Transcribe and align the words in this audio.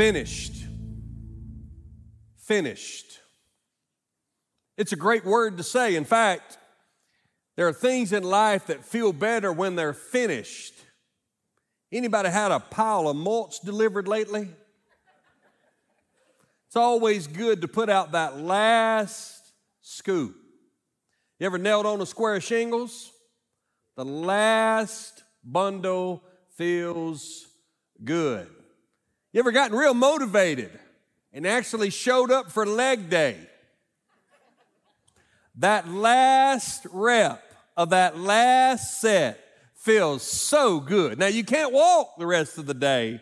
Finished. 0.00 0.54
Finished. 2.38 3.18
It's 4.78 4.92
a 4.92 4.96
great 4.96 5.26
word 5.26 5.58
to 5.58 5.62
say. 5.62 5.94
In 5.94 6.06
fact, 6.06 6.56
there 7.58 7.68
are 7.68 7.72
things 7.74 8.14
in 8.14 8.22
life 8.22 8.68
that 8.68 8.82
feel 8.82 9.12
better 9.12 9.52
when 9.52 9.76
they're 9.76 9.92
finished. 9.92 10.72
Anybody 11.92 12.30
had 12.30 12.50
a 12.50 12.60
pile 12.60 13.08
of 13.08 13.16
mulch 13.16 13.60
delivered 13.60 14.08
lately? 14.08 14.48
It's 16.68 16.76
always 16.76 17.26
good 17.26 17.60
to 17.60 17.68
put 17.68 17.90
out 17.90 18.12
that 18.12 18.40
last 18.40 19.52
scoop. 19.82 20.34
You 21.38 21.44
ever 21.44 21.58
nailed 21.58 21.84
on 21.84 22.00
a 22.00 22.06
square 22.06 22.36
of 22.36 22.42
shingles? 22.42 23.12
The 23.98 24.06
last 24.06 25.24
bundle 25.44 26.24
feels 26.56 27.44
good. 28.02 28.48
You 29.32 29.38
ever 29.38 29.52
gotten 29.52 29.76
real 29.76 29.94
motivated 29.94 30.70
and 31.32 31.46
actually 31.46 31.90
showed 31.90 32.32
up 32.32 32.50
for 32.50 32.66
leg 32.66 33.08
day? 33.08 33.36
That 35.56 35.88
last 35.88 36.86
rep 36.90 37.42
of 37.76 37.90
that 37.90 38.18
last 38.18 39.00
set 39.00 39.38
feels 39.76 40.22
so 40.22 40.80
good. 40.80 41.18
Now, 41.18 41.28
you 41.28 41.44
can't 41.44 41.72
walk 41.72 42.18
the 42.18 42.26
rest 42.26 42.58
of 42.58 42.66
the 42.66 42.74
day, 42.74 43.20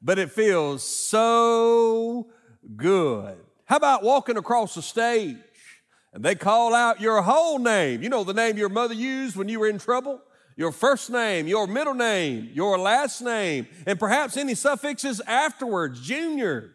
but 0.00 0.18
it 0.18 0.30
feels 0.30 0.82
so 0.82 2.30
good. 2.74 3.36
How 3.66 3.76
about 3.76 4.02
walking 4.02 4.38
across 4.38 4.74
the 4.74 4.82
stage 4.82 5.36
and 6.14 6.24
they 6.24 6.34
call 6.34 6.74
out 6.74 7.00
your 7.00 7.20
whole 7.20 7.58
name? 7.58 8.02
You 8.02 8.08
know 8.08 8.24
the 8.24 8.34
name 8.34 8.56
your 8.56 8.68
mother 8.70 8.94
used 8.94 9.36
when 9.36 9.48
you 9.48 9.60
were 9.60 9.68
in 9.68 9.78
trouble? 9.78 10.22
Your 10.56 10.72
first 10.72 11.10
name, 11.10 11.46
your 11.46 11.66
middle 11.66 11.94
name, 11.94 12.50
your 12.52 12.78
last 12.78 13.20
name, 13.22 13.66
and 13.86 13.98
perhaps 13.98 14.36
any 14.36 14.54
suffixes 14.54 15.20
afterwards, 15.26 16.00
junior. 16.00 16.72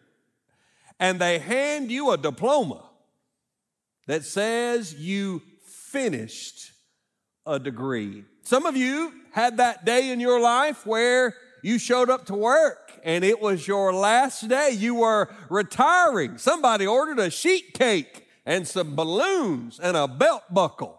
And 0.98 1.20
they 1.20 1.38
hand 1.38 1.90
you 1.90 2.10
a 2.10 2.16
diploma 2.16 2.84
that 4.06 4.24
says 4.24 4.94
you 4.94 5.42
finished 5.64 6.72
a 7.46 7.58
degree. 7.58 8.24
Some 8.42 8.66
of 8.66 8.76
you 8.76 9.12
had 9.30 9.58
that 9.58 9.84
day 9.84 10.10
in 10.10 10.20
your 10.20 10.40
life 10.40 10.86
where 10.86 11.34
you 11.62 11.78
showed 11.78 12.10
up 12.10 12.26
to 12.26 12.34
work 12.34 12.88
and 13.04 13.24
it 13.24 13.40
was 13.40 13.68
your 13.68 13.92
last 13.92 14.48
day. 14.48 14.70
You 14.72 14.96
were 14.96 15.28
retiring. 15.48 16.38
Somebody 16.38 16.86
ordered 16.86 17.18
a 17.18 17.30
sheet 17.30 17.74
cake 17.74 18.26
and 18.44 18.66
some 18.66 18.96
balloons 18.96 19.78
and 19.78 19.96
a 19.96 20.08
belt 20.08 20.42
buckle. 20.50 20.97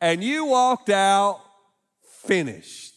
And 0.00 0.22
you 0.22 0.46
walked 0.46 0.90
out 0.90 1.40
finished. 2.02 2.94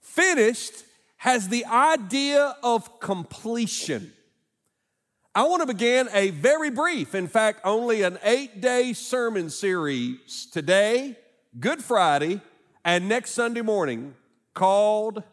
Finished 0.00 0.84
has 1.18 1.48
the 1.48 1.64
idea 1.66 2.56
of 2.62 3.00
completion. 3.00 4.12
I 5.34 5.42
want 5.44 5.62
to 5.62 5.66
begin 5.66 6.08
a 6.12 6.30
very 6.30 6.70
brief, 6.70 7.14
in 7.14 7.26
fact, 7.26 7.60
only 7.64 8.02
an 8.02 8.18
eight 8.22 8.60
day 8.60 8.92
sermon 8.92 9.50
series 9.50 10.46
today, 10.46 11.18
Good 11.58 11.82
Friday, 11.82 12.40
and 12.84 13.08
next 13.08 13.32
Sunday 13.32 13.62
morning 13.62 14.14
called 14.54 15.24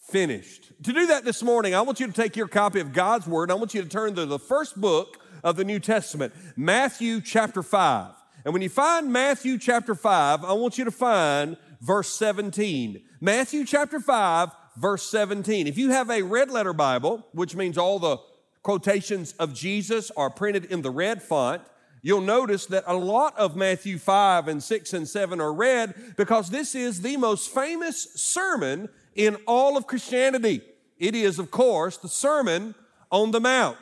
finished. 0.00 0.72
To 0.82 0.92
do 0.92 1.06
that 1.06 1.24
this 1.24 1.44
morning, 1.44 1.76
I 1.76 1.82
want 1.82 2.00
you 2.00 2.08
to 2.08 2.12
take 2.12 2.36
your 2.36 2.48
copy 2.48 2.80
of 2.80 2.92
God's 2.92 3.28
Word. 3.28 3.52
I 3.52 3.54
want 3.54 3.72
you 3.72 3.82
to 3.82 3.88
turn 3.88 4.16
to 4.16 4.26
the 4.26 4.38
first 4.38 4.80
book 4.80 5.18
of 5.44 5.54
the 5.54 5.64
New 5.64 5.78
Testament, 5.78 6.34
Matthew 6.56 7.20
chapter 7.20 7.62
5. 7.62 8.15
And 8.46 8.52
when 8.52 8.62
you 8.62 8.68
find 8.68 9.12
Matthew 9.12 9.58
chapter 9.58 9.96
5, 9.96 10.44
I 10.44 10.52
want 10.52 10.78
you 10.78 10.84
to 10.84 10.92
find 10.92 11.56
verse 11.80 12.08
17. 12.10 13.02
Matthew 13.20 13.64
chapter 13.64 13.98
5, 13.98 14.50
verse 14.76 15.02
17. 15.10 15.66
If 15.66 15.76
you 15.76 15.90
have 15.90 16.08
a 16.10 16.22
red 16.22 16.52
letter 16.52 16.72
Bible, 16.72 17.26
which 17.32 17.56
means 17.56 17.76
all 17.76 17.98
the 17.98 18.18
quotations 18.62 19.32
of 19.40 19.52
Jesus 19.52 20.12
are 20.16 20.30
printed 20.30 20.66
in 20.66 20.82
the 20.82 20.92
red 20.92 21.24
font, 21.24 21.60
you'll 22.02 22.20
notice 22.20 22.66
that 22.66 22.84
a 22.86 22.94
lot 22.94 23.36
of 23.36 23.56
Matthew 23.56 23.98
5 23.98 24.46
and 24.46 24.62
6 24.62 24.92
and 24.92 25.08
7 25.08 25.40
are 25.40 25.52
red 25.52 26.14
because 26.16 26.48
this 26.48 26.76
is 26.76 27.02
the 27.02 27.16
most 27.16 27.52
famous 27.52 28.06
sermon 28.14 28.88
in 29.16 29.34
all 29.48 29.76
of 29.76 29.88
Christianity. 29.88 30.62
It 31.00 31.16
is, 31.16 31.40
of 31.40 31.50
course, 31.50 31.96
the 31.96 32.08
Sermon 32.08 32.76
on 33.10 33.32
the 33.32 33.40
Mount. 33.40 33.76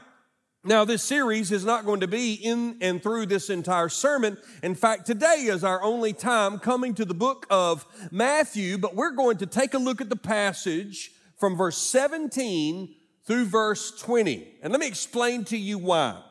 Now, 0.67 0.87
this 0.87 1.03
series 1.03 1.53
is 1.53 1.67
not 1.67 1.85
going 1.85 2.01
to 2.01 2.09
be 2.09 2.33
in 2.33 2.79
and 2.81 3.03
through 3.03 3.27
this 3.27 3.51
entire 3.51 3.91
sermon. 3.91 4.39
In 4.63 4.75
fact, 4.75 5.05
today 5.05 5.45
is 5.45 5.63
our 5.63 5.83
only 5.83 6.15
time 6.15 6.59
coming 6.59 6.95
to 6.95 7.05
the 7.05 7.13
book 7.13 7.47
of 7.51 7.85
Matthew, 8.11 8.79
but 8.79 8.97
we're 8.97 9.11
going 9.11 9.37
to 9.39 9.47
take 9.47 9.75
a 9.75 9.79
look 9.79 10.01
at 10.01 10.09
the 10.09 10.17
passage 10.17 11.11
from 11.37 11.55
verse 11.55 11.77
17 11.77 12.95
through 13.27 13.45
verse 13.45 13.91
20. 14.01 14.61
And 14.63 14.73
let 14.73 14.81
me 14.81 14.87
explain 14.87 15.45
to 15.45 15.57
you 15.59 15.77
why. 15.77 16.23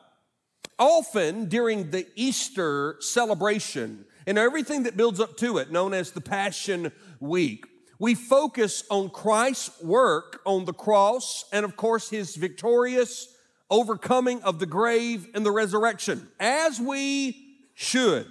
Often 0.80 1.44
during 1.44 1.92
the 1.92 2.04
Easter 2.16 2.96
celebration 2.98 4.04
and 4.26 4.36
everything 4.36 4.82
that 4.82 4.96
builds 4.96 5.20
up 5.20 5.36
to 5.36 5.58
it, 5.58 5.70
known 5.70 5.94
as 5.94 6.10
the 6.10 6.20
Passion 6.20 6.90
Week, 7.20 7.66
we 8.00 8.16
focus 8.16 8.82
on 8.90 9.10
Christ's 9.10 9.80
work 9.80 10.40
on 10.44 10.64
the 10.64 10.72
cross 10.72 11.44
and, 11.52 11.64
of 11.64 11.76
course, 11.76 12.10
his 12.10 12.34
victorious 12.34 13.28
overcoming 13.70 14.42
of 14.42 14.58
the 14.58 14.66
grave 14.66 15.28
and 15.34 15.44
the 15.44 15.50
resurrection, 15.50 16.28
as 16.38 16.80
we 16.80 17.58
should. 17.74 18.26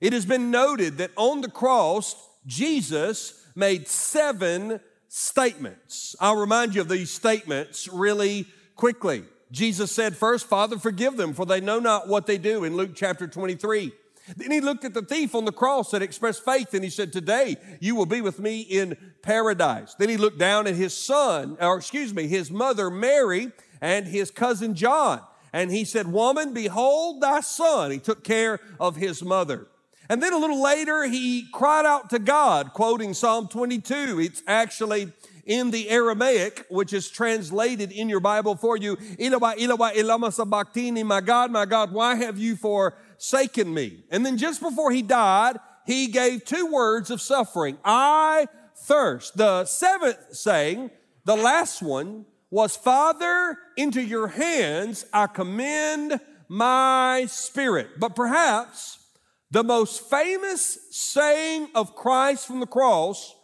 It 0.00 0.12
has 0.12 0.24
been 0.24 0.50
noted 0.50 0.98
that 0.98 1.10
on 1.16 1.40
the 1.40 1.50
cross, 1.50 2.14
Jesus 2.46 3.44
made 3.54 3.88
seven 3.88 4.80
statements. 5.08 6.14
I'll 6.20 6.36
remind 6.36 6.74
you 6.74 6.80
of 6.80 6.88
these 6.88 7.10
statements 7.10 7.88
really 7.88 8.46
quickly. 8.76 9.24
Jesus 9.50 9.90
said, 9.90 10.16
First, 10.16 10.46
Father, 10.46 10.78
forgive 10.78 11.16
them, 11.16 11.32
for 11.32 11.46
they 11.46 11.60
know 11.60 11.80
not 11.80 12.08
what 12.08 12.26
they 12.26 12.38
do 12.38 12.64
in 12.64 12.76
Luke 12.76 12.92
chapter 12.94 13.26
23. 13.26 13.92
Then 14.36 14.50
he 14.50 14.60
looked 14.60 14.84
at 14.84 14.94
the 14.94 15.02
thief 15.02 15.34
on 15.34 15.46
the 15.46 15.52
cross 15.52 15.90
that 15.90 16.02
expressed 16.02 16.44
faith 16.44 16.74
and 16.74 16.84
he 16.84 16.90
said, 16.90 17.12
Today 17.12 17.56
you 17.80 17.94
will 17.94 18.06
be 18.06 18.20
with 18.20 18.38
me 18.38 18.60
in 18.60 18.96
paradise. 19.22 19.94
Then 19.94 20.10
he 20.10 20.18
looked 20.18 20.38
down 20.38 20.66
at 20.66 20.74
his 20.74 20.94
son, 20.94 21.56
or 21.60 21.78
excuse 21.78 22.12
me, 22.12 22.26
his 22.26 22.50
mother 22.50 22.90
Mary 22.90 23.50
and 23.80 24.06
his 24.06 24.30
cousin 24.30 24.74
John. 24.74 25.20
And 25.52 25.70
he 25.70 25.84
said, 25.84 26.12
Woman, 26.12 26.52
behold 26.52 27.22
thy 27.22 27.40
son. 27.40 27.90
He 27.90 27.98
took 27.98 28.24
care 28.24 28.60
of 28.78 28.96
his 28.96 29.22
mother. 29.22 29.68
And 30.08 30.22
then 30.22 30.32
a 30.32 30.38
little 30.38 30.62
later, 30.62 31.04
he 31.04 31.46
cried 31.52 31.84
out 31.84 32.10
to 32.10 32.18
God, 32.18 32.72
quoting 32.72 33.12
Psalm 33.12 33.48
22. 33.48 34.20
It's 34.20 34.42
actually 34.46 35.12
in 35.44 35.70
the 35.70 35.88
Aramaic, 35.90 36.66
which 36.68 36.92
is 36.92 37.10
translated 37.10 37.92
in 37.92 38.08
your 38.08 38.20
Bible 38.20 38.54
for 38.54 38.76
you. 38.76 38.96
Eloi, 39.18 39.54
Eloi, 39.58 39.92
elama 39.94 40.32
sabachthani, 40.32 41.02
my 41.02 41.20
God, 41.20 41.50
my 41.50 41.66
God, 41.66 41.92
why 41.92 42.14
have 42.14 42.38
you 42.38 42.56
forsaken 42.56 43.72
me? 43.72 44.04
And 44.10 44.24
then 44.24 44.38
just 44.38 44.60
before 44.60 44.92
he 44.92 45.02
died, 45.02 45.58
he 45.86 46.08
gave 46.08 46.44
two 46.44 46.70
words 46.70 47.10
of 47.10 47.20
suffering. 47.20 47.78
I 47.84 48.46
thirst. 48.76 49.36
The 49.36 49.64
seventh 49.64 50.18
saying, 50.32 50.90
the 51.24 51.36
last 51.36 51.82
one, 51.82 52.26
was 52.50 52.76
Father, 52.76 53.58
into 53.76 54.00
your 54.02 54.28
hands 54.28 55.04
I 55.12 55.26
commend 55.26 56.20
my 56.48 57.26
spirit. 57.28 57.98
But 57.98 58.16
perhaps 58.16 58.98
the 59.50 59.64
most 59.64 60.08
famous 60.08 60.78
saying 60.90 61.68
of 61.74 61.94
Christ 61.94 62.46
from 62.46 62.60
the 62.60 62.66
cross 62.66 63.34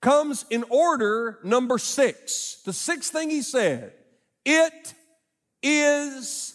comes 0.00 0.44
in 0.50 0.64
order 0.70 1.38
number 1.42 1.78
six. 1.78 2.60
The 2.64 2.72
sixth 2.72 3.12
thing 3.12 3.30
he 3.30 3.42
said, 3.42 3.92
it 4.44 4.94
is 5.62 6.54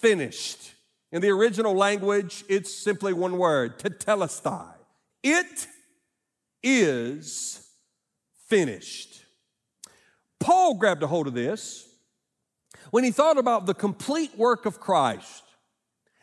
finished. 0.00 0.74
In 1.12 1.22
the 1.22 1.30
original 1.30 1.74
language, 1.74 2.44
it's 2.48 2.74
simply 2.74 3.12
one 3.12 3.38
word, 3.38 3.78
tetelestai. 3.78 4.74
It 5.22 5.66
is 6.62 7.66
finished. 8.48 9.07
Paul 10.40 10.74
grabbed 10.74 11.02
a 11.02 11.06
hold 11.06 11.26
of 11.26 11.34
this 11.34 11.88
when 12.90 13.04
he 13.04 13.10
thought 13.10 13.38
about 13.38 13.66
the 13.66 13.74
complete 13.74 14.36
work 14.38 14.66
of 14.66 14.80
Christ. 14.80 15.42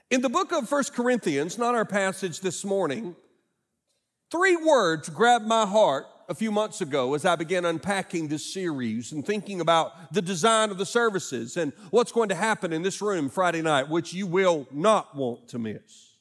In 0.10 0.22
the 0.22 0.30
book 0.30 0.52
of 0.52 0.70
First 0.70 0.94
Corinthians, 0.94 1.58
not 1.58 1.76
our 1.76 1.86
passage 1.86 2.40
this 2.40 2.64
morning, 2.64 3.16
three 4.32 4.56
words 4.56 5.10
grabbed 5.10 5.46
my 5.46 5.66
heart 5.66 6.06
a 6.28 6.36
few 6.36 6.52
months 6.52 6.82
ago 6.82 7.14
as 7.14 7.26
I 7.26 7.36
began 7.36 7.66
unpacking 7.66 8.28
this 8.28 8.52
series 8.52 9.12
and 9.12 9.26
thinking 9.26 9.62
about 9.62 10.14
the 10.14 10.22
design 10.22 10.72
of 10.72 10.78
the 10.78 10.86
services 10.86 11.58
and 11.58 11.74
what's 11.92 12.12
going 12.12 12.30
to 12.30 12.36
happen 12.36 12.74
in 12.74 12.82
this 12.82 13.02
room 13.02 13.30
Friday 13.30 13.62
night, 13.62 13.90
which 13.90 14.14
you 14.14 14.28
will 14.28 14.68
not 14.72 15.16
want 15.16 15.50
to 15.50 15.60
miss. 15.60 16.18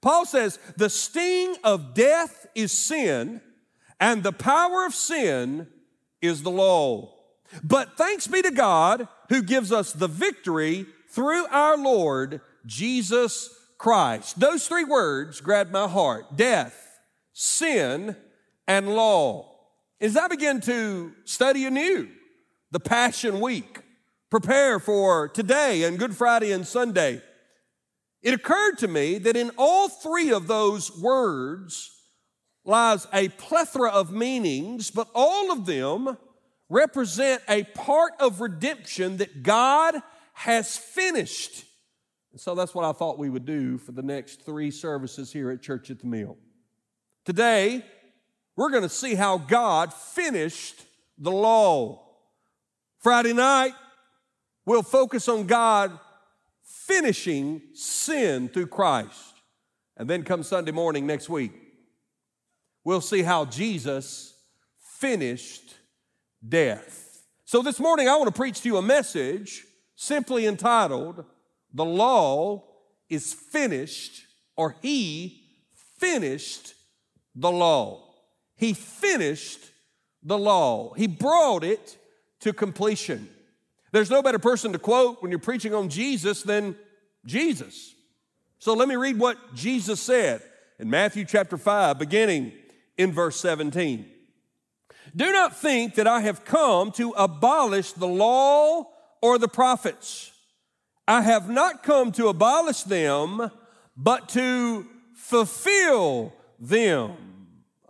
Paul 0.00 0.26
says, 0.26 0.58
The 0.76 0.90
sting 0.90 1.56
of 1.62 1.94
death 1.94 2.46
is 2.54 2.72
sin, 2.72 3.40
and 4.00 4.22
the 4.22 4.32
power 4.32 4.84
of 4.84 4.94
sin 4.94 5.68
is 6.22 6.42
the 6.42 6.50
law. 6.50 7.12
But 7.62 7.98
thanks 7.98 8.26
be 8.26 8.40
to 8.40 8.50
God 8.50 9.08
who 9.28 9.42
gives 9.42 9.72
us 9.72 9.92
the 9.92 10.08
victory 10.08 10.86
through 11.10 11.46
our 11.48 11.76
Lord 11.76 12.40
Jesus 12.64 13.50
Christ. 13.76 14.40
Those 14.40 14.66
three 14.66 14.84
words 14.84 15.40
grabbed 15.40 15.72
my 15.72 15.88
heart 15.88 16.36
death, 16.36 17.00
sin, 17.32 18.16
and 18.66 18.94
law. 18.94 19.50
As 20.00 20.16
I 20.16 20.28
began 20.28 20.60
to 20.62 21.12
study 21.24 21.66
anew 21.66 22.08
the 22.70 22.80
Passion 22.80 23.40
Week, 23.40 23.80
prepare 24.30 24.80
for 24.80 25.28
today 25.28 25.82
and 25.84 25.98
Good 25.98 26.16
Friday 26.16 26.52
and 26.52 26.66
Sunday, 26.66 27.20
it 28.22 28.34
occurred 28.34 28.78
to 28.78 28.88
me 28.88 29.18
that 29.18 29.36
in 29.36 29.50
all 29.58 29.88
three 29.88 30.32
of 30.32 30.46
those 30.46 30.96
words 31.00 31.91
lies 32.64 33.06
a 33.12 33.28
plethora 33.30 33.90
of 33.90 34.12
meanings, 34.12 34.90
but 34.90 35.08
all 35.14 35.50
of 35.50 35.66
them 35.66 36.16
represent 36.68 37.42
a 37.48 37.64
part 37.64 38.12
of 38.20 38.40
redemption 38.40 39.18
that 39.18 39.42
God 39.42 39.96
has 40.34 40.76
finished. 40.76 41.64
And 42.32 42.40
so 42.40 42.54
that's 42.54 42.74
what 42.74 42.84
I 42.84 42.92
thought 42.92 43.18
we 43.18 43.28
would 43.28 43.44
do 43.44 43.78
for 43.78 43.92
the 43.92 44.02
next 44.02 44.42
three 44.44 44.70
services 44.70 45.32
here 45.32 45.50
at 45.50 45.60
Church 45.60 45.90
at 45.90 46.00
the 46.00 46.06
Mill. 46.06 46.36
Today, 47.24 47.84
we're 48.56 48.70
going 48.70 48.82
to 48.82 48.88
see 48.88 49.14
how 49.14 49.38
God 49.38 49.92
finished 49.92 50.82
the 51.18 51.30
law. 51.30 52.02
Friday 52.98 53.32
night, 53.32 53.72
we'll 54.64 54.82
focus 54.82 55.28
on 55.28 55.46
God 55.46 55.98
finishing 56.62 57.60
sin 57.74 58.48
through 58.48 58.68
Christ. 58.68 59.34
And 59.96 60.08
then 60.08 60.22
come 60.22 60.42
Sunday 60.42 60.72
morning 60.72 61.06
next 61.06 61.28
week, 61.28 61.52
we'll 62.84 63.00
see 63.00 63.22
how 63.22 63.44
Jesus 63.44 64.34
finished 64.98 65.74
death. 66.46 67.22
So 67.44 67.62
this 67.62 67.80
morning, 67.80 68.08
I 68.08 68.16
want 68.16 68.28
to 68.28 68.38
preach 68.38 68.60
to 68.62 68.68
you 68.68 68.76
a 68.76 68.82
message 68.82 69.64
simply 69.96 70.46
entitled, 70.46 71.24
The 71.72 71.84
Law 71.84 72.64
is 73.08 73.32
Finished, 73.34 74.22
or 74.56 74.76
He 74.80 75.42
finished 75.98 76.74
the 77.34 77.50
law. 77.50 78.14
He 78.56 78.74
finished 78.74 79.60
the 80.22 80.38
law. 80.38 80.94
He 80.94 81.06
brought 81.06 81.64
it 81.64 81.96
to 82.40 82.52
completion. 82.52 83.28
There's 83.92 84.10
no 84.10 84.22
better 84.22 84.38
person 84.38 84.72
to 84.72 84.78
quote 84.78 85.22
when 85.22 85.30
you're 85.30 85.38
preaching 85.38 85.74
on 85.74 85.88
Jesus 85.88 86.42
than 86.42 86.76
Jesus. 87.26 87.94
So 88.58 88.74
let 88.74 88.88
me 88.88 88.96
read 88.96 89.18
what 89.18 89.54
Jesus 89.54 90.00
said 90.00 90.42
in 90.78 90.88
Matthew 90.88 91.24
chapter 91.24 91.56
5, 91.56 91.98
beginning 91.98 92.52
in 92.96 93.12
verse 93.12 93.38
17. 93.40 94.06
Do 95.14 95.32
not 95.32 95.56
think 95.56 95.96
that 95.96 96.06
I 96.06 96.20
have 96.20 96.44
come 96.44 96.90
to 96.92 97.10
abolish 97.10 97.92
the 97.92 98.06
law 98.06 98.88
or 99.20 99.38
the 99.38 99.48
prophets. 99.48 100.32
I 101.06 101.22
have 101.22 101.50
not 101.50 101.82
come 101.82 102.12
to 102.12 102.28
abolish 102.28 102.82
them, 102.82 103.50
but 103.96 104.28
to 104.30 104.86
fulfill 105.14 106.32
them. 106.58 107.16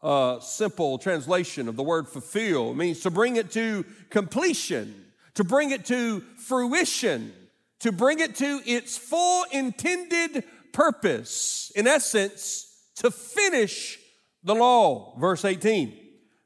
A 0.03 0.39
simple 0.41 0.99
translation 0.99 1.69
of 1.69 1.77
the 1.77 1.83
word 1.83 2.09
fulfill 2.09 2.75
means 2.75 3.01
to 3.01 3.11
bring 3.11 3.37
it 3.37 3.53
to 3.53 3.85
completion 4.11 5.03
to 5.35 5.45
bring 5.45 5.71
it 5.71 5.87
to 5.87 6.21
fruition, 6.37 7.33
to 7.81 7.93
bring 7.93 8.21
it 8.21 8.37
to 8.37 8.61
its 8.67 8.99
full 8.99 9.45
intended 9.51 10.45
purpose. 10.73 11.73
In 11.75 11.87
essence, 11.87 12.69
to 12.97 13.11
finish 13.11 13.99
the 14.45 14.55
law. 14.55 15.17
Verse 15.19 15.45
18 15.45 15.97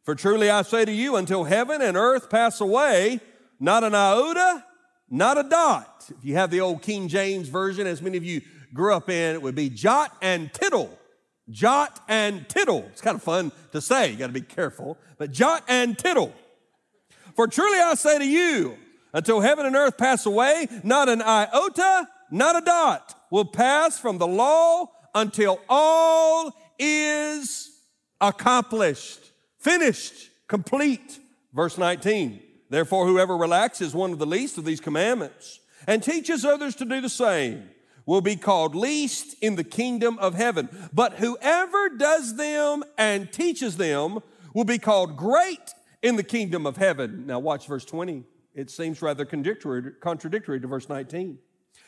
For 0.05 0.15
truly 0.15 0.51
I 0.51 0.63
say 0.63 0.85
to 0.85 0.93
you, 0.93 1.17
until 1.17 1.45
heaven 1.45 1.83
and 1.83 1.97
earth 1.97 2.31
pass 2.31 2.61
away, 2.61 3.21
not 3.61 3.85
an 3.85 3.95
iota, 3.95 4.65
not 5.09 5.39
a 5.39 5.43
dot. 5.43 6.11
If 6.11 6.25
you 6.25 6.35
have 6.35 6.51
the 6.51 6.61
old 6.61 6.83
King 6.83 7.09
James 7.09 7.49
Version, 7.49 7.87
as 7.87 8.03
many 8.03 8.17
of 8.17 8.25
you 8.25 8.43
grew 8.75 8.95
up 8.95 9.09
in, 9.09 9.35
it 9.35 9.43
would 9.43 9.55
be 9.55 9.71
jot 9.71 10.17
and 10.21 10.53
tittle. 10.53 10.99
Jot 11.49 12.01
and 12.09 12.49
tittle. 12.49 12.85
It's 12.91 13.01
kind 13.01 13.15
of 13.15 13.23
fun 13.23 13.53
to 13.73 13.81
say, 13.81 14.11
you 14.11 14.17
got 14.17 14.27
to 14.27 14.33
be 14.33 14.41
careful, 14.41 14.99
but 15.17 15.31
jot 15.31 15.63
and 15.69 15.97
tittle 15.97 16.35
for 17.37 17.47
truly 17.47 17.79
I 17.79 17.95
say 17.95 18.19
to 18.19 18.27
you, 18.27 18.77
until 19.13 19.41
heaven 19.41 19.67
and 19.67 19.77
earth 19.77 19.99
pass 19.99 20.27
away, 20.27 20.69
not 20.83 21.09
an 21.09 21.23
iota, 21.23 22.09
not 22.31 22.57
a 22.57 22.65
dot 22.65 23.15
will 23.31 23.45
pass 23.45 23.99
from 23.99 24.19
the 24.19 24.27
law 24.27 24.87
until 25.15 25.61
all 25.69 26.53
is 26.79 27.71
accomplished, 28.21 29.33
finished, 29.59 30.31
complete. 30.49 31.21
Verse 31.53 31.79
19. 31.79 32.43
Therefore, 32.69 33.07
whoever 33.07 33.37
relaxes 33.37 33.95
one 33.95 34.13
of 34.13 34.19
the 34.19 34.27
least 34.27 34.59
of 34.59 34.65
these 34.65 34.81
commandments 34.81 35.61
and 35.87 36.03
teaches 36.03 36.45
others 36.45 36.75
to 36.77 36.85
do 36.85 37.01
the 37.01 37.09
same 37.09 37.71
will 38.07 38.21
be 38.21 38.37
called 38.37 38.75
least 38.75 39.37
in 39.41 39.57
the 39.57 39.65
kingdom 39.65 40.19
of 40.19 40.35
heaven. 40.35 40.69
But 40.93 41.15
whoever 41.15 41.89
does 41.91 42.37
them 42.37 42.85
and 42.97 43.33
teaches 43.33 43.77
them 43.77 44.21
will 44.55 44.65
be 44.65 44.79
called 44.79 45.17
great 45.17 45.75
in 46.03 46.17
the 46.17 46.23
kingdom 46.23 46.67
of 46.67 46.77
heaven. 46.77 47.27
Now, 47.27 47.41
watch 47.41 47.67
verse 47.67 47.85
20. 47.85 48.25
It 48.55 48.71
seems 48.71 49.03
rather 49.03 49.25
contradictory, 49.25 50.61
to 50.61 50.67
verse 50.67 50.89
19. 50.89 51.39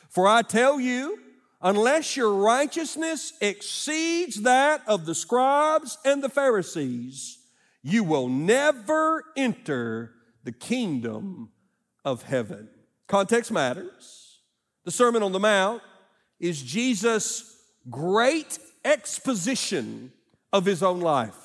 For 0.09 0.27
I 0.27 0.43
tell 0.43 0.81
you, 0.81 1.19
unless 1.61 2.17
your 2.17 2.33
righteousness 2.35 3.33
exceeds 3.41 4.43
that 4.43 4.83
of 4.87 5.07
the 5.07 5.15
scribes 5.15 5.99
and 6.05 6.23
the 6.23 6.29
Pharisees, 6.29 7.39
you 7.83 8.05
will 8.05 8.29
never 8.29 9.25
enter 9.37 10.15
the 10.45 10.53
kingdom 10.53 11.51
of 12.05 12.23
heaven. 12.23 12.69
Context 13.07 13.51
matters. 13.51 14.41
The 14.85 14.91
Sermon 14.91 15.23
on 15.23 15.33
the 15.33 15.41
Mount 15.41 15.83
is 16.41 16.63
Jesus' 16.63 17.57
great 17.91 18.59
exposition 18.85 20.13
of 20.53 20.65
his 20.65 20.83
own 20.83 21.01
life. 21.01 21.37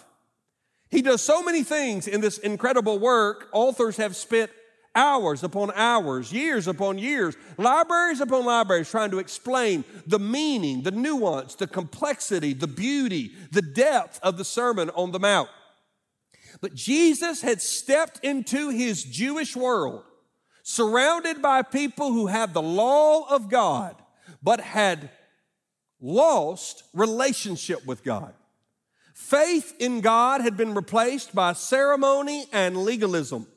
He 0.90 1.02
does 1.02 1.22
so 1.22 1.42
many 1.42 1.64
things 1.64 2.08
in 2.08 2.22
this 2.22 2.38
incredible 2.38 3.00
work. 3.00 3.50
Authors 3.52 3.98
have 3.98 4.16
spent 4.16 4.52
hours 4.96 5.44
upon 5.44 5.72
hours, 5.76 6.32
years 6.32 6.68
upon 6.68 6.98
years, 6.98 7.36
libraries 7.58 8.22
upon 8.22 8.46
libraries 8.46 8.90
trying 8.90 9.12
to 9.12 9.20
explain 9.20 9.84
the 10.06 10.20
meaning, 10.20 10.84
the 10.84 10.92
nuance, 10.92 11.56
the 11.56 11.68
complexity, 11.68 12.54
the 12.54 12.68
beauty, 12.68 13.34
the 13.52 13.62
depth 13.62 14.20
of 14.24 14.38
the 14.38 14.46
Sermon 14.46 14.90
on 14.92 15.12
the 15.12 15.20
Mount. 15.20 15.50
But 16.62 16.76
Jesus 16.76 17.42
had 17.42 17.62
stepped 17.62 18.24
into 18.24 18.70
his 18.70 19.04
Jewish 19.04 19.56
world, 19.56 20.04
surrounded 20.62 21.42
by 21.42 21.62
people 21.62 22.12
who 22.12 22.28
had 22.28 22.54
the 22.54 22.62
law 22.62 23.28
of 23.30 23.50
God, 23.50 23.96
but 24.42 24.60
had 24.62 25.10
lost 26.00 26.84
relationship 26.94 27.86
with 27.86 28.04
God. 28.04 28.34
Faith 29.14 29.74
in 29.80 30.02
God 30.02 30.42
had 30.42 30.58
been 30.58 30.74
replaced 30.74 31.34
by 31.34 31.54
ceremony 31.54 32.46
and 32.52 32.78
legalism. 32.78 33.48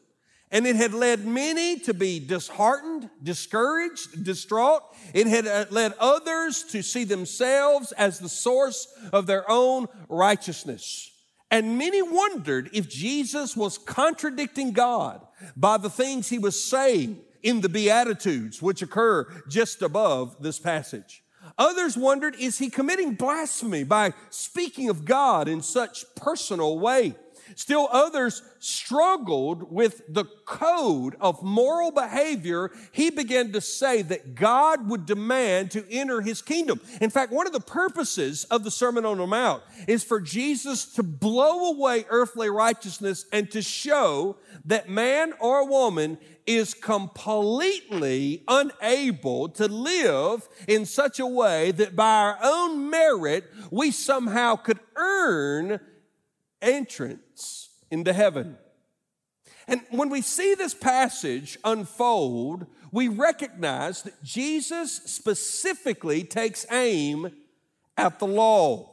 And 0.56 0.66
it 0.66 0.76
had 0.76 0.94
led 0.94 1.26
many 1.26 1.78
to 1.80 1.92
be 1.92 2.18
disheartened, 2.18 3.10
discouraged, 3.22 4.25
distraught. 4.25 4.80
It 5.12 5.26
had 5.26 5.46
uh, 5.46 5.66
led 5.68 5.92
others 6.00 6.62
to 6.70 6.80
see 6.80 7.04
themselves 7.04 7.92
as 7.92 8.18
the 8.18 8.30
source 8.30 8.88
of 9.12 9.26
their 9.26 9.44
own 9.50 9.86
righteousness. 10.08 11.10
And 11.50 11.76
many 11.76 12.00
wondered 12.00 12.70
if 12.72 12.88
Jesus 12.88 13.54
was 13.54 13.76
contradicting 13.76 14.72
God 14.72 15.20
by 15.58 15.76
the 15.76 15.90
things 15.90 16.30
he 16.30 16.38
was 16.38 16.64
saying 16.64 17.20
in 17.42 17.60
the 17.60 17.68
Beatitudes, 17.68 18.62
which 18.62 18.80
occur 18.80 19.26
just 19.50 19.82
above 19.82 20.36
this 20.40 20.58
passage. 20.58 21.22
Others 21.58 21.98
wondered, 21.98 22.34
is 22.36 22.56
he 22.56 22.70
committing 22.70 23.12
blasphemy 23.12 23.84
by 23.84 24.14
speaking 24.30 24.88
of 24.88 25.04
God 25.04 25.48
in 25.48 25.60
such 25.60 26.06
personal 26.14 26.78
way? 26.78 27.14
Still 27.54 27.88
others 27.92 28.42
struggled 28.58 29.70
with 29.70 30.02
the 30.08 30.24
code 30.44 31.16
of 31.20 31.42
moral 31.42 31.90
behavior 31.90 32.70
he 32.92 33.10
began 33.10 33.52
to 33.52 33.60
say 33.60 34.02
that 34.02 34.34
God 34.34 34.88
would 34.88 35.06
demand 35.06 35.70
to 35.72 35.84
enter 35.90 36.20
his 36.20 36.42
kingdom. 36.42 36.80
In 37.00 37.10
fact, 37.10 37.32
one 37.32 37.46
of 37.46 37.52
the 37.52 37.60
purposes 37.60 38.44
of 38.44 38.64
the 38.64 38.70
Sermon 38.70 39.04
on 39.04 39.18
the 39.18 39.26
Mount 39.26 39.62
is 39.86 40.02
for 40.02 40.20
Jesus 40.20 40.86
to 40.94 41.02
blow 41.02 41.72
away 41.72 42.04
earthly 42.08 42.50
righteousness 42.50 43.26
and 43.32 43.50
to 43.52 43.62
show 43.62 44.36
that 44.64 44.88
man 44.88 45.32
or 45.40 45.68
woman 45.68 46.18
is 46.46 46.74
completely 46.74 48.44
unable 48.48 49.48
to 49.48 49.66
live 49.66 50.48
in 50.68 50.86
such 50.86 51.18
a 51.18 51.26
way 51.26 51.72
that 51.72 51.96
by 51.96 52.14
our 52.22 52.38
own 52.42 52.88
merit 52.88 53.44
we 53.70 53.90
somehow 53.90 54.54
could 54.54 54.78
earn 54.96 55.80
entrance 56.62 57.20
into 57.90 58.12
heaven. 58.12 58.59
And 59.69 59.81
when 59.90 60.11
we 60.11 60.23
see 60.23 60.55
this 60.55 60.75
passage 60.75 61.59
unfold, 61.64 62.66
we 62.93 63.09
recognize 63.09 64.02
that 64.02 64.23
Jesus 64.23 64.93
specifically 64.93 66.23
takes 66.25 66.66
aim 66.71 67.31
at 67.97 68.19
the 68.19 68.26
law. 68.26 68.93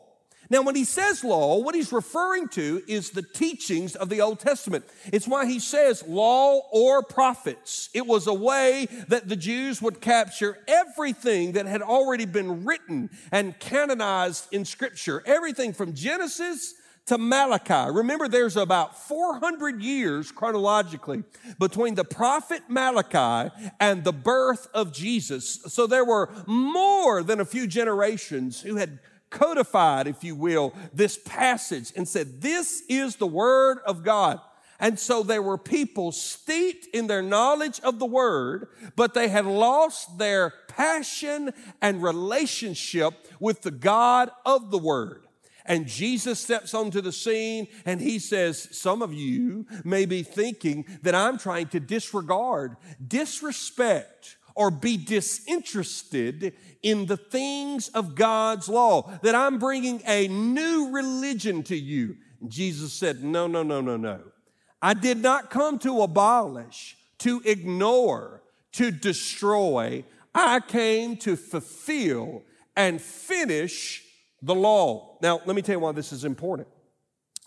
Now, 0.49 0.61
when 0.61 0.75
he 0.75 0.83
says 0.83 1.23
law, 1.23 1.57
what 1.59 1.73
he's 1.73 1.91
referring 1.91 2.47
to 2.49 2.83
is 2.87 3.11
the 3.11 3.23
teachings 3.23 3.95
of 3.95 4.09
the 4.09 4.21
Old 4.21 4.39
Testament. 4.39 4.85
It's 5.11 5.27
why 5.27 5.45
he 5.45 5.59
says 5.59 6.03
law 6.07 6.61
or 6.71 7.01
prophets. 7.01 7.89
It 7.93 8.05
was 8.05 8.27
a 8.27 8.33
way 8.33 8.87
that 9.07 9.29
the 9.29 9.35
Jews 9.35 9.81
would 9.81 10.01
capture 10.01 10.57
everything 10.67 11.53
that 11.53 11.65
had 11.65 11.81
already 11.81 12.25
been 12.25 12.65
written 12.65 13.09
and 13.31 13.57
canonized 13.59 14.47
in 14.51 14.65
Scripture, 14.65 15.23
everything 15.25 15.73
from 15.73 15.93
Genesis 15.93 16.75
to 17.05 17.17
Malachi. 17.17 17.91
Remember, 17.91 18.27
there's 18.27 18.55
about 18.55 18.97
400 19.07 19.81
years 19.81 20.31
chronologically 20.31 21.23
between 21.59 21.95
the 21.95 22.05
prophet 22.05 22.61
Malachi 22.69 23.53
and 23.79 24.03
the 24.03 24.13
birth 24.13 24.67
of 24.73 24.93
Jesus. 24.93 25.59
So 25.67 25.85
there 25.85 26.05
were 26.05 26.29
more 26.47 27.23
than 27.23 27.39
a 27.39 27.45
few 27.45 27.67
generations 27.67 28.61
who 28.61 28.77
had 28.77 28.99
codified, 29.29 30.07
if 30.07 30.23
you 30.23 30.35
will, 30.35 30.73
this 30.93 31.17
passage 31.17 31.91
and 31.95 32.07
said, 32.07 32.41
This 32.41 32.83
is 32.87 33.17
the 33.17 33.27
word 33.27 33.79
of 33.85 34.03
God. 34.03 34.39
And 34.79 34.99
so 34.99 35.23
there 35.23 35.41
were 35.41 35.57
people 35.57 36.11
steeped 36.11 36.87
in 36.93 37.07
their 37.07 37.21
knowledge 37.21 37.79
of 37.81 37.99
the 37.99 38.05
word, 38.05 38.67
but 38.95 39.13
they 39.13 39.29
had 39.29 39.45
lost 39.45 40.17
their 40.17 40.53
passion 40.67 41.53
and 41.81 42.03
relationship 42.03 43.13
with 43.39 43.61
the 43.61 43.71
God 43.71 44.29
of 44.45 44.71
the 44.71 44.77
word. 44.77 45.22
And 45.65 45.87
Jesus 45.87 46.39
steps 46.39 46.73
onto 46.73 47.01
the 47.01 47.11
scene 47.11 47.67
and 47.85 48.01
he 48.01 48.19
says, 48.19 48.67
Some 48.77 49.01
of 49.01 49.13
you 49.13 49.65
may 49.83 50.05
be 50.05 50.23
thinking 50.23 50.85
that 51.03 51.15
I'm 51.15 51.37
trying 51.37 51.67
to 51.67 51.79
disregard, 51.79 52.75
disrespect, 53.05 54.37
or 54.55 54.69
be 54.69 54.97
disinterested 54.97 56.53
in 56.81 57.05
the 57.05 57.17
things 57.17 57.89
of 57.89 58.15
God's 58.15 58.69
law, 58.69 59.09
that 59.23 59.35
I'm 59.35 59.57
bringing 59.57 60.01
a 60.05 60.27
new 60.27 60.91
religion 60.91 61.63
to 61.63 61.75
you. 61.75 62.17
And 62.41 62.51
Jesus 62.51 62.93
said, 62.93 63.23
No, 63.23 63.47
no, 63.47 63.63
no, 63.63 63.81
no, 63.81 63.97
no. 63.97 64.21
I 64.81 64.93
did 64.93 65.19
not 65.19 65.49
come 65.49 65.79
to 65.79 66.01
abolish, 66.01 66.97
to 67.19 67.41
ignore, 67.45 68.43
to 68.73 68.91
destroy. 68.91 70.03
I 70.35 70.59
came 70.59 71.15
to 71.17 71.37
fulfill 71.37 72.43
and 72.75 73.01
finish 73.01 74.02
the 74.43 74.53
law. 74.53 75.17
Now, 75.21 75.39
let 75.45 75.55
me 75.55 75.61
tell 75.61 75.75
you 75.75 75.79
why 75.79 75.93
this 75.93 76.11
is 76.11 76.25
important. 76.25 76.67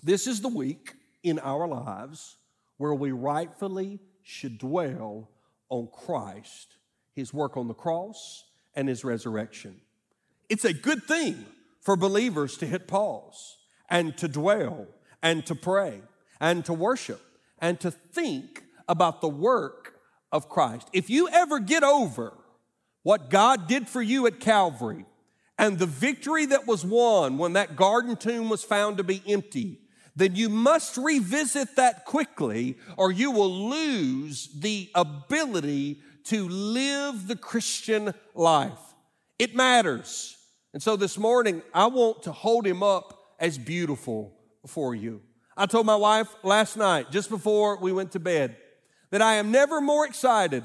This 0.02 0.26
is 0.26 0.40
the 0.40 0.48
week 0.48 0.94
in 1.22 1.38
our 1.38 1.68
lives 1.68 2.36
where 2.78 2.94
we 2.94 3.12
rightfully 3.12 4.00
should 4.22 4.58
dwell 4.58 5.28
on 5.68 5.88
Christ, 5.92 6.76
his 7.12 7.32
work 7.32 7.56
on 7.56 7.68
the 7.68 7.74
cross, 7.74 8.44
and 8.74 8.88
his 8.88 9.04
resurrection. 9.04 9.80
It's 10.48 10.64
a 10.64 10.72
good 10.72 11.04
thing 11.04 11.44
for 11.80 11.96
believers 11.96 12.56
to 12.58 12.66
hit 12.66 12.88
pause 12.88 13.56
and 13.90 14.16
to 14.16 14.26
dwell 14.26 14.86
and 15.22 15.44
to 15.46 15.54
pray 15.54 16.00
and 16.40 16.64
to 16.64 16.72
worship 16.72 17.20
and 17.58 17.78
to 17.80 17.90
think 17.90 18.64
about 18.88 19.20
the 19.20 19.28
work 19.28 19.98
of 20.32 20.48
Christ. 20.48 20.88
If 20.92 21.10
you 21.10 21.28
ever 21.28 21.58
get 21.58 21.82
over 21.82 22.32
what 23.02 23.30
God 23.30 23.66
did 23.66 23.88
for 23.88 24.02
you 24.02 24.26
at 24.26 24.40
Calvary, 24.40 25.04
and 25.58 25.78
the 25.78 25.86
victory 25.86 26.46
that 26.46 26.66
was 26.66 26.84
won 26.84 27.38
when 27.38 27.54
that 27.54 27.76
garden 27.76 28.16
tomb 28.16 28.48
was 28.48 28.62
found 28.62 28.98
to 28.98 29.04
be 29.04 29.22
empty, 29.26 29.80
then 30.14 30.34
you 30.34 30.48
must 30.48 30.96
revisit 30.96 31.76
that 31.76 32.04
quickly 32.04 32.76
or 32.96 33.12
you 33.12 33.30
will 33.30 33.68
lose 33.70 34.48
the 34.58 34.90
ability 34.94 35.98
to 36.24 36.48
live 36.48 37.26
the 37.26 37.36
Christian 37.36 38.12
life. 38.34 38.78
It 39.38 39.54
matters. 39.54 40.36
And 40.72 40.82
so 40.82 40.96
this 40.96 41.16
morning, 41.16 41.62
I 41.72 41.86
want 41.86 42.24
to 42.24 42.32
hold 42.32 42.66
him 42.66 42.82
up 42.82 43.18
as 43.38 43.56
beautiful 43.56 44.34
for 44.66 44.94
you. 44.94 45.22
I 45.56 45.66
told 45.66 45.86
my 45.86 45.96
wife 45.96 46.28
last 46.42 46.76
night, 46.76 47.10
just 47.10 47.30
before 47.30 47.78
we 47.78 47.92
went 47.92 48.12
to 48.12 48.20
bed, 48.20 48.56
that 49.10 49.22
I 49.22 49.34
am 49.34 49.50
never 49.50 49.80
more 49.80 50.06
excited 50.06 50.64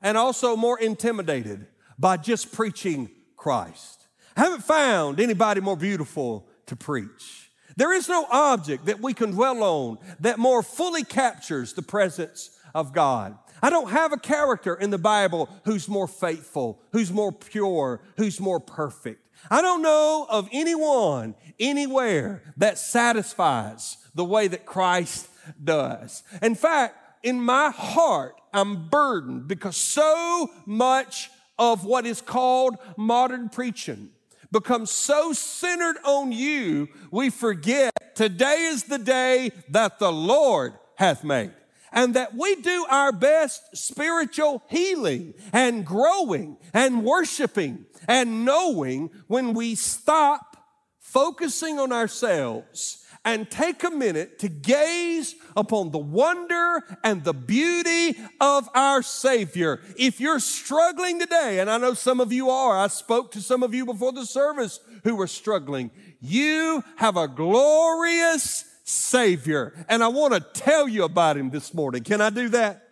and 0.00 0.16
also 0.16 0.56
more 0.56 0.78
intimidated 0.80 1.66
by 1.98 2.16
just 2.16 2.52
preaching 2.52 3.10
Christ. 3.36 4.01
I 4.36 4.40
haven't 4.40 4.64
found 4.64 5.20
anybody 5.20 5.60
more 5.60 5.76
beautiful 5.76 6.46
to 6.66 6.76
preach. 6.76 7.50
There 7.76 7.92
is 7.92 8.08
no 8.08 8.26
object 8.30 8.86
that 8.86 9.00
we 9.00 9.14
can 9.14 9.32
dwell 9.32 9.62
on 9.62 9.98
that 10.20 10.38
more 10.38 10.62
fully 10.62 11.04
captures 11.04 11.72
the 11.72 11.82
presence 11.82 12.50
of 12.74 12.92
God. 12.92 13.36
I 13.62 13.70
don't 13.70 13.90
have 13.90 14.12
a 14.12 14.18
character 14.18 14.74
in 14.74 14.90
the 14.90 14.98
Bible 14.98 15.48
who's 15.64 15.88
more 15.88 16.08
faithful, 16.08 16.82
who's 16.92 17.12
more 17.12 17.32
pure, 17.32 18.00
who's 18.16 18.40
more 18.40 18.60
perfect. 18.60 19.20
I 19.50 19.62
don't 19.62 19.82
know 19.82 20.26
of 20.28 20.48
anyone 20.52 21.34
anywhere 21.58 22.42
that 22.56 22.78
satisfies 22.78 23.96
the 24.14 24.24
way 24.24 24.48
that 24.48 24.66
Christ 24.66 25.28
does. 25.62 26.22
In 26.42 26.54
fact, 26.54 26.96
in 27.22 27.40
my 27.40 27.70
heart, 27.70 28.40
I'm 28.52 28.88
burdened 28.88 29.48
because 29.48 29.76
so 29.76 30.50
much 30.66 31.30
of 31.58 31.84
what 31.84 32.06
is 32.06 32.20
called 32.20 32.76
modern 32.96 33.48
preaching 33.48 34.10
become 34.52 34.86
so 34.86 35.32
centered 35.32 35.96
on 36.04 36.30
you, 36.30 36.88
we 37.10 37.30
forget 37.30 38.14
today 38.14 38.68
is 38.70 38.84
the 38.84 38.98
day 38.98 39.50
that 39.70 39.98
the 39.98 40.12
Lord 40.12 40.74
hath 40.96 41.24
made. 41.24 41.52
And 41.94 42.14
that 42.14 42.34
we 42.34 42.54
do 42.56 42.86
our 42.88 43.12
best 43.12 43.76
spiritual 43.76 44.62
healing 44.70 45.34
and 45.52 45.84
growing 45.84 46.56
and 46.72 47.04
worshiping 47.04 47.84
and 48.08 48.46
knowing 48.46 49.10
when 49.26 49.52
we 49.52 49.74
stop 49.74 50.56
focusing 50.98 51.78
on 51.78 51.92
ourselves 51.92 53.04
and 53.24 53.50
take 53.50 53.84
a 53.84 53.90
minute 53.90 54.38
to 54.38 54.48
gaze 54.48 55.34
upon 55.56 55.90
the 55.90 55.98
wonder 55.98 56.82
and 57.02 57.24
the 57.24 57.34
beauty 57.34 58.18
of 58.40 58.68
our 58.74 59.02
Savior. 59.02 59.80
If 59.96 60.20
you're 60.20 60.40
struggling 60.40 61.18
today, 61.18 61.60
and 61.60 61.70
I 61.70 61.78
know 61.78 61.94
some 61.94 62.20
of 62.20 62.32
you 62.32 62.50
are, 62.50 62.78
I 62.78 62.88
spoke 62.88 63.32
to 63.32 63.40
some 63.40 63.62
of 63.62 63.74
you 63.74 63.86
before 63.86 64.12
the 64.12 64.26
service 64.26 64.80
who 65.04 65.16
were 65.16 65.26
struggling, 65.26 65.90
you 66.20 66.82
have 66.96 67.16
a 67.16 67.28
glorious 67.28 68.64
Savior. 68.84 69.84
And 69.88 70.02
I 70.02 70.08
want 70.08 70.34
to 70.34 70.40
tell 70.40 70.88
you 70.88 71.04
about 71.04 71.36
Him 71.36 71.50
this 71.50 71.72
morning. 71.74 72.02
Can 72.02 72.20
I 72.20 72.30
do 72.30 72.48
that? 72.50 72.88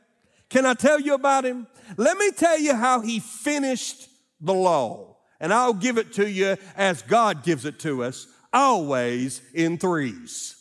Can 0.48 0.66
I 0.66 0.74
tell 0.74 1.00
you 1.00 1.14
about 1.14 1.44
Him? 1.44 1.66
Let 1.96 2.18
me 2.18 2.30
tell 2.32 2.58
you 2.58 2.74
how 2.74 3.00
He 3.00 3.20
finished 3.20 4.08
the 4.40 4.54
law. 4.54 5.16
And 5.40 5.52
I'll 5.52 5.74
give 5.74 5.96
it 5.96 6.12
to 6.14 6.28
you 6.28 6.56
as 6.76 7.02
God 7.02 7.42
gives 7.44 7.64
it 7.64 7.78
to 7.80 8.04
us 8.04 8.26
always 8.52 9.40
in 9.54 9.78
threes. 9.78 10.56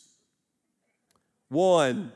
One, 1.50 2.12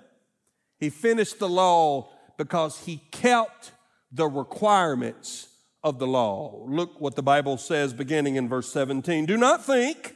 he 0.79 0.89
finished 0.89 1.39
the 1.39 1.49
law 1.49 2.09
because 2.37 2.79
he 2.79 2.97
kept 3.11 3.71
the 4.11 4.27
requirements 4.27 5.47
of 5.83 5.99
the 5.99 6.07
law. 6.07 6.63
Look 6.67 7.01
what 7.01 7.15
the 7.15 7.23
Bible 7.23 7.57
says 7.57 7.93
beginning 7.93 8.35
in 8.35 8.47
verse 8.47 8.71
17. 8.71 9.25
Do 9.25 9.37
not 9.37 9.65
think 9.65 10.15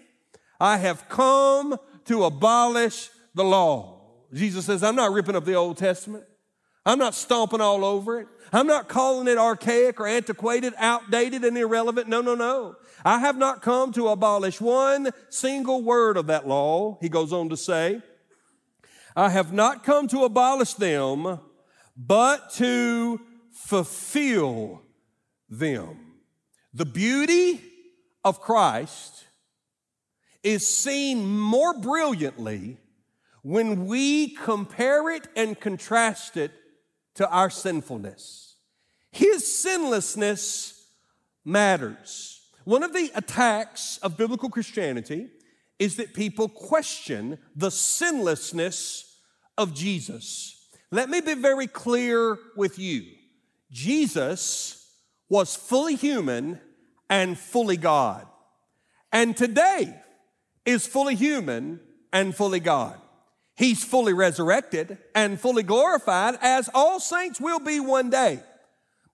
I 0.60 0.78
have 0.78 1.10
come 1.10 1.78
to 2.06 2.24
abolish 2.24 3.10
the 3.34 3.44
law. 3.44 4.02
Jesus 4.34 4.66
says, 4.66 4.84
I'm 4.84 4.96
not 4.96 5.12
ripping 5.12 5.36
up 5.36 5.46
the 5.46 5.56
Old 5.56 5.78
Testament. 5.78 6.24
I'm 6.86 7.00
not 7.00 7.16
stomping 7.16 7.60
all 7.60 7.84
over 7.84 8.22
it. 8.22 8.28
I'm 8.54 8.68
not 8.68 8.88
calling 8.88 9.28
it 9.28 9.38
archaic 9.38 10.00
or 10.00 10.08
antiquated, 10.08 10.74
outdated, 10.78 11.44
and 11.44 11.58
irrelevant. 11.58 12.08
No, 12.08 12.22
no, 12.22 12.34
no. 12.34 12.78
I 13.04 13.20
have 13.20 13.38
not 13.38 13.62
come 13.62 13.92
to 13.94 14.08
abolish 14.08 14.62
one 14.62 15.12
single 15.30 15.84
word 15.84 16.16
of 16.16 16.28
that 16.28 16.48
law, 16.48 16.98
he 17.02 17.10
goes 17.10 17.34
on 17.34 17.50
to 17.50 17.58
say. 17.58 18.02
I 19.18 19.30
have 19.30 19.52
not 19.52 19.84
come 19.84 20.08
to 20.10 20.26
abolish 20.26 20.76
them, 20.76 21.40
but 21.98 22.52
to 22.52 23.20
fulfill 23.52 24.84
them. 25.50 25.98
The 26.72 26.86
beauty 26.86 27.60
of 28.24 28.40
Christ 28.40 29.26
is 30.44 30.68
seen 30.68 31.28
more 31.28 31.74
brilliantly 31.80 32.78
when 33.42 33.88
we 33.88 34.36
compare 34.36 35.10
it 35.10 35.28
and 35.36 35.60
contrast 35.60 36.38
it 36.38 36.52
to 37.16 37.28
our 37.28 37.50
sinfulness. 37.50 38.58
His 39.12 39.52
sinlessness 39.52 40.80
matters. 41.44 42.40
One 42.66 42.84
of 42.84 42.94
the 42.94 43.10
attacks 43.16 43.98
of 44.04 44.16
biblical 44.16 44.50
Christianity 44.50 45.30
is 45.80 45.96
that 45.96 46.14
people 46.14 46.50
question 46.50 47.40
the 47.56 47.72
sinlessness 47.72 49.07
of 49.58 49.74
Jesus. 49.74 50.68
Let 50.92 51.10
me 51.10 51.22
be 51.22 51.34
very 51.34 51.68
clear 51.68 52.38
with 52.56 52.80
you. 52.80 53.06
Jesus 53.72 54.90
was 55.30 55.56
fully 55.56 55.96
human 55.96 56.60
and 57.10 57.38
fully 57.38 57.78
God. 57.78 58.26
And 59.12 59.36
today 59.36 59.96
is 60.66 60.88
fully 60.88 61.16
human 61.16 61.80
and 62.14 62.36
fully 62.36 62.60
God. 62.60 63.00
He's 63.56 63.84
fully 63.84 64.14
resurrected 64.14 64.98
and 65.16 65.40
fully 65.40 65.64
glorified, 65.64 66.38
as 66.42 66.70
all 66.74 67.00
saints 67.00 67.42
will 67.42 67.60
be 67.60 67.80
one 67.80 68.10
day. 68.10 68.42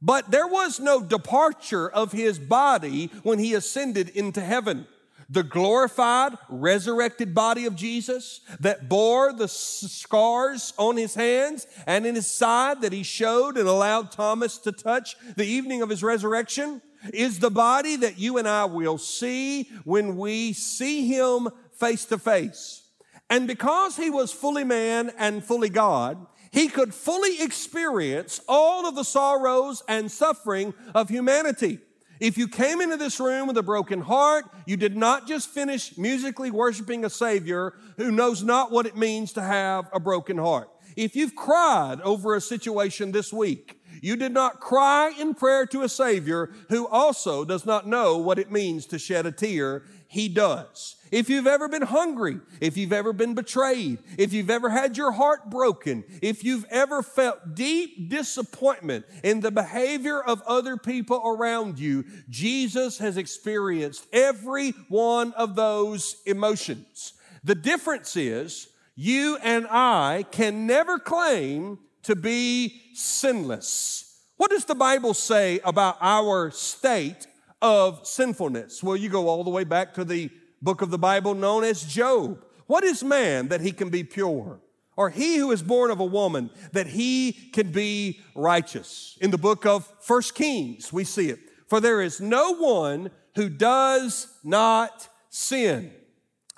But 0.02 0.32
there 0.32 0.48
was 0.48 0.82
no 0.82 1.02
departure 1.02 1.90
of 1.90 2.12
his 2.12 2.38
body 2.38 3.10
when 3.24 3.40
he 3.40 3.54
ascended 3.54 4.10
into 4.10 4.42
heaven. 4.42 4.86
The 5.30 5.44
glorified, 5.44 6.38
resurrected 6.50 7.34
body 7.34 7.66
of 7.66 7.76
Jesus 7.76 8.42
that 8.60 8.90
bore 8.90 9.34
the 9.34 9.48
scars 9.48 10.74
on 10.78 10.98
his 10.98 11.16
hands 11.16 11.68
and 11.88 12.06
in 12.06 12.16
his 12.16 12.28
side 12.28 12.82
that 12.82 12.94
he 12.94 13.04
showed 13.04 13.58
and 13.58 13.68
allowed 13.68 14.12
Thomas 14.12 14.58
to 14.60 14.72
touch 14.72 15.16
the 15.36 15.46
evening 15.46 15.82
of 15.82 15.90
his 15.90 16.04
resurrection 16.04 16.82
is 17.14 17.40
the 17.40 17.52
body 17.52 17.96
that 17.98 18.18
you 18.18 18.38
and 18.38 18.48
I 18.48 18.66
will 18.66 18.98
see 18.98 19.70
when 19.84 20.18
we 20.18 20.54
see 20.54 21.08
him 21.08 21.50
face 21.74 22.06
to 22.06 22.18
face. 22.18 22.84
And 23.30 23.48
because 23.48 23.98
he 23.98 24.10
was 24.10 24.32
fully 24.32 24.64
man 24.64 25.12
and 25.18 25.44
fully 25.44 25.70
God, 25.70 26.26
he 26.52 26.68
could 26.68 26.94
fully 26.94 27.42
experience 27.42 28.40
all 28.48 28.86
of 28.86 28.96
the 28.96 29.04
sorrows 29.04 29.82
and 29.88 30.12
suffering 30.12 30.74
of 30.94 31.10
humanity. 31.10 31.80
If 32.24 32.38
you 32.38 32.48
came 32.48 32.80
into 32.80 32.96
this 32.96 33.20
room 33.20 33.50
with 33.50 33.58
a 33.58 33.64
broken 33.64 34.00
heart, 34.00 34.46
you 34.66 34.78
did 34.78 34.96
not 34.96 35.28
just 35.28 35.50
finish 35.50 35.98
musically 35.98 36.52
worshiping 36.52 37.04
a 37.04 37.10
Savior 37.10 37.74
who 37.98 38.14
knows 38.14 38.42
not 38.42 38.72
what 38.72 38.86
it 38.86 38.96
means 38.96 39.34
to 39.34 39.42
have 39.42 39.90
a 39.92 40.00
broken 40.00 40.38
heart. 40.38 40.70
If 40.96 41.18
you've 41.18 41.36
cried 41.36 42.00
over 42.00 42.34
a 42.34 42.40
situation 42.40 43.12
this 43.12 43.34
week, 43.34 43.78
you 44.02 44.16
did 44.16 44.32
not 44.32 44.62
cry 44.62 45.12
in 45.20 45.34
prayer 45.34 45.66
to 45.66 45.82
a 45.82 45.90
Savior 45.90 46.50
who 46.70 46.88
also 46.88 47.44
does 47.44 47.66
not 47.66 47.88
know 47.88 48.18
what 48.20 48.40
it 48.40 48.50
means 48.50 48.86
to 48.86 48.98
shed 48.98 49.26
a 49.26 49.32
tear. 49.34 49.84
He 50.08 50.30
does. 50.30 50.96
If 51.14 51.30
you've 51.30 51.46
ever 51.46 51.68
been 51.68 51.84
hungry, 51.84 52.40
if 52.60 52.76
you've 52.76 52.92
ever 52.92 53.14
been 53.14 53.36
betrayed, 53.36 54.00
if 54.18 54.34
you've 54.34 54.50
ever 54.50 54.68
had 54.68 54.98
your 54.98 55.12
heart 55.12 55.48
broken, 55.48 56.04
if 56.24 56.44
you've 56.44 56.66
ever 56.72 57.04
felt 57.04 57.54
deep 57.54 58.10
disappointment 58.10 59.06
in 59.24 59.40
the 59.40 59.52
behavior 59.52 60.20
of 60.20 60.42
other 60.48 60.76
people 60.76 61.22
around 61.24 61.78
you, 61.78 62.04
Jesus 62.30 62.98
has 62.98 63.18
experienced 63.18 64.08
every 64.12 64.72
one 64.90 65.34
of 65.34 65.56
those 65.56 66.16
emotions. 66.26 67.14
The 67.44 67.54
difference 67.54 68.16
is 68.18 68.70
you 68.96 69.38
and 69.44 69.68
I 69.70 70.26
can 70.32 70.66
never 70.66 70.98
claim 70.98 71.78
to 72.04 72.16
be 72.16 72.82
sinless. 72.96 74.20
What 74.38 74.50
does 74.50 74.66
the 74.66 74.74
Bible 74.74 75.14
say 75.14 75.60
about 75.64 75.98
our 76.02 76.50
state 76.50 77.28
of 77.62 78.08
sinfulness? 78.08 78.82
Well, 78.82 78.98
you 78.98 79.10
go 79.10 79.28
all 79.28 79.44
the 79.44 79.52
way 79.52 79.64
back 79.64 79.94
to 79.94 80.04
the 80.04 80.32
book 80.64 80.82
of 80.82 80.90
the 80.90 80.98
Bible 80.98 81.36
known 81.36 81.64
as 81.64 81.84
Job. 81.84 82.44
What 82.68 82.84
is 82.84 83.04
man 83.04 83.50
that 83.50 83.62
he 83.62 83.72
can 83.72 83.90
be 83.90 84.04
pure? 84.04 84.60
Or 84.96 85.10
he 85.10 85.38
who 85.38 85.52
is 85.52 85.62
born 85.62 85.92
of 85.92 86.00
a 86.00 86.06
woman 86.06 86.50
that 86.72 86.88
he 86.88 87.34
can 87.52 87.72
be 87.72 88.22
righteous? 88.36 89.18
In 89.22 89.32
the 89.32 89.38
book 89.38 89.66
of 89.66 89.92
First 90.00 90.36
Kings, 90.36 90.94
we 90.94 91.04
see 91.04 91.30
it. 91.30 91.40
For 91.68 91.80
there 91.80 92.02
is 92.02 92.22
no 92.22 92.56
one 92.56 93.12
who 93.36 93.50
does 93.50 94.28
not 94.44 95.08
sin. 95.30 95.92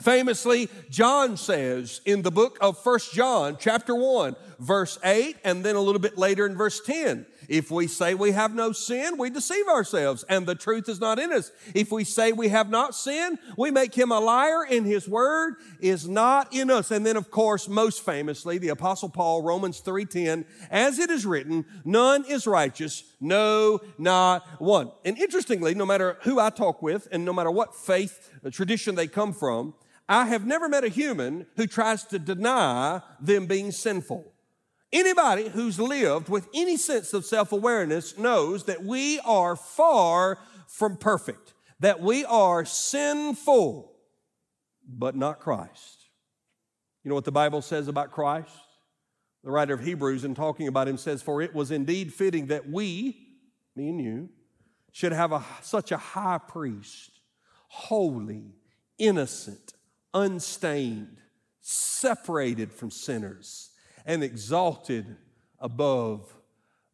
Famously, 0.01 0.67
John 0.89 1.37
says 1.37 2.01
in 2.05 2.21
the 2.21 2.31
book 2.31 2.57
of 2.59 2.77
First 2.77 3.13
John, 3.13 3.55
chapter 3.57 3.95
1, 3.95 4.35
verse 4.59 4.99
8, 5.03 5.37
and 5.45 5.63
then 5.63 5.77
a 5.77 5.81
little 5.81 6.01
bit 6.01 6.17
later 6.17 6.45
in 6.45 6.57
verse 6.57 6.81
10, 6.81 7.25
if 7.47 7.71
we 7.71 7.87
say 7.87 8.13
we 8.13 8.31
have 8.31 8.53
no 8.53 8.71
sin, 8.71 9.17
we 9.17 9.29
deceive 9.29 9.67
ourselves, 9.67 10.23
and 10.29 10.45
the 10.45 10.55
truth 10.55 10.89
is 10.89 10.99
not 10.99 11.19
in 11.19 11.31
us. 11.31 11.51
If 11.73 11.91
we 11.91 12.03
say 12.03 12.31
we 12.31 12.49
have 12.49 12.69
not 12.69 12.95
sinned, 12.95 13.39
we 13.57 13.71
make 13.71 13.93
him 13.93 14.11
a 14.11 14.19
liar, 14.19 14.63
and 14.69 14.85
his 14.85 15.07
word 15.07 15.55
is 15.79 16.07
not 16.07 16.53
in 16.53 16.69
us. 16.69 16.91
And 16.91 17.05
then, 17.05 17.17
of 17.17 17.31
course, 17.31 17.67
most 17.67 18.03
famously, 18.03 18.57
the 18.57 18.69
Apostle 18.69 19.09
Paul, 19.09 19.41
Romans 19.41 19.81
3:10, 19.81 20.45
as 20.69 20.99
it 20.99 21.09
is 21.09 21.25
written, 21.25 21.65
none 21.83 22.25
is 22.25 22.47
righteous, 22.47 23.03
no, 23.19 23.79
not 23.97 24.45
one. 24.59 24.91
And 25.03 25.17
interestingly, 25.17 25.75
no 25.75 25.85
matter 25.85 26.17
who 26.21 26.39
I 26.39 26.49
talk 26.49 26.81
with, 26.81 27.07
and 27.11 27.25
no 27.25 27.33
matter 27.33 27.51
what 27.51 27.75
faith 27.75 28.31
uh, 28.45 28.49
tradition 28.49 28.95
they 28.95 29.07
come 29.07 29.33
from, 29.33 29.73
I 30.07 30.25
have 30.25 30.45
never 30.45 30.69
met 30.69 30.83
a 30.83 30.89
human 30.89 31.47
who 31.55 31.65
tries 31.65 32.03
to 32.05 32.19
deny 32.19 33.01
them 33.19 33.47
being 33.47 33.71
sinful. 33.71 34.34
Anybody 34.95 35.49
who's 35.49 35.77
lived 35.77 36.29
with 36.29 36.47
any 36.53 36.77
sense 36.77 37.13
of 37.13 37.25
self 37.25 37.51
awareness 37.51 38.17
knows 38.17 38.63
that 38.63 38.81
we 38.81 39.19
are 39.19 39.57
far 39.57 40.39
from 40.67 40.95
perfect, 40.95 41.53
that 41.81 41.99
we 41.99 42.23
are 42.23 42.63
sinful, 42.63 43.91
but 44.87 45.17
not 45.17 45.41
Christ. 45.41 46.05
You 47.03 47.09
know 47.09 47.15
what 47.15 47.25
the 47.25 47.31
Bible 47.33 47.61
says 47.61 47.89
about 47.89 48.13
Christ? 48.13 48.49
The 49.43 49.51
writer 49.51 49.73
of 49.73 49.83
Hebrews, 49.83 50.23
in 50.23 50.33
talking 50.33 50.69
about 50.69 50.87
him, 50.87 50.97
says, 50.97 51.21
For 51.21 51.41
it 51.41 51.53
was 51.53 51.71
indeed 51.71 52.13
fitting 52.13 52.47
that 52.47 52.69
we, 52.69 53.17
me 53.75 53.89
and 53.89 54.01
you, 54.01 54.29
should 54.93 55.11
have 55.11 55.33
a, 55.33 55.43
such 55.61 55.91
a 55.91 55.97
high 55.97 56.37
priest, 56.37 57.19
holy, 57.67 58.55
innocent, 58.97 59.73
unstained, 60.13 61.17
separated 61.59 62.71
from 62.71 62.89
sinners, 62.89 63.71
and 64.05 64.23
exalted 64.23 65.17
above 65.59 66.33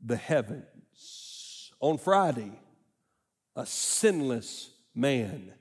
the 0.03 0.15
heavens. 0.15 1.71
On 1.79 1.97
Friday, 1.97 2.51
a 3.55 3.65
sinless 3.65 4.69
man 4.95 5.51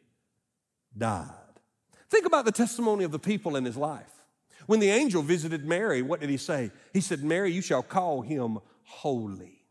died. 0.97 1.31
Think 2.09 2.27
about 2.27 2.45
the 2.45 2.53
testimony 2.53 3.05
of 3.05 3.13
the 3.13 3.19
people 3.19 3.57
in 3.57 3.65
his 3.65 3.77
life. 3.77 4.11
When 4.67 4.81
the 4.81 4.91
angel 4.91 5.23
visited 5.23 5.65
Mary, 5.65 6.03
what 6.03 6.21
did 6.21 6.31
he 6.31 6.37
say? 6.37 6.71
He 6.93 7.01
said, 7.01 7.25
Mary, 7.25 7.53
you 7.53 7.63
shall 7.63 7.83
call 7.83 8.23
him 8.23 8.59
holy. 8.85 9.65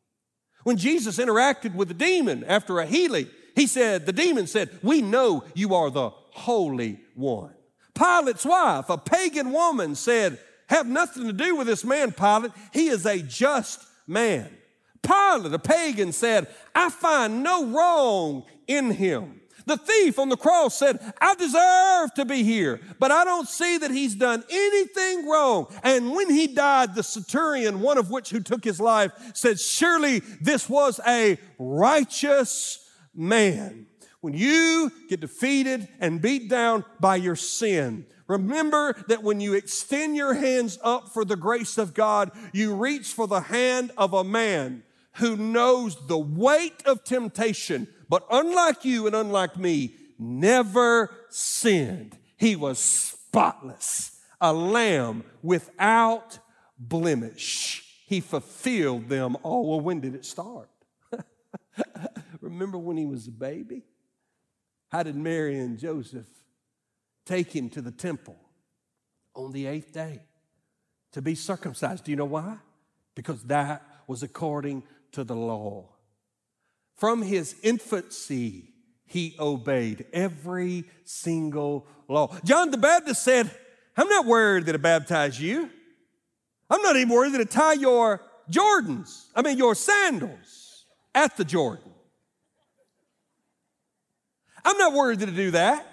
When 0.63 0.78
Jesus 0.78 1.18
interacted 1.18 1.76
with 1.76 1.88
the 1.88 1.94
demon 1.94 2.44
after 2.44 2.80
a 2.80 2.86
healing, 2.86 3.28
he 3.56 3.68
said, 3.68 4.06
the 4.06 4.13
demon 4.13 4.48
said, 4.48 4.70
We 4.82 5.02
know 5.02 5.44
you 5.54 5.74
are 5.76 5.89
the 5.89 6.10
Holy 6.10 7.00
One. 7.15 7.54
Pilate's 7.94 8.46
wife, 8.46 8.89
a 8.89 8.98
pagan 8.98 9.52
woman, 9.52 9.96
said, 9.96 10.39
Have 10.70 10.88
nothing 10.88 11.26
to 11.26 11.34
do 11.34 11.56
with 11.56 11.68
this 11.68 11.84
man, 11.84 12.12
Pilate. 12.12 12.52
He 12.72 12.90
is 12.90 13.06
a 13.06 13.22
just 13.22 13.86
man. 14.08 14.50
Pilate, 15.02 15.54
a 15.54 15.60
pagan, 15.60 16.12
said, 16.12 16.48
I 16.76 16.90
find 16.90 17.42
no 17.42 17.66
wrong 17.68 18.46
in 18.68 18.92
him. 18.92 19.42
The 19.66 19.78
thief 19.78 20.18
on 20.20 20.30
the 20.30 20.38
cross 20.38 20.78
said, 20.78 21.00
I 21.22 21.36
deserve 21.36 22.14
to 22.16 22.26
be 22.26 22.44
here, 22.44 22.82
but 23.00 23.12
I 23.12 23.24
don't 23.24 23.48
see 23.48 23.78
that 23.78 23.92
he's 23.92 24.16
done 24.16 24.44
anything 24.50 25.28
wrong. 25.28 25.68
And 25.84 26.12
when 26.12 26.30
he 26.30 26.48
died, 26.48 26.96
the 26.96 27.04
centurion, 27.04 27.82
one 27.82 27.98
of 27.98 28.10
which 28.10 28.30
who 28.30 28.40
took 28.40 28.64
his 28.64 28.80
life, 28.80 29.12
said, 29.34 29.60
Surely 29.60 30.20
this 30.42 30.70
was 30.70 31.00
a 31.06 31.38
righteous 31.58 32.88
man. 33.16 33.88
When 34.22 34.34
you 34.34 34.92
get 35.08 35.22
defeated 35.22 35.88
and 36.00 36.22
beat 36.22 36.50
down 36.50 36.84
by 37.00 37.18
your 37.18 37.36
sin, 37.36 38.06
remember 38.30 38.94
that 39.08 39.24
when 39.24 39.42
you 39.42 39.54
extend 39.54 40.15
your 40.15 40.36
hands 40.36 40.80
up 40.82 41.10
for 41.10 41.26
the 41.26 41.36
grace 41.36 41.78
of 41.78 41.94
God, 41.94 42.32
you 42.54 42.74
reach 42.74 43.08
for 43.08 43.28
the 43.28 43.42
hand 43.42 43.92
of 43.98 44.13
a 44.13 44.24
man 44.24 44.84
who 45.15 45.36
knows 45.36 46.08
the 46.08 46.18
weight 46.18 46.82
of 46.86 47.04
temptation, 47.04 47.88
but 48.08 48.26
unlike 48.32 48.86
you 48.86 49.08
and 49.08 49.15
unlike 49.15 49.58
me, 49.58 49.96
never 50.18 51.12
sinned. 51.30 52.18
He 52.38 52.56
was 52.56 52.80
spotless, 52.80 54.18
a 54.39 54.54
lamb 54.54 55.24
without 55.42 56.39
blemish. 56.78 57.84
He 58.06 58.22
fulfilled 58.22 59.10
them 59.10 59.36
all. 59.44 59.68
Well, 59.70 59.82
when 59.82 60.00
did 60.00 60.15
it 60.15 60.26
start? 60.26 60.70
Remember 62.42 62.78
when 62.78 62.98
he 62.98 63.06
was 63.06 63.28
a 63.28 63.32
baby? 63.32 63.84
How 64.89 65.04
did 65.04 65.15
Mary 65.15 65.60
and 65.60 65.78
Joseph 65.78 66.26
take 67.30 67.56
him 67.56 67.70
to 67.70 67.82
the 67.82 67.92
temple 67.92 68.36
on 69.36 69.52
the 69.52 69.68
eighth 69.68 69.94
day 69.94 70.20
to 71.12 71.22
be 71.22 71.36
circumcised? 71.36 72.04
Do 72.04 72.12
you 72.12 72.18
know 72.18 72.26
why? 72.26 72.58
Because 73.15 73.44
that 73.44 73.86
was 74.08 74.24
according 74.24 74.84
to 75.12 75.24
the 75.24 75.36
law. 75.36 75.89
From 76.96 77.22
his 77.22 77.56
infancy, 77.63 78.74
he 79.06 79.36
obeyed 79.39 80.06
every 80.12 80.86
single 81.06 81.88
law. 82.08 82.36
John 82.44 82.72
the 82.72 82.78
Baptist 82.78 83.24
said, 83.24 83.50
I'm 83.96 84.10
not 84.10 84.26
worthy 84.26 84.72
to 84.72 84.80
baptize 84.80 85.39
you. 85.39 85.70
I'm 86.70 86.82
not 86.82 86.96
even 86.96 87.13
worthy 87.13 87.38
to 87.38 87.46
tie 87.46 87.74
your 87.74 88.22
Jordans, 88.52 89.28
I 89.36 89.44
mean, 89.44 89.60
your 89.60 89.76
sandals 89.76 90.86
at 91.13 91.38
the 91.38 91.46
Jordan. 91.46 91.92
I'm 94.65 94.78
not 94.78 94.94
worthy 94.94 95.28
to 95.28 95.32
do 95.32 95.52
that. 95.52 95.86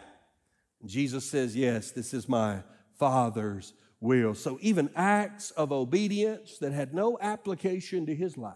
Jesus 0.89 1.29
says, 1.29 1.57
Yes, 1.57 1.91
this 1.91 2.15
is 2.15 2.29
my 2.29 2.63
Father's 2.99 3.73
will. 4.01 4.35
So 4.35 4.59
even 4.61 4.91
acts 4.95 5.51
of 5.53 5.73
obedience 5.73 6.59
that 6.59 6.73
had 6.73 6.95
no 6.95 7.19
application 7.21 8.07
to 8.07 8.15
his 8.15 8.37
life 8.37 8.55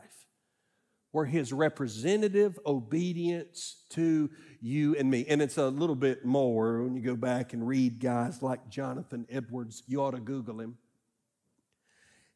were 1.13 1.27
his 1.27 1.53
representative 1.53 2.59
obedience 2.65 3.83
to 3.91 4.31
you 4.61 4.95
and 4.97 5.11
me. 5.11 5.27
And 5.29 5.43
it's 5.43 5.59
a 5.59 5.69
little 5.69 5.97
bit 5.97 6.25
more 6.25 6.83
when 6.83 6.95
you 6.95 7.03
go 7.03 7.17
back 7.17 7.53
and 7.53 7.67
read 7.67 8.01
guys 8.01 8.43
like 8.43 8.69
Jonathan 8.69 9.27
Edwards. 9.29 9.83
You 9.87 10.03
ought 10.03 10.13
to 10.13 10.21
Google 10.21 10.61
him. 10.61 10.77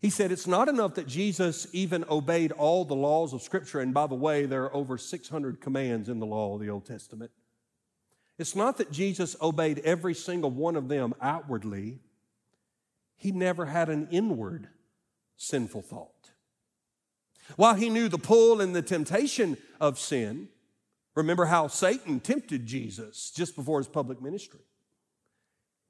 He 0.01 0.11
said 0.11 0.33
it's 0.33 0.47
not 0.47 0.69
enough 0.69 0.97
that 0.97 1.07
Jesus 1.07 1.67
even 1.73 2.05
obeyed 2.11 2.53
all 2.53 2.85
the 2.85 2.97
laws 2.97 3.33
of 3.33 3.43
Scripture. 3.43 3.81
And 3.81 3.95
by 3.95 4.07
the 4.07 4.15
way, 4.15 4.45
there 4.45 4.65
are 4.65 4.75
over 4.75 4.99
600 4.99 5.61
commands 5.61 6.09
in 6.09 6.19
the 6.19 6.27
law 6.27 6.55
of 6.55 6.61
the 6.61 6.69
Old 6.69 6.85
Testament. 6.85 7.31
It's 8.39 8.57
not 8.57 8.79
that 8.79 8.91
Jesus 8.91 9.37
obeyed 9.41 9.79
every 9.81 10.15
single 10.15 10.51
one 10.51 10.77
of 10.77 10.89
them 10.89 11.15
outwardly, 11.21 12.01
he 13.17 13.31
never 13.31 13.67
had 13.67 13.89
an 13.89 14.09
inward 14.11 14.69
sinful 15.37 15.83
thought. 15.83 16.11
While 17.57 17.75
he 17.75 17.91
knew 17.91 18.09
the 18.09 18.19
pull 18.19 18.61
and 18.61 18.75
the 18.75 18.83
temptation 18.83 19.57
of 19.81 19.99
sin, 19.99 20.49
remember 21.15 21.45
how 21.47 21.69
Satan 21.69 22.21
tempted 22.21 22.67
Jesus 22.67 23.31
just 23.31 23.55
before 23.55 23.79
his 23.79 23.89
public 23.89 24.21
ministry. 24.21 24.61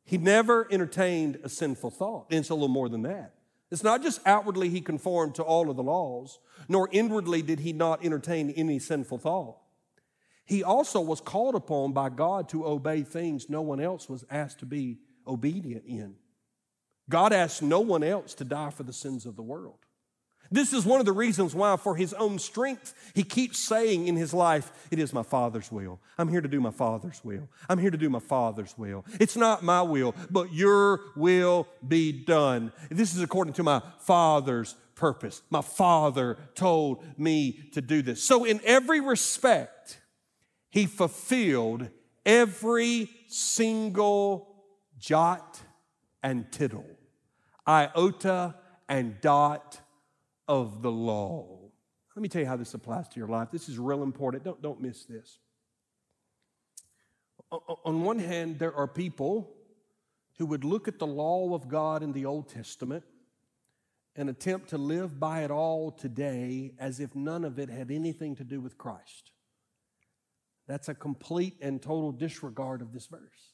He 0.05 0.19
never 0.19 0.69
entertained 0.71 1.39
a 1.43 1.49
sinful 1.49 1.91
thought. 1.91 2.27
And 2.31 2.41
it's 2.41 2.51
a 2.51 2.55
little 2.55 2.69
more 2.69 2.89
than 2.89 3.03
that. 3.03 3.35
It's 3.71 3.83
not 3.83 4.03
just 4.03 4.21
outwardly 4.27 4.69
he 4.69 4.81
conformed 4.81 5.35
to 5.37 5.43
all 5.43 5.71
of 5.71 5.77
the 5.77 5.83
laws, 5.83 6.39
nor 6.69 6.89
inwardly 6.93 7.41
did 7.41 7.61
he 7.61 7.73
not 7.73 8.05
entertain 8.05 8.51
any 8.51 8.79
sinful 8.79 9.19
thought. 9.19 9.57
He 10.45 10.63
also 10.63 11.01
was 11.01 11.21
called 11.21 11.55
upon 11.55 11.93
by 11.93 12.11
God 12.11 12.49
to 12.51 12.67
obey 12.67 13.03
things 13.03 13.49
no 13.49 13.63
one 13.63 13.81
else 13.81 14.09
was 14.09 14.25
asked 14.31 14.61
to 14.61 14.67
be 14.67 14.99
obedient 15.27 15.85
in. 15.87 16.17
God 17.09 17.33
asked 17.33 17.63
no 17.63 17.81
one 17.81 18.03
else 18.03 18.35
to 18.35 18.45
die 18.45 18.71
for 18.71 18.83
the 18.83 18.93
sins 18.93 19.27
of 19.27 19.37
the 19.37 19.43
world. 19.43 19.79
This 20.51 20.73
is 20.73 20.85
one 20.85 21.01
of 21.01 21.07
the 21.07 21.13
reasons 21.13 21.55
why, 21.55 21.77
for 21.77 21.97
his 21.97 22.13
own 22.15 22.39
strength, 22.39 22.95
he 23.15 23.25
keeps 23.25 23.59
saying 23.59 24.07
in 24.07 24.15
his 24.15 24.35
life, 24.35 24.71
It 24.91 24.99
is 24.99 25.13
my 25.13 25.23
Father's 25.23 25.73
will. 25.73 26.01
I'm 26.19 26.29
here 26.29 26.41
to 26.41 26.49
do 26.49 26.61
my 26.61 26.71
Father's 26.71 27.21
will. 27.25 27.49
I'm 27.69 27.79
here 27.79 27.91
to 27.91 27.97
do 27.97 28.11
my 28.11 28.21
Father's 28.21 28.77
will. 28.77 29.05
It's 29.19 29.37
not 29.37 29.63
my 29.63 29.83
will, 29.83 30.15
but 30.31 30.53
your 30.53 31.01
will 31.17 31.67
be 31.87 32.13
done. 32.13 32.73
This 32.91 33.15
is 33.15 33.23
according 33.23 33.55
to 33.55 33.63
my 33.63 33.83
Father's 34.01 34.75
purpose. 34.95 35.43
My 35.51 35.63
Father 35.63 36.37
told 36.55 37.03
me 37.19 37.71
to 37.73 37.81
do 37.81 38.03
this. 38.03 38.23
So, 38.23 38.45
in 38.45 38.61
every 38.65 39.01
respect, 39.01 39.99
he 40.75 40.87
fulfilled 40.87 41.89
every 42.27 43.09
single 43.29 44.57
jot 44.99 45.61
and 46.21 46.51
tittle, 46.51 46.85
iota 47.65 48.57
and 48.89 49.21
dot 49.21 49.81
of 50.49 50.83
the 50.83 50.91
law. 50.91 51.61
Let 52.17 52.23
me 52.23 52.29
tell 52.29 52.43
you 52.43 52.49
how 52.49 52.57
this 52.57 52.75
applies 52.75 53.07
to 53.11 53.21
your 53.21 53.29
life. 53.29 53.53
This 53.53 53.69
is 53.69 53.79
real 53.79 54.03
important. 54.03 54.43
Don't, 54.43 54.61
don't 54.61 54.81
miss 54.81 55.05
this. 55.05 55.39
On 57.85 58.03
one 58.03 58.19
hand, 58.19 58.59
there 58.59 58.75
are 58.75 58.89
people 58.89 59.55
who 60.39 60.47
would 60.47 60.65
look 60.65 60.89
at 60.89 60.99
the 60.99 61.07
law 61.07 61.55
of 61.55 61.69
God 61.69 62.03
in 62.03 62.13
the 62.13 62.27
Old 62.27 62.49
Testament 62.49 63.05
and 64.17 64.29
attempt 64.29 64.71
to 64.71 64.79
live 64.79 65.21
by 65.21 65.45
it 65.45 65.53
all 65.53 65.93
today 65.93 66.73
as 66.81 66.99
if 66.99 67.15
none 67.15 67.45
of 67.45 67.61
it 67.61 67.69
had 67.69 67.93
anything 67.93 68.35
to 68.35 68.43
do 68.43 68.61
with 68.61 68.77
Christ. 68.77 69.31
That's 70.66 70.88
a 70.88 70.94
complete 70.94 71.57
and 71.61 71.81
total 71.81 72.12
disregard 72.12 72.81
of 72.81 72.92
this 72.92 73.07
verse. 73.07 73.53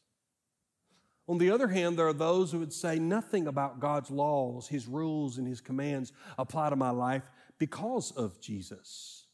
On 1.26 1.38
the 1.38 1.50
other 1.50 1.68
hand, 1.68 1.98
there 1.98 2.08
are 2.08 2.12
those 2.12 2.50
who 2.50 2.58
would 2.58 2.72
say 2.72 2.98
nothing 2.98 3.46
about 3.46 3.78
God's 3.80 4.10
laws, 4.10 4.68
His 4.68 4.86
rules, 4.86 5.38
and 5.38 5.46
His 5.46 5.60
commands 5.60 6.12
apply 6.38 6.70
to 6.70 6.76
my 6.76 6.90
life 6.90 7.22
because 7.58 8.10
of 8.12 8.40
Jesus. 8.40 9.26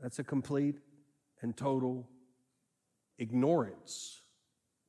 That's 0.00 0.18
a 0.18 0.24
complete 0.24 0.76
and 1.42 1.56
total 1.56 2.08
ignorance, 3.18 4.22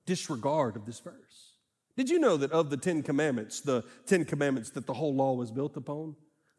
disregard 0.06 0.76
of 0.76 0.86
this 0.86 1.00
verse. 1.00 1.54
Did 1.98 2.10
you 2.10 2.20
know 2.20 2.38
that 2.38 2.52
of 2.52 2.70
the 2.70 2.78
Ten 2.78 3.04
Commandments, 3.04 3.60
the 3.60 3.84
Ten 4.06 4.24
Commandments 4.24 4.70
that 4.72 4.86
the 4.86 4.94
whole 4.94 5.14
law 5.14 5.34
was 5.34 5.52
built 5.52 5.76
upon, 5.76 6.16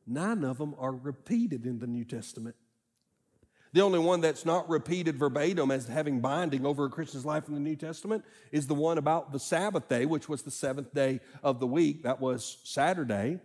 nine 0.06 0.44
of 0.44 0.58
them 0.58 0.74
are 0.78 0.92
repeated 0.92 1.64
in 1.64 1.78
the 1.78 1.86
New 1.86 2.04
Testament? 2.04 2.56
The 3.72 3.83
only 3.83 4.00
one 4.00 4.20
that's 4.20 4.44
not 4.44 4.68
repeated 4.68 5.16
verbatim 5.16 5.70
as 5.70 5.87
having 5.87 6.20
binding 6.20 6.66
over 6.66 6.87
a 6.87 6.90
Christian's 6.90 7.24
life 7.24 7.46
in 7.46 7.54
the 7.54 7.61
New 7.61 7.76
Testament 7.76 8.24
is 8.50 8.66
the 8.66 8.74
one 8.74 8.98
about 8.98 9.30
the 9.33 9.38
Sabbath 9.38 9.88
day, 9.88 10.06
which 10.06 10.28
was 10.28 10.42
the 10.42 10.50
seventh 10.50 10.92
day 10.92 11.20
of 11.42 11.61
the 11.61 11.68
week. 11.68 12.02
That 12.02 12.20
was 12.20 12.59
Saturday. 12.64 13.38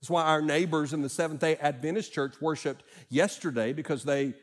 That's 0.00 0.10
why 0.10 0.24
our 0.24 0.40
neighbors 0.42 0.92
in 0.92 1.02
the 1.02 1.08
Seventh 1.08 1.40
day 1.40 1.56
Adventist 1.56 2.12
church 2.12 2.34
worshiped 2.40 2.84
yesterday 3.08 3.72
because 3.72 4.04
they 4.04 4.34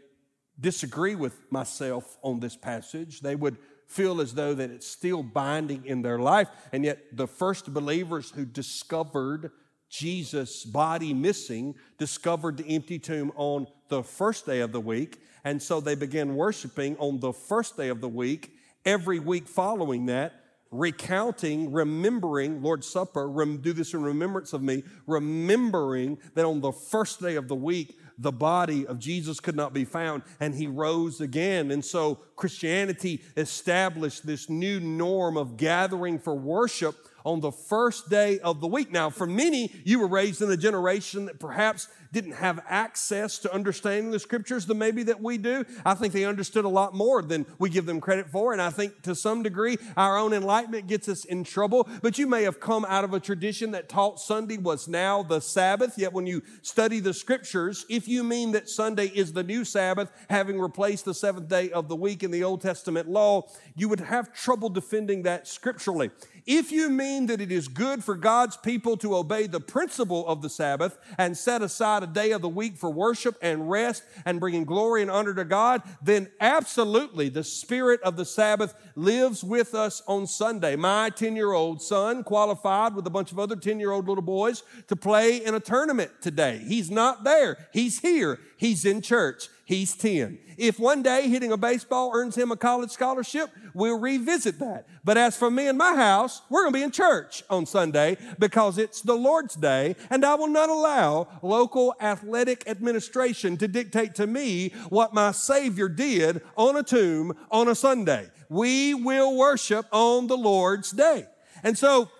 disagree 0.59 1.15
with 1.15 1.51
myself 1.51 2.17
on 2.21 2.39
this 2.39 2.55
passage. 2.55 3.21
They 3.21 3.35
would 3.35 3.57
feel 3.87 4.21
as 4.21 4.33
though 4.33 4.53
that 4.53 4.69
it's 4.69 4.87
still 4.87 5.21
binding 5.21 5.85
in 5.85 6.01
their 6.01 6.19
life. 6.19 6.47
And 6.71 6.83
yet, 6.83 7.15
the 7.15 7.27
first 7.27 7.73
believers 7.73 8.31
who 8.31 8.45
discovered 8.45 9.51
Jesus' 9.91 10.63
body 10.63 11.13
missing 11.13 11.75
discovered 11.97 12.57
the 12.57 12.65
empty 12.73 12.97
tomb 12.97 13.31
on 13.35 13.67
the 13.89 14.01
first 14.01 14.45
day 14.45 14.61
of 14.61 14.71
the 14.71 14.79
week. 14.79 15.21
And 15.43 15.61
so 15.61 15.81
they 15.81 15.95
began 15.95 16.35
worshiping 16.35 16.95
on 16.97 17.19
the 17.19 17.33
first 17.33 17.75
day 17.75 17.89
of 17.89 17.99
the 17.99 18.07
week, 18.07 18.53
every 18.85 19.19
week 19.19 19.47
following 19.47 20.05
that, 20.05 20.33
recounting, 20.71 21.73
remembering 21.73 22.63
Lord's 22.63 22.87
Supper, 22.87 23.27
rem- 23.27 23.57
do 23.57 23.73
this 23.73 23.93
in 23.93 24.01
remembrance 24.01 24.53
of 24.53 24.63
me, 24.63 24.83
remembering 25.07 26.17
that 26.35 26.45
on 26.45 26.61
the 26.61 26.71
first 26.71 27.21
day 27.21 27.35
of 27.35 27.49
the 27.49 27.55
week, 27.55 27.99
the 28.17 28.31
body 28.31 28.87
of 28.87 28.97
Jesus 28.97 29.39
could 29.39 29.55
not 29.55 29.73
be 29.73 29.83
found 29.83 30.21
and 30.39 30.55
he 30.55 30.67
rose 30.67 31.19
again. 31.19 31.71
And 31.71 31.83
so 31.83 32.15
Christianity 32.37 33.23
established 33.35 34.25
this 34.25 34.49
new 34.49 34.79
norm 34.79 35.35
of 35.35 35.57
gathering 35.57 36.17
for 36.17 36.35
worship 36.35 36.95
on 37.25 37.39
the 37.39 37.51
first 37.51 38.09
day 38.09 38.39
of 38.39 38.61
the 38.61 38.67
week. 38.67 38.91
Now, 38.91 39.09
for 39.09 39.27
many, 39.27 39.71
you 39.83 39.99
were 39.99 40.07
raised 40.07 40.41
in 40.41 40.51
a 40.51 40.57
generation 40.57 41.25
that 41.25 41.39
perhaps 41.39 41.87
didn't 42.11 42.33
have 42.33 42.59
access 42.67 43.39
to 43.39 43.53
understanding 43.53 44.11
the 44.11 44.19
scriptures 44.19 44.65
the 44.65 44.75
maybe 44.75 45.03
that 45.03 45.21
we 45.21 45.37
do. 45.37 45.63
I 45.85 45.93
think 45.93 46.13
they 46.13 46.25
understood 46.25 46.65
a 46.65 46.69
lot 46.69 46.93
more 46.93 47.21
than 47.21 47.45
we 47.57 47.69
give 47.69 47.85
them 47.85 48.01
credit 48.01 48.29
for. 48.29 48.51
And 48.51 48.61
I 48.61 48.69
think 48.69 49.01
to 49.03 49.15
some 49.15 49.43
degree, 49.43 49.77
our 49.95 50.17
own 50.17 50.33
enlightenment 50.33 50.87
gets 50.87 51.07
us 51.07 51.25
in 51.25 51.43
trouble. 51.43 51.87
But 52.01 52.17
you 52.17 52.27
may 52.27 52.43
have 52.43 52.59
come 52.59 52.85
out 52.85 53.03
of 53.03 53.13
a 53.13 53.19
tradition 53.19 53.71
that 53.71 53.87
taught 53.87 54.19
Sunday 54.19 54.57
was 54.57 54.87
now 54.87 55.23
the 55.23 55.39
Sabbath. 55.39 55.97
Yet 55.97 56.13
when 56.13 56.27
you 56.27 56.41
study 56.61 56.99
the 56.99 57.13
scriptures, 57.13 57.85
if 57.89 58.07
you 58.07 58.23
mean 58.23 58.51
that 58.51 58.69
Sunday 58.69 59.07
is 59.07 59.33
the 59.33 59.43
new 59.43 59.63
Sabbath, 59.63 60.11
having 60.29 60.59
replaced 60.59 61.05
the 61.05 61.13
seventh 61.13 61.47
day 61.47 61.71
of 61.71 61.87
the 61.87 61.95
week 61.95 62.23
in 62.23 62.31
the 62.31 62.43
Old 62.43 62.61
Testament 62.61 63.07
law, 63.07 63.47
you 63.75 63.87
would 63.87 64.01
have 64.01 64.33
trouble 64.33 64.69
defending 64.69 65.23
that 65.23 65.47
scripturally. 65.47 66.11
If 66.45 66.71
you 66.71 66.89
mean 66.89 67.27
that 67.27 67.41
it 67.41 67.51
is 67.51 67.67
good 67.67 68.03
for 68.03 68.15
God's 68.15 68.57
people 68.57 68.97
to 68.97 69.15
obey 69.15 69.47
the 69.47 69.59
principle 69.59 70.27
of 70.27 70.41
the 70.41 70.49
Sabbath 70.49 70.97
and 71.17 71.37
set 71.37 71.61
aside 71.61 72.03
a 72.03 72.07
day 72.07 72.31
of 72.31 72.41
the 72.41 72.49
week 72.49 72.77
for 72.77 72.89
worship 72.89 73.37
and 73.41 73.69
rest 73.69 74.03
and 74.25 74.39
bringing 74.39 74.65
glory 74.65 75.01
and 75.01 75.11
honor 75.11 75.33
to 75.33 75.45
God, 75.45 75.83
then 76.01 76.29
absolutely 76.39 77.29
the 77.29 77.43
spirit 77.43 78.01
of 78.01 78.15
the 78.15 78.25
Sabbath 78.25 78.73
lives 78.95 79.43
with 79.43 79.75
us 79.75 80.01
on 80.07 80.25
Sunday. 80.25 80.75
My 80.75 81.09
10 81.09 81.35
year 81.35 81.51
old 81.51 81.81
son 81.81 82.23
qualified 82.23 82.95
with 82.95 83.05
a 83.05 83.11
bunch 83.11 83.31
of 83.31 83.39
other 83.39 83.55
10 83.55 83.79
year 83.79 83.91
old 83.91 84.07
little 84.07 84.21
boys 84.21 84.63
to 84.87 84.95
play 84.95 85.43
in 85.43 85.55
a 85.55 85.59
tournament 85.59 86.11
today. 86.21 86.63
He's 86.65 86.89
not 86.89 87.23
there, 87.23 87.57
he's 87.71 87.99
here, 87.99 88.39
he's 88.57 88.85
in 88.85 89.01
church. 89.01 89.49
He's 89.71 89.95
10. 89.95 90.37
If 90.57 90.81
one 90.81 91.01
day 91.01 91.29
hitting 91.29 91.53
a 91.53 91.57
baseball 91.57 92.11
earns 92.13 92.37
him 92.37 92.51
a 92.51 92.57
college 92.57 92.91
scholarship, 92.91 93.49
we'll 93.73 93.97
revisit 93.97 94.59
that. 94.59 94.85
But 95.05 95.17
as 95.17 95.37
for 95.37 95.49
me 95.49 95.69
and 95.69 95.77
my 95.77 95.95
house, 95.95 96.41
we're 96.49 96.63
going 96.63 96.73
to 96.73 96.79
be 96.79 96.83
in 96.83 96.91
church 96.91 97.41
on 97.49 97.65
Sunday 97.65 98.17
because 98.37 98.77
it's 98.77 99.01
the 99.01 99.13
Lord's 99.13 99.55
day, 99.55 99.95
and 100.09 100.25
I 100.25 100.35
will 100.35 100.49
not 100.49 100.67
allow 100.67 101.29
local 101.41 101.95
athletic 102.01 102.67
administration 102.67 103.55
to 103.59 103.67
dictate 103.69 104.13
to 104.15 104.27
me 104.27 104.73
what 104.89 105.13
my 105.13 105.31
Savior 105.31 105.87
did 105.87 106.41
on 106.57 106.75
a 106.75 106.83
tomb 106.83 107.31
on 107.49 107.69
a 107.69 107.73
Sunday. 107.73 108.29
We 108.49 108.93
will 108.93 109.37
worship 109.37 109.85
on 109.93 110.27
the 110.27 110.35
Lord's 110.35 110.91
day. 110.91 111.27
And 111.63 111.77
so 111.77 112.11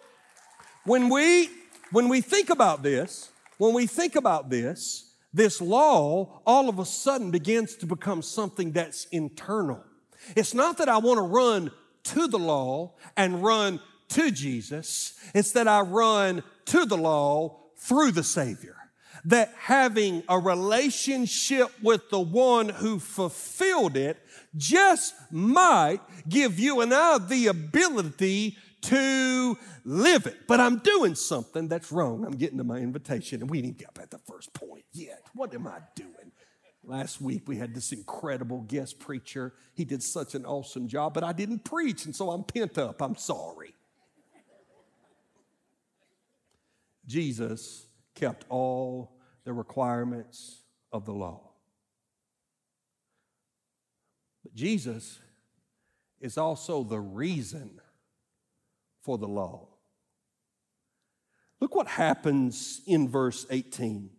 when 0.85 1.09
we 1.09 1.49
when 1.91 2.07
we 2.07 2.21
think 2.21 2.49
about 2.49 2.81
this, 2.81 3.29
when 3.57 3.73
we 3.73 3.87
think 3.87 4.15
about 4.15 4.49
this, 4.49 5.10
this 5.33 5.61
law 5.61 6.41
all 6.45 6.69
of 6.69 6.79
a 6.79 6.85
sudden 6.85 7.31
begins 7.31 7.75
to 7.77 7.85
become 7.85 8.21
something 8.21 8.71
that's 8.71 9.05
internal. 9.05 9.83
It's 10.35 10.53
not 10.53 10.77
that 10.77 10.89
I 10.89 10.97
want 10.97 11.17
to 11.17 11.23
run 11.23 11.71
to 12.03 12.27
the 12.27 12.39
law 12.39 12.93
and 13.15 13.43
run 13.43 13.79
to 14.09 14.29
Jesus, 14.29 15.13
it's 15.33 15.53
that 15.53 15.69
I 15.69 15.81
run 15.81 16.43
to 16.65 16.85
the 16.85 16.97
law 16.97 17.61
through 17.77 18.11
the 18.11 18.23
Savior. 18.23 18.75
That 19.23 19.53
having 19.57 20.23
a 20.27 20.37
relationship 20.37 21.69
with 21.81 22.09
the 22.09 22.19
one 22.19 22.69
who 22.69 22.99
fulfilled 22.99 23.95
it 23.95 24.17
just 24.57 25.13
might 25.31 25.99
give 26.27 26.59
you 26.59 26.81
and 26.81 26.93
I 26.93 27.19
the 27.19 27.47
ability 27.47 28.57
to 28.81 29.57
live 29.83 30.25
it. 30.25 30.47
But 30.47 30.59
I'm 30.59 30.79
doing 30.79 31.15
something 31.15 31.67
that's 31.67 31.91
wrong. 31.91 32.25
I'm 32.25 32.37
getting 32.37 32.57
to 32.57 32.63
my 32.63 32.77
invitation, 32.77 33.41
and 33.41 33.49
we 33.49 33.61
didn't 33.61 33.77
get 33.77 33.89
up 33.89 33.99
at 34.01 34.11
the 34.11 34.19
first 34.19 34.53
point 34.53 34.85
yet. 34.91 35.23
What 35.33 35.53
am 35.53 35.67
I 35.67 35.79
doing? 35.95 36.31
Last 36.83 37.21
week 37.21 37.47
we 37.47 37.57
had 37.57 37.75
this 37.75 37.91
incredible 37.91 38.61
guest 38.61 38.99
preacher. 38.99 39.53
He 39.75 39.85
did 39.85 40.01
such 40.01 40.33
an 40.33 40.45
awesome 40.45 40.87
job, 40.87 41.13
but 41.13 41.23
I 41.23 41.31
didn't 41.31 41.63
preach, 41.63 42.05
and 42.05 42.15
so 42.15 42.31
I'm 42.31 42.43
pent 42.43 42.77
up. 42.77 43.01
I'm 43.01 43.15
sorry. 43.15 43.75
Jesus 47.05 47.85
kept 48.15 48.45
all 48.49 49.17
the 49.43 49.53
requirements 49.53 50.61
of 50.91 51.05
the 51.05 51.13
law. 51.13 51.51
But 54.43 54.55
Jesus 54.55 55.19
is 56.19 56.37
also 56.37 56.83
the 56.83 56.99
reason 56.99 57.80
for 59.01 59.17
the 59.17 59.27
law. 59.27 59.67
Look 61.59 61.75
what 61.75 61.87
happens 61.87 62.81
in 62.87 63.07
verse 63.07 63.45
18. 63.49 64.09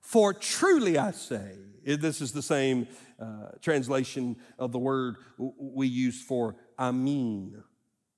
For 0.00 0.32
truly 0.32 0.98
I 0.98 1.10
say, 1.10 1.56
this 1.84 2.20
is 2.20 2.32
the 2.32 2.42
same 2.42 2.86
uh, 3.20 3.50
translation 3.60 4.36
of 4.58 4.72
the 4.72 4.78
word 4.78 5.16
we 5.38 5.86
use 5.86 6.22
for 6.22 6.56
I 6.78 6.92
mean. 6.92 7.62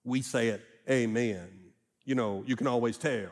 We 0.04 0.22
say 0.22 0.48
it 0.48 0.62
amen. 0.88 1.48
You 2.04 2.14
know, 2.14 2.42
you 2.46 2.56
can 2.56 2.66
always 2.66 2.98
tell 2.98 3.30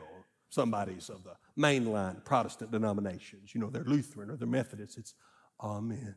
somebody's 0.49 1.09
of 1.09 1.23
the 1.23 1.35
mainline 1.57 2.23
Protestant 2.23 2.71
denominations. 2.71 3.53
You 3.53 3.61
know, 3.61 3.69
they're 3.69 3.83
Lutheran 3.83 4.31
or 4.31 4.37
they're 4.37 4.47
Methodist. 4.47 4.97
It's 4.97 5.13
amen. 5.61 6.15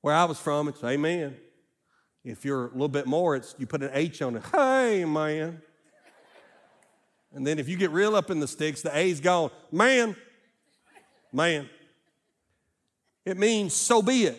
Where 0.00 0.14
I 0.14 0.24
was 0.24 0.38
from, 0.38 0.68
it's 0.68 0.82
amen. 0.82 1.36
If 2.24 2.44
you're 2.44 2.66
a 2.66 2.70
little 2.70 2.88
bit 2.88 3.06
more, 3.06 3.34
it's 3.34 3.54
you 3.58 3.66
put 3.66 3.82
an 3.82 3.90
H 3.92 4.22
on 4.22 4.36
it. 4.36 4.42
Hey, 4.52 5.04
man. 5.04 5.60
And 7.34 7.46
then 7.46 7.58
if 7.58 7.68
you 7.68 7.76
get 7.76 7.90
real 7.90 8.14
up 8.14 8.30
in 8.30 8.40
the 8.40 8.48
sticks, 8.48 8.82
the 8.82 8.96
A's 8.96 9.20
gone. 9.20 9.50
Man, 9.70 10.14
man. 11.32 11.68
It 13.24 13.38
means 13.38 13.72
so 13.72 14.02
be 14.02 14.24
it. 14.24 14.38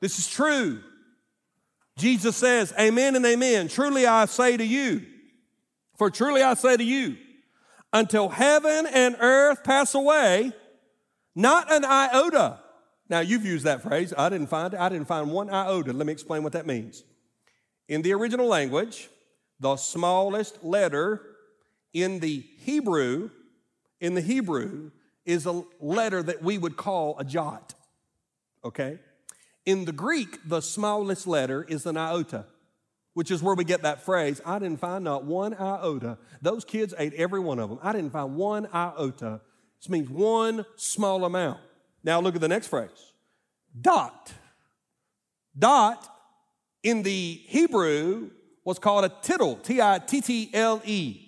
This 0.00 0.18
is 0.18 0.28
true. 0.28 0.82
Jesus 1.96 2.36
says, 2.36 2.72
Amen 2.78 3.16
and 3.16 3.24
amen. 3.24 3.68
Truly 3.68 4.06
I 4.06 4.24
say 4.24 4.56
to 4.56 4.64
you, 4.64 5.02
for 5.96 6.10
truly 6.10 6.42
I 6.42 6.54
say 6.54 6.76
to 6.76 6.84
you, 6.84 7.16
until 7.92 8.28
heaven 8.30 8.86
and 8.86 9.16
earth 9.20 9.62
pass 9.62 9.94
away, 9.94 10.52
not 11.34 11.70
an 11.72 11.84
iota. 11.84 12.58
Now 13.08 13.20
you've 13.20 13.44
used 13.44 13.64
that 13.64 13.82
phrase. 13.82 14.12
I 14.16 14.30
didn't 14.30 14.48
find 14.48 14.74
it. 14.74 14.80
I 14.80 14.88
didn't 14.88 15.06
find 15.06 15.30
one 15.30 15.50
iota. 15.50 15.92
Let 15.92 16.06
me 16.06 16.12
explain 16.12 16.42
what 16.42 16.52
that 16.54 16.66
means. 16.66 17.04
In 17.92 18.00
the 18.00 18.14
original 18.14 18.46
language, 18.46 19.10
the 19.60 19.76
smallest 19.76 20.64
letter 20.64 21.20
in 21.92 22.20
the 22.20 22.42
Hebrew, 22.60 23.28
in 24.00 24.14
the 24.14 24.22
Hebrew, 24.22 24.92
is 25.26 25.44
a 25.44 25.62
letter 25.78 26.22
that 26.22 26.42
we 26.42 26.56
would 26.56 26.78
call 26.78 27.18
a 27.18 27.24
jot. 27.24 27.74
Okay? 28.64 28.98
In 29.66 29.84
the 29.84 29.92
Greek, 29.92 30.38
the 30.48 30.62
smallest 30.62 31.26
letter 31.26 31.64
is 31.64 31.84
an 31.84 31.98
iota, 31.98 32.46
which 33.12 33.30
is 33.30 33.42
where 33.42 33.54
we 33.54 33.62
get 33.62 33.82
that 33.82 34.00
phrase, 34.00 34.40
I 34.46 34.58
didn't 34.58 34.80
find 34.80 35.04
not 35.04 35.26
one 35.26 35.52
iota. 35.52 36.16
Those 36.40 36.64
kids 36.64 36.94
ate 36.96 37.12
every 37.12 37.40
one 37.40 37.58
of 37.58 37.68
them. 37.68 37.78
I 37.82 37.92
didn't 37.92 38.12
find 38.12 38.36
one 38.36 38.68
iota. 38.72 39.42
This 39.78 39.90
means 39.90 40.08
one 40.08 40.64
small 40.76 41.26
amount. 41.26 41.60
Now 42.02 42.22
look 42.22 42.36
at 42.36 42.40
the 42.40 42.48
next 42.48 42.68
phrase. 42.68 43.12
Dot. 43.78 44.32
Dot 45.58 46.08
in 46.82 47.02
the 47.02 47.40
Hebrew 47.46 48.30
was 48.64 48.78
called 48.78 49.04
a 49.04 49.08
tittle, 49.08 49.56
T 49.56 49.80
I 49.80 49.98
T 49.98 50.20
T 50.20 50.50
L 50.52 50.82
E. 50.84 51.18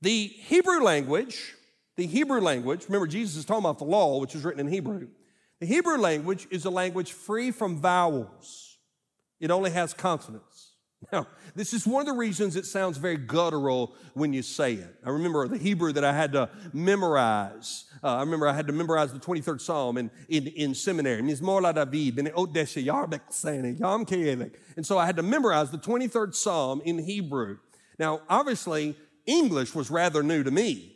The 0.00 0.26
Hebrew 0.26 0.82
language, 0.82 1.54
the 1.96 2.06
Hebrew 2.06 2.40
language, 2.40 2.84
remember 2.86 3.06
Jesus 3.06 3.36
is 3.36 3.44
talking 3.44 3.64
about 3.64 3.78
the 3.78 3.84
law, 3.84 4.20
which 4.20 4.34
is 4.34 4.44
written 4.44 4.60
in 4.60 4.68
Hebrew. 4.68 5.08
The 5.60 5.66
Hebrew 5.66 5.96
language 5.96 6.46
is 6.50 6.64
a 6.64 6.70
language 6.70 7.12
free 7.12 7.50
from 7.50 7.80
vowels, 7.80 8.78
it 9.40 9.50
only 9.50 9.70
has 9.70 9.94
consonants. 9.94 10.53
Now, 11.12 11.26
this 11.54 11.72
is 11.72 11.86
one 11.86 12.00
of 12.00 12.06
the 12.06 12.12
reasons 12.12 12.56
it 12.56 12.66
sounds 12.66 12.98
very 12.98 13.16
guttural 13.16 13.94
when 14.14 14.32
you 14.32 14.42
say 14.42 14.74
it. 14.74 14.96
I 15.04 15.10
remember 15.10 15.46
the 15.48 15.58
Hebrew 15.58 15.92
that 15.92 16.04
I 16.04 16.12
had 16.12 16.32
to 16.32 16.48
memorize. 16.72 17.84
Uh, 18.02 18.16
I 18.16 18.20
remember 18.20 18.46
I 18.46 18.52
had 18.52 18.66
to 18.66 18.72
memorize 18.72 19.12
the 19.12 19.18
23rd 19.18 19.60
Psalm 19.60 19.96
in, 19.96 20.10
in, 20.28 20.46
in 20.48 20.74
seminary. 20.74 21.20
And 21.20 21.36
so 24.86 24.98
I 24.98 25.06
had 25.06 25.16
to 25.16 25.22
memorize 25.22 25.70
the 25.70 25.78
23rd 25.78 26.34
Psalm 26.34 26.82
in 26.84 26.98
Hebrew. 26.98 27.58
Now, 27.98 28.20
obviously, 28.28 28.96
English 29.26 29.74
was 29.74 29.90
rather 29.90 30.22
new 30.22 30.42
to 30.42 30.50
me. 30.50 30.94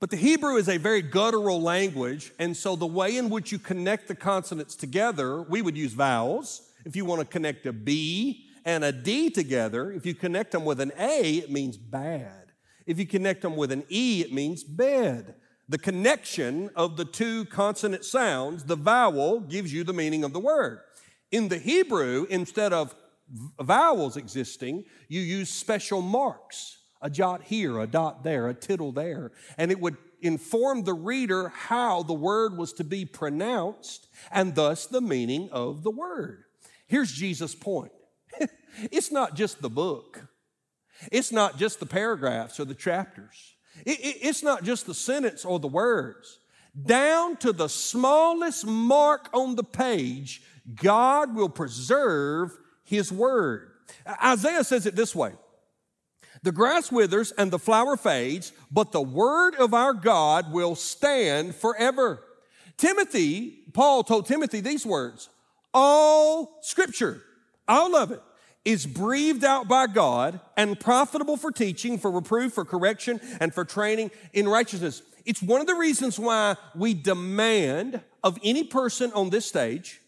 But 0.00 0.10
the 0.10 0.16
Hebrew 0.16 0.56
is 0.56 0.68
a 0.68 0.78
very 0.78 1.00
guttural 1.00 1.62
language, 1.62 2.32
and 2.40 2.56
so 2.56 2.74
the 2.74 2.86
way 2.86 3.16
in 3.16 3.30
which 3.30 3.52
you 3.52 3.60
connect 3.60 4.08
the 4.08 4.16
consonants 4.16 4.74
together, 4.74 5.40
we 5.42 5.62
would 5.62 5.76
use 5.76 5.92
vowels. 5.92 6.71
If 6.84 6.96
you 6.96 7.04
want 7.04 7.20
to 7.20 7.26
connect 7.26 7.66
a 7.66 7.72
B 7.72 8.46
and 8.64 8.84
a 8.84 8.92
D 8.92 9.30
together, 9.30 9.90
if 9.92 10.06
you 10.06 10.14
connect 10.14 10.52
them 10.52 10.64
with 10.64 10.80
an 10.80 10.92
A, 10.98 11.38
it 11.38 11.50
means 11.50 11.76
bad. 11.76 12.52
If 12.86 12.98
you 12.98 13.06
connect 13.06 13.42
them 13.42 13.56
with 13.56 13.72
an 13.72 13.84
E, 13.88 14.22
it 14.22 14.32
means 14.32 14.64
bed. 14.64 15.34
The 15.68 15.78
connection 15.78 16.70
of 16.74 16.96
the 16.96 17.04
two 17.04 17.44
consonant 17.46 18.04
sounds, 18.04 18.64
the 18.64 18.76
vowel, 18.76 19.40
gives 19.40 19.72
you 19.72 19.84
the 19.84 19.92
meaning 19.92 20.24
of 20.24 20.32
the 20.32 20.40
word. 20.40 20.80
In 21.30 21.48
the 21.48 21.58
Hebrew, 21.58 22.26
instead 22.28 22.72
of 22.72 22.94
vowels 23.60 24.16
existing, 24.16 24.84
you 25.08 25.20
use 25.20 25.48
special 25.48 26.02
marks 26.02 26.78
a 27.02 27.10
jot 27.10 27.42
here, 27.42 27.80
a 27.80 27.86
dot 27.86 28.22
there, 28.22 28.48
a 28.48 28.54
tittle 28.54 28.92
there. 28.92 29.32
And 29.58 29.70
it 29.70 29.80
would 29.80 29.96
inform 30.20 30.84
the 30.84 30.94
reader 30.94 31.48
how 31.48 32.04
the 32.04 32.14
word 32.14 32.56
was 32.56 32.72
to 32.74 32.84
be 32.84 33.04
pronounced 33.04 34.06
and 34.30 34.54
thus 34.54 34.86
the 34.86 35.00
meaning 35.00 35.48
of 35.50 35.82
the 35.82 35.90
word. 35.90 36.44
Here's 36.92 37.10
Jesus' 37.10 37.54
point 37.54 37.90
it's 38.90 39.10
not 39.10 39.34
just 39.34 39.62
the 39.62 39.70
book, 39.70 40.28
it's 41.10 41.32
not 41.32 41.56
just 41.56 41.80
the 41.80 41.86
paragraphs 41.86 42.60
or 42.60 42.66
the 42.66 42.74
chapters, 42.74 43.54
it, 43.86 43.98
it, 43.98 44.18
it's 44.20 44.42
not 44.42 44.62
just 44.62 44.84
the 44.84 44.92
sentence 44.92 45.46
or 45.46 45.58
the 45.58 45.68
words. 45.68 46.38
Down 46.84 47.36
to 47.36 47.52
the 47.54 47.68
smallest 47.68 48.66
mark 48.66 49.30
on 49.32 49.56
the 49.56 49.64
page, 49.64 50.42
God 50.74 51.34
will 51.34 51.48
preserve 51.48 52.58
His 52.84 53.10
word. 53.10 53.70
Isaiah 54.22 54.62
says 54.62 54.84
it 54.84 54.94
this 54.94 55.14
way 55.14 55.32
the 56.42 56.52
grass 56.52 56.92
withers 56.92 57.32
and 57.32 57.50
the 57.50 57.58
flower 57.58 57.96
fades, 57.96 58.52
but 58.70 58.92
the 58.92 59.00
word 59.00 59.54
of 59.54 59.72
our 59.72 59.94
God 59.94 60.52
will 60.52 60.74
stand 60.74 61.54
forever. 61.54 62.22
Timothy, 62.76 63.60
Paul 63.72 64.04
told 64.04 64.26
Timothy 64.26 64.60
these 64.60 64.84
words 64.84 65.30
All 65.74 66.58
scripture, 66.62 67.22
all 67.66 67.96
of 67.96 68.10
it, 68.10 68.20
is 68.64 68.86
breathed 68.86 69.44
out 69.44 69.66
by 69.66 69.86
God 69.86 70.40
and 70.56 70.78
profitable 70.78 71.36
for 71.36 71.50
teaching, 71.50 71.98
for 71.98 72.10
reproof, 72.10 72.52
for 72.52 72.64
correction, 72.64 73.20
and 73.40 73.52
for 73.52 73.64
training 73.64 74.10
in 74.32 74.48
righteousness. 74.48 75.02
It's 75.24 75.42
one 75.42 75.60
of 75.60 75.66
the 75.66 75.74
reasons 75.74 76.18
why 76.18 76.56
we 76.74 76.94
demand 76.94 78.00
of 78.22 78.38
any 78.44 78.64
person 78.64 79.12
on 79.14 79.30
this 79.30 79.46
stage, 79.46 80.00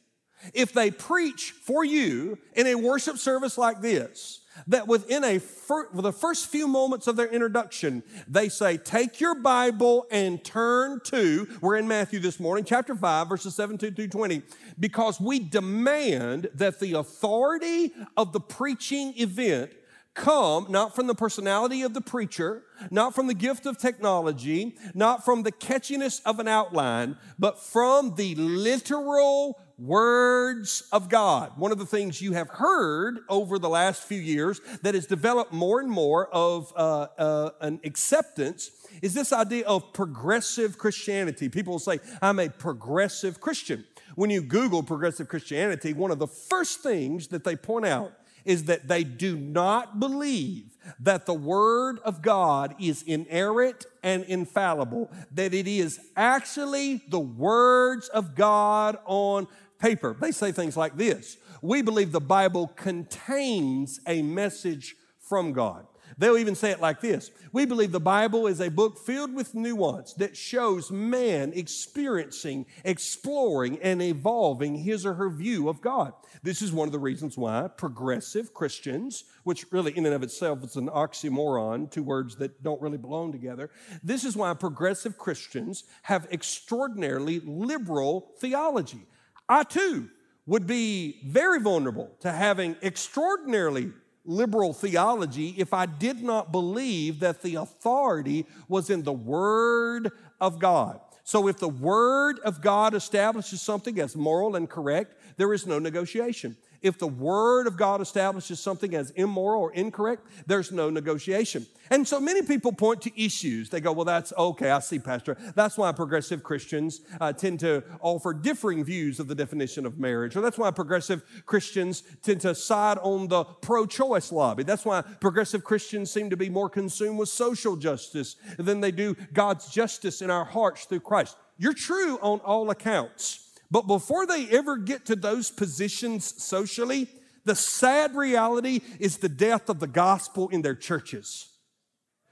if 0.53 0.73
they 0.73 0.91
preach 0.91 1.53
for 1.53 1.85
you 1.85 2.39
in 2.55 2.67
a 2.67 2.75
worship 2.75 3.19
service 3.19 3.59
like 3.59 3.81
this, 3.81 4.41
that 4.67 4.87
within 4.89 5.25
a 5.25 5.39
fir- 5.39 5.89
the 5.93 6.13
first 6.13 6.47
few 6.47 6.69
moments 6.69 7.07
of 7.07 7.17
their 7.17 7.29
introduction, 7.29 8.03
they 8.29 8.49
say, 8.49 8.77
Take 8.77 9.21
your 9.21 9.35
Bible 9.35 10.07
and 10.11 10.43
turn 10.45 11.01
to, 11.05 11.49
we're 11.61 11.77
in 11.77 11.89
Matthew 11.89 12.21
this 12.21 12.41
morning, 12.41 12.65
chapter 12.65 12.95
5, 12.95 13.29
verses 13.29 13.55
17 13.55 13.95
through 13.95 14.09
20, 14.09 14.43
because 14.79 15.21
we 15.21 15.39
demand 15.39 16.49
that 16.55 16.81
the 16.81 16.95
authority 16.95 17.93
of 18.17 18.33
the 18.33 18.41
preaching 18.41 19.15
event 19.17 19.73
come 20.15 20.67
not 20.71 20.95
from 20.95 21.07
the 21.07 21.15
personality 21.15 21.83
of 21.83 21.93
the 21.93 22.01
preacher, 22.01 22.63
not 22.91 23.15
from 23.15 23.27
the 23.27 23.35
gift 23.35 23.67
of 23.67 23.77
technology, 23.79 24.77
not 24.95 25.25
from 25.25 25.43
the 25.43 25.53
catchiness 25.53 26.21
of 26.25 26.39
an 26.39 26.49
outline, 26.49 27.17
but 27.39 27.59
from 27.59 28.15
the 28.15 28.35
literal 28.37 29.61
words 29.77 30.85
of 30.93 31.09
God. 31.09 31.53
One 31.57 31.73
of 31.73 31.79
the 31.79 31.87
things 31.87 32.23
you 32.23 32.33
have 32.33 32.49
heard 32.49 33.19
over 33.29 33.59
the 33.59 33.69
last 33.69 34.05
few 34.05 34.21
years 34.21 34.61
that 34.83 34.95
has 34.95 35.07
developed 35.07 35.53
more 35.53 35.81
and 35.81 35.91
more 35.91 36.29
of 36.29 36.73
uh, 36.77 37.09
uh, 37.19 37.51
an 37.61 37.81
acceptance 37.85 38.71
is 39.03 39.15
this 39.15 39.33
idea 39.33 39.67
of 39.67 39.93
progressive 39.93 40.79
Christianity. 40.79 41.49
People 41.49 41.73
will 41.73 41.81
say, 41.81 41.99
I'm 42.23 42.39
a 42.39 42.49
progressive 42.49 43.41
Christian. 43.41 43.85
When 44.15 44.31
you 44.31 44.43
Google 44.43 44.85
progressive 44.85 45.29
Christianity, 45.29 45.93
one 45.93 46.13
of 46.13 46.21
the 46.21 46.29
first 46.29 46.81
things 46.81 47.29
that 47.29 47.43
they 47.43 47.57
point 47.57 47.87
out 47.87 48.13
is 48.45 48.65
that 48.65 48.89
they 48.89 49.05
do 49.05 49.37
not 49.37 50.01
believe 50.01 50.77
that 51.01 51.27
the 51.27 51.35
Word 51.35 51.99
of 52.05 52.23
God 52.23 52.75
is 52.79 53.03
inerrant 53.03 53.87
and 54.03 54.25
infallible, 54.25 55.11
that 55.33 55.55
it 55.55 55.67
is 55.67 56.01
actually 56.17 57.03
the 57.09 57.21
words 57.21 58.09
of 58.09 58.35
God 58.35 58.99
on 59.07 59.47
paper. 59.79 60.17
They 60.21 60.33
say 60.33 60.53
things 60.53 60.77
like 60.77 60.97
this 60.97 61.39
We 61.63 61.83
believe 61.83 62.13
the 62.13 62.21
Bible 62.21 62.69
contains 62.77 64.01
a 64.07 64.23
message 64.23 64.97
from 65.19 65.53
God. 65.53 65.87
They'll 66.19 66.39
even 66.39 66.55
say 66.55 66.71
it 66.71 66.81
like 66.81 67.01
this 67.01 67.31
We 67.53 67.67
believe 67.67 67.93
the 67.93 68.01
Bible 68.01 68.47
is 68.47 68.61
a 68.61 68.71
book 68.71 68.99
filled 68.99 69.35
with 69.35 69.55
nuance 69.55 70.15
that 70.15 70.37
shows 70.37 70.91
man 70.91 71.53
experiencing, 71.55 72.67
exploring, 72.85 73.79
and 73.83 74.03
evolving 74.03 74.77
his 74.77 75.05
or 75.05 75.15
her 75.15 75.31
view 75.31 75.69
of 75.69 75.81
God. 75.81 76.13
This 76.43 76.63
is 76.63 76.73
one 76.73 76.89
of 76.89 76.93
the 76.93 76.99
reasons 76.99 77.37
why 77.37 77.69
progressive 77.69 78.55
Christians, 78.55 79.25
which 79.45 79.67
really 79.73 79.97
in 79.97 80.07
and 80.07 80.15
of 80.15 80.23
itself 80.23 80.63
is 80.65 80.77
an 80.77 80.89
oxymoron, 80.89 81.91
two 81.91 82.03
words 82.03 82.37
that 82.37 82.63
don't 82.63 82.83
really 82.83 82.99
belong 82.99 83.33
together, 83.33 83.71
this 84.03 84.25
is 84.25 84.37
why 84.37 84.53
progressive 84.55 85.19
Christians 85.19 85.85
have 86.03 86.29
extraordinarily 86.31 87.41
liberal 87.41 88.33
theology. 88.39 89.07
I 89.49 89.65
too 89.65 90.09
would 90.47 90.67
be 90.67 91.21
very 91.27 91.61
vulnerable 91.61 92.11
to 92.21 92.31
having 92.31 92.77
extraordinarily 92.83 93.93
liberal 94.25 94.73
theology 94.73 95.55
if 95.59 95.75
I 95.75 95.87
did 95.87 96.23
not 96.23 96.53
believe 96.53 97.21
that 97.21 97.43
the 97.43 97.57
authority 97.57 98.47
was 98.69 98.91
in 98.91 99.03
the 99.03 99.13
Word 99.13 100.11
of 100.41 100.59
God. 100.59 101.01
So 101.25 101.49
if 101.49 101.59
the 101.59 101.69
Word 101.69 102.39
of 102.41 102.61
God 102.61 102.95
establishes 102.95 103.63
something 103.63 103.99
as 103.99 104.15
moral 104.15 104.57
and 104.57 104.69
correct, 104.69 105.17
there 105.37 105.53
is 105.53 105.67
no 105.67 105.79
negotiation. 105.79 106.57
If 106.85 106.99
the 106.99 107.09
Word 107.09 107.67
of 107.67 107.79
God 107.79 108.03
establishes 108.03 108.61
something 108.61 108.95
as 108.95 109.11
immoral 109.13 109.63
or 109.63 109.73
incorrect, 109.73 110.27
there's 110.47 110.71
no 110.71 110.91
negotiation. 110.91 111.67
And 111.91 112.07
so 112.07 112.21
many 112.21 112.43
people 112.43 112.73
point 112.73 113.01
to 113.03 113.23
issues. 113.23 113.71
They 113.71 113.81
go, 113.81 113.91
Well, 113.93 114.05
that's 114.05 114.35
okay, 114.35 114.71
I 114.71 114.81
see, 114.81 114.99
Pastor. 114.99 115.35
That's 115.55 115.79
why 115.79 115.93
progressive 115.93 116.43
Christians 116.43 117.01
uh, 117.23 117.33
tend 117.33 117.61
to 117.61 117.83
offer 118.01 118.35
differing 118.35 118.85
views 118.85 119.19
of 119.19 119.29
the 119.29 119.35
definition 119.35 119.87
of 119.87 119.99
marriage. 119.99 120.37
Or 120.37 120.43
that's 120.43 120.59
why 120.59 120.71
progressive 120.73 121.23
Christians 121.47 122.03
tend 122.23 122.43
to 122.43 122.55
side 122.55 122.99
on 122.99 123.29
the 123.29 123.45
pro 123.45 123.87
choice 123.87 124.31
lobby. 124.31 124.63
That's 124.63 124.85
why 124.85 125.01
progressive 125.01 125.65
Christians 125.65 126.11
seem 126.11 126.29
to 126.29 126.37
be 126.37 126.51
more 126.51 126.69
consumed 126.69 127.19
with 127.19 127.31
social 127.31 127.77
justice 127.77 128.37
than 128.59 128.83
they 128.83 128.91
do 128.91 129.17
God's 129.33 129.71
justice 129.71 130.21
in 130.21 130.31
our 130.31 130.45
hearts 130.45 130.85
through 130.85 131.01
Christ. 131.01 131.39
You're 131.57 131.73
true 131.73 132.19
on 132.21 132.41
all 132.41 132.69
accounts. 132.69 133.44
But 133.75 133.89
before 133.89 134.25
they 134.25 134.47
ever 134.51 134.77
get 134.77 135.07
to 135.07 135.17
those 135.17 135.51
positions 135.51 136.41
socially, 136.41 137.09
the 137.45 137.57
sad 137.57 138.15
reality 138.15 138.83
is 139.01 139.17
the 139.17 139.29
death 139.29 139.69
of 139.69 139.81
the 139.81 139.89
gospel 139.89 140.49
in 140.51 140.63
their 140.63 140.77
churches. 140.77 141.49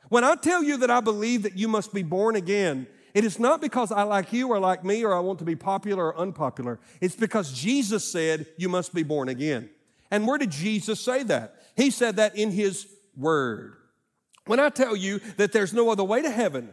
When 0.08 0.22
I 0.22 0.36
tell 0.36 0.62
you 0.62 0.76
that 0.76 0.90
I 0.90 1.00
believe 1.00 1.42
that 1.42 1.58
you 1.58 1.66
must 1.66 1.92
be 1.92 2.04
born 2.04 2.36
again, 2.36 2.86
it 3.12 3.24
is 3.24 3.40
not 3.40 3.60
because 3.60 3.90
I 3.90 4.04
like 4.04 4.32
you 4.32 4.50
or 4.50 4.60
like 4.60 4.84
me 4.84 5.04
or 5.04 5.16
I 5.16 5.18
want 5.18 5.40
to 5.40 5.44
be 5.44 5.56
popular 5.56 6.12
or 6.12 6.16
unpopular. 6.16 6.78
It's 7.00 7.16
because 7.16 7.52
Jesus 7.52 8.04
said 8.04 8.46
you 8.56 8.68
must 8.68 8.94
be 8.94 9.02
born 9.02 9.28
again. 9.28 9.68
And 10.12 10.28
where 10.28 10.38
did 10.38 10.52
Jesus 10.52 11.00
say 11.00 11.24
that? 11.24 11.56
He 11.76 11.90
said 11.90 12.14
that 12.16 12.36
in 12.36 12.52
his 12.52 12.86
word. 13.16 13.74
When 14.46 14.60
I 14.60 14.68
tell 14.68 14.94
you 14.94 15.18
that 15.38 15.50
there's 15.50 15.72
no 15.72 15.90
other 15.90 16.04
way 16.04 16.22
to 16.22 16.30
heaven, 16.30 16.72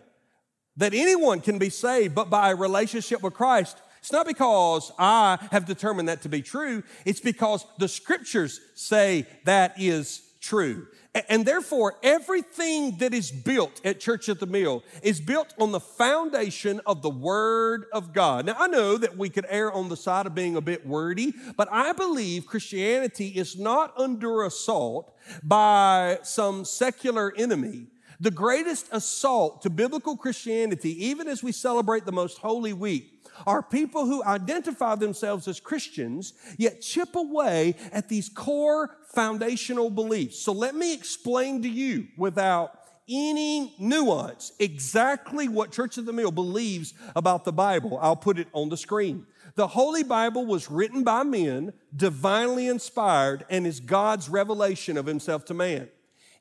that 0.77 0.93
anyone 0.93 1.41
can 1.41 1.57
be 1.57 1.71
saved 1.71 2.13
but 2.13 2.29
by 2.29 2.51
a 2.51 2.55
relationship 2.55 3.23
with 3.23 3.33
Christ, 3.33 3.81
it's 3.99 4.11
not 4.11 4.25
because 4.25 4.91
I 4.97 5.37
have 5.51 5.65
determined 5.65 6.09
that 6.09 6.21
to 6.23 6.29
be 6.29 6.41
true. 6.41 6.83
It's 7.05 7.19
because 7.19 7.65
the 7.77 7.87
scriptures 7.87 8.59
say 8.75 9.25
that 9.45 9.75
is 9.77 10.21
true. 10.41 10.87
And 11.27 11.43
therefore, 11.43 11.95
everything 12.03 12.97
that 12.99 13.15
is 13.15 13.31
built 13.31 13.81
at 13.83 13.99
Church 13.99 14.29
at 14.29 14.39
the 14.39 14.45
Mill 14.45 14.83
is 15.01 15.19
built 15.19 15.55
on 15.59 15.71
the 15.71 15.79
foundation 15.79 16.79
of 16.85 17.01
the 17.01 17.09
Word 17.09 17.85
of 17.91 18.13
God. 18.13 18.45
Now, 18.45 18.55
I 18.59 18.67
know 18.67 18.95
that 18.95 19.17
we 19.17 19.29
could 19.29 19.47
err 19.49 19.71
on 19.71 19.89
the 19.89 19.97
side 19.97 20.27
of 20.27 20.35
being 20.35 20.55
a 20.55 20.61
bit 20.61 20.85
wordy, 20.85 21.33
but 21.57 21.67
I 21.71 21.93
believe 21.93 22.45
Christianity 22.45 23.29
is 23.29 23.57
not 23.57 23.99
under 23.99 24.43
assault 24.43 25.11
by 25.43 26.19
some 26.21 26.63
secular 26.63 27.33
enemy. 27.35 27.87
The 28.19 28.31
greatest 28.31 28.87
assault 28.91 29.63
to 29.63 29.69
biblical 29.71 30.15
Christianity, 30.15 31.07
even 31.07 31.27
as 31.27 31.41
we 31.41 31.51
celebrate 31.51 32.05
the 32.05 32.11
most 32.11 32.37
holy 32.37 32.73
week, 32.73 33.18
are 33.45 33.61
people 33.61 34.05
who 34.05 34.23
identify 34.23 34.95
themselves 34.95 35.47
as 35.47 35.59
Christians, 35.59 36.33
yet 36.57 36.81
chip 36.81 37.15
away 37.15 37.75
at 37.91 38.09
these 38.09 38.29
core 38.29 38.95
foundational 39.13 39.89
beliefs. 39.89 40.39
So 40.39 40.51
let 40.51 40.75
me 40.75 40.93
explain 40.93 41.61
to 41.63 41.69
you 41.69 42.07
without 42.17 42.71
any 43.09 43.73
nuance 43.79 44.51
exactly 44.59 45.47
what 45.47 45.71
Church 45.71 45.97
of 45.97 46.05
the 46.05 46.13
Mill 46.13 46.31
believes 46.31 46.93
about 47.15 47.43
the 47.43 47.51
Bible. 47.51 47.97
I'll 47.99 48.15
put 48.15 48.37
it 48.37 48.47
on 48.53 48.69
the 48.69 48.77
screen. 48.77 49.25
The 49.55 49.67
Holy 49.67 50.03
Bible 50.03 50.45
was 50.45 50.69
written 50.69 51.03
by 51.03 51.23
men, 51.23 51.73
divinely 51.95 52.67
inspired, 52.67 53.45
and 53.49 53.65
is 53.65 53.79
God's 53.79 54.29
revelation 54.29 54.95
of 54.95 55.07
Himself 55.07 55.45
to 55.45 55.53
man. 55.53 55.89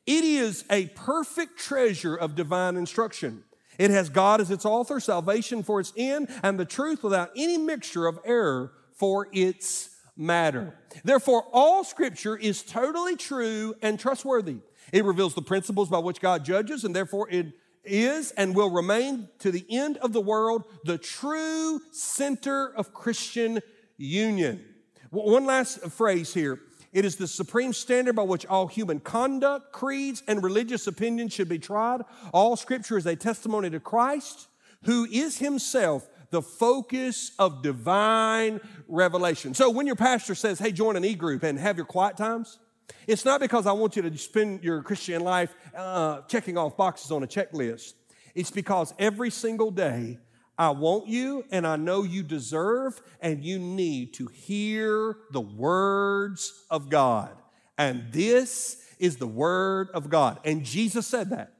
It 0.06 0.24
is 0.24 0.64
a 0.70 0.86
perfect 0.88 1.58
treasure 1.58 2.14
of 2.14 2.34
divine 2.34 2.76
instruction. 2.76 3.44
It 3.78 3.90
has 3.90 4.08
God 4.08 4.40
as 4.40 4.50
its 4.50 4.66
author, 4.66 5.00
salvation 5.00 5.62
for 5.62 5.80
its 5.80 5.92
end, 5.96 6.28
and 6.42 6.58
the 6.58 6.64
truth 6.64 7.02
without 7.02 7.30
any 7.36 7.56
mixture 7.56 8.06
of 8.06 8.18
error 8.24 8.72
for 8.92 9.28
its 9.32 9.90
matter. 10.16 10.74
Therefore, 11.04 11.44
all 11.52 11.84
scripture 11.84 12.36
is 12.36 12.62
totally 12.62 13.16
true 13.16 13.74
and 13.80 13.98
trustworthy. 13.98 14.56
It 14.92 15.04
reveals 15.04 15.34
the 15.34 15.42
principles 15.42 15.88
by 15.88 15.98
which 15.98 16.20
God 16.20 16.44
judges, 16.44 16.82
and 16.82 16.94
therefore 16.94 17.30
it 17.30 17.52
is 17.84 18.32
and 18.32 18.54
will 18.54 18.70
remain 18.70 19.28
to 19.38 19.50
the 19.50 19.64
end 19.70 19.96
of 19.98 20.12
the 20.12 20.20
world 20.20 20.64
the 20.84 20.98
true 20.98 21.80
center 21.92 22.66
of 22.74 22.92
Christian 22.92 23.60
union. 23.96 24.64
One 25.10 25.46
last 25.46 25.80
phrase 25.90 26.34
here. 26.34 26.60
It 26.92 27.04
is 27.04 27.16
the 27.16 27.26
supreme 27.26 27.72
standard 27.72 28.16
by 28.16 28.22
which 28.22 28.46
all 28.46 28.66
human 28.66 29.00
conduct, 29.00 29.72
creeds, 29.72 30.22
and 30.26 30.42
religious 30.42 30.86
opinions 30.86 31.32
should 31.32 31.48
be 31.48 31.58
tried. 31.58 32.00
All 32.32 32.56
scripture 32.56 32.96
is 32.96 33.06
a 33.06 33.16
testimony 33.16 33.70
to 33.70 33.80
Christ, 33.80 34.48
who 34.84 35.06
is 35.10 35.38
himself 35.38 36.08
the 36.30 36.42
focus 36.42 37.32
of 37.38 37.62
divine 37.62 38.60
revelation. 38.86 39.54
So 39.54 39.70
when 39.70 39.86
your 39.86 39.96
pastor 39.96 40.34
says, 40.34 40.58
hey, 40.58 40.72
join 40.72 40.96
an 40.96 41.04
e 41.04 41.14
group 41.14 41.42
and 41.42 41.58
have 41.58 41.76
your 41.76 41.86
quiet 41.86 42.16
times, 42.16 42.58
it's 43.06 43.24
not 43.24 43.40
because 43.40 43.66
I 43.66 43.72
want 43.72 43.96
you 43.96 44.02
to 44.02 44.18
spend 44.18 44.62
your 44.62 44.82
Christian 44.82 45.22
life 45.22 45.54
uh, 45.76 46.22
checking 46.22 46.56
off 46.56 46.76
boxes 46.76 47.10
on 47.10 47.22
a 47.22 47.26
checklist. 47.26 47.94
It's 48.34 48.50
because 48.50 48.94
every 48.98 49.30
single 49.30 49.70
day 49.70 50.18
I 50.58 50.70
want 50.70 51.06
you 51.06 51.44
and 51.52 51.66
I 51.66 51.76
know 51.76 52.02
you 52.02 52.22
deserve 52.24 53.00
and 53.20 53.44
you 53.44 53.58
need 53.60 54.14
to 54.14 54.26
hear 54.26 55.16
the 55.30 55.40
words 55.40 56.64
of 56.68 56.90
God. 56.90 57.30
And 57.78 58.12
this 58.12 58.82
is 58.98 59.18
the 59.18 59.26
word 59.26 59.88
of 59.94 60.10
God. 60.10 60.40
And 60.44 60.64
Jesus 60.64 61.06
said 61.06 61.30
that. 61.30 61.52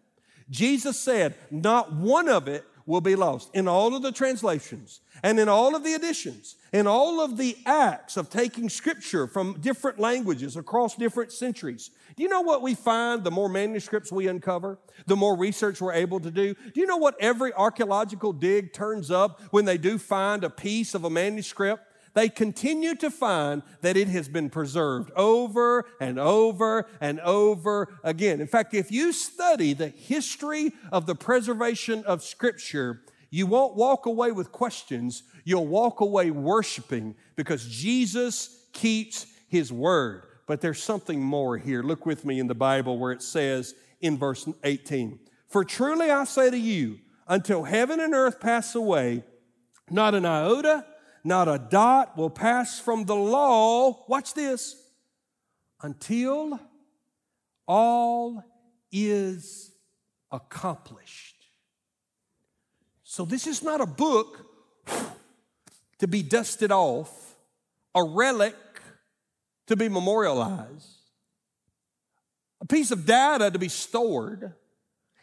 Jesus 0.50 0.98
said, 0.98 1.34
not 1.50 1.92
one 1.92 2.28
of 2.28 2.48
it 2.48 2.64
will 2.88 3.02
be 3.02 3.14
lost. 3.14 3.50
In 3.52 3.68
all 3.68 3.94
of 3.94 4.02
the 4.02 4.10
translations 4.10 5.00
and 5.22 5.38
in 5.38 5.46
all 5.48 5.76
of 5.76 5.84
the 5.84 5.92
editions, 5.92 6.56
in 6.72 6.86
all 6.86 7.20
of 7.20 7.36
the 7.36 7.54
acts 7.66 8.16
of 8.16 8.30
taking 8.30 8.70
scripture 8.70 9.26
from 9.26 9.60
different 9.60 10.00
languages 10.00 10.56
across 10.56 10.96
different 10.96 11.30
centuries, 11.30 11.90
do 12.16 12.22
you 12.22 12.30
know 12.30 12.40
what 12.40 12.62
we 12.62 12.74
find 12.74 13.22
the 13.22 13.30
more 13.30 13.50
manuscripts 13.50 14.10
we 14.10 14.26
uncover, 14.26 14.78
the 15.06 15.16
more 15.16 15.36
research 15.36 15.82
we're 15.82 15.92
able 15.92 16.18
to 16.18 16.30
do? 16.30 16.54
Do 16.54 16.80
you 16.80 16.86
know 16.86 16.96
what 16.96 17.14
every 17.20 17.52
archaeological 17.52 18.32
dig 18.32 18.72
turns 18.72 19.10
up 19.10 19.40
when 19.50 19.66
they 19.66 19.76
do 19.76 19.98
find 19.98 20.42
a 20.42 20.50
piece 20.50 20.94
of 20.94 21.04
a 21.04 21.10
manuscript? 21.10 21.84
They 22.18 22.28
continue 22.28 22.96
to 22.96 23.12
find 23.12 23.62
that 23.80 23.96
it 23.96 24.08
has 24.08 24.28
been 24.28 24.50
preserved 24.50 25.12
over 25.14 25.84
and 26.00 26.18
over 26.18 26.88
and 27.00 27.20
over 27.20 27.96
again. 28.02 28.40
In 28.40 28.48
fact, 28.48 28.74
if 28.74 28.90
you 28.90 29.12
study 29.12 29.72
the 29.72 29.86
history 29.86 30.72
of 30.90 31.06
the 31.06 31.14
preservation 31.14 32.02
of 32.06 32.24
Scripture, 32.24 33.02
you 33.30 33.46
won't 33.46 33.76
walk 33.76 34.06
away 34.06 34.32
with 34.32 34.50
questions. 34.50 35.22
You'll 35.44 35.68
walk 35.68 36.00
away 36.00 36.32
worshiping 36.32 37.14
because 37.36 37.64
Jesus 37.68 38.66
keeps 38.72 39.26
His 39.46 39.72
word. 39.72 40.24
But 40.48 40.60
there's 40.60 40.82
something 40.82 41.22
more 41.22 41.56
here. 41.56 41.84
Look 41.84 42.04
with 42.04 42.24
me 42.24 42.40
in 42.40 42.48
the 42.48 42.52
Bible 42.52 42.98
where 42.98 43.12
it 43.12 43.22
says 43.22 43.76
in 44.00 44.18
verse 44.18 44.48
18 44.64 45.20
For 45.46 45.64
truly 45.64 46.10
I 46.10 46.24
say 46.24 46.50
to 46.50 46.58
you, 46.58 46.98
until 47.28 47.62
heaven 47.62 48.00
and 48.00 48.12
earth 48.12 48.40
pass 48.40 48.74
away, 48.74 49.22
not 49.88 50.16
an 50.16 50.26
iota, 50.26 50.84
not 51.24 51.48
a 51.48 51.58
dot 51.58 52.16
will 52.16 52.30
pass 52.30 52.78
from 52.78 53.04
the 53.04 53.16
law. 53.16 54.04
Watch 54.08 54.34
this 54.34 54.76
until 55.82 56.58
all 57.66 58.42
is 58.90 59.72
accomplished. 60.30 61.36
So, 63.04 63.24
this 63.24 63.46
is 63.46 63.62
not 63.62 63.80
a 63.80 63.86
book 63.86 64.46
to 65.98 66.06
be 66.06 66.22
dusted 66.22 66.70
off, 66.70 67.36
a 67.94 68.02
relic 68.02 68.54
to 69.66 69.76
be 69.76 69.88
memorialized, 69.88 70.86
a 72.60 72.66
piece 72.66 72.90
of 72.90 73.06
data 73.06 73.50
to 73.50 73.58
be 73.58 73.68
stored. 73.68 74.54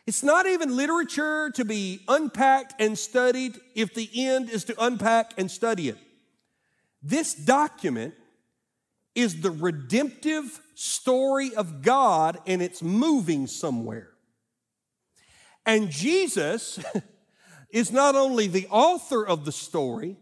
It's 0.08 0.22
not 0.22 0.46
even 0.46 0.76
literature 0.76 1.50
to 1.52 1.66
be 1.66 2.02
unpacked 2.08 2.76
and 2.80 2.98
studied 2.98 3.60
if 3.74 3.94
the 3.94 4.10
end 4.14 4.50
is 4.50 4.66
to 4.66 4.84
unpack 4.84 5.34
and 5.38 5.50
study 5.50 5.90
it. 5.90 5.98
This 7.02 7.34
document 7.34 8.14
is 9.16 9.42
the 9.42 9.52
redemptive 9.52 10.60
story 10.76 11.56
of 11.56 11.82
God 11.82 12.38
and 12.46 12.62
it's 12.62 12.84
moving 12.84 13.48
somewhere. 13.48 14.10
And 15.66 15.90
Jesus 15.90 16.80
is 17.72 17.92
not 17.92 18.16
only 18.16 18.48
the 18.48 18.68
author 18.70 19.26
of 19.26 19.46
the 19.46 19.52
story, 19.52 20.18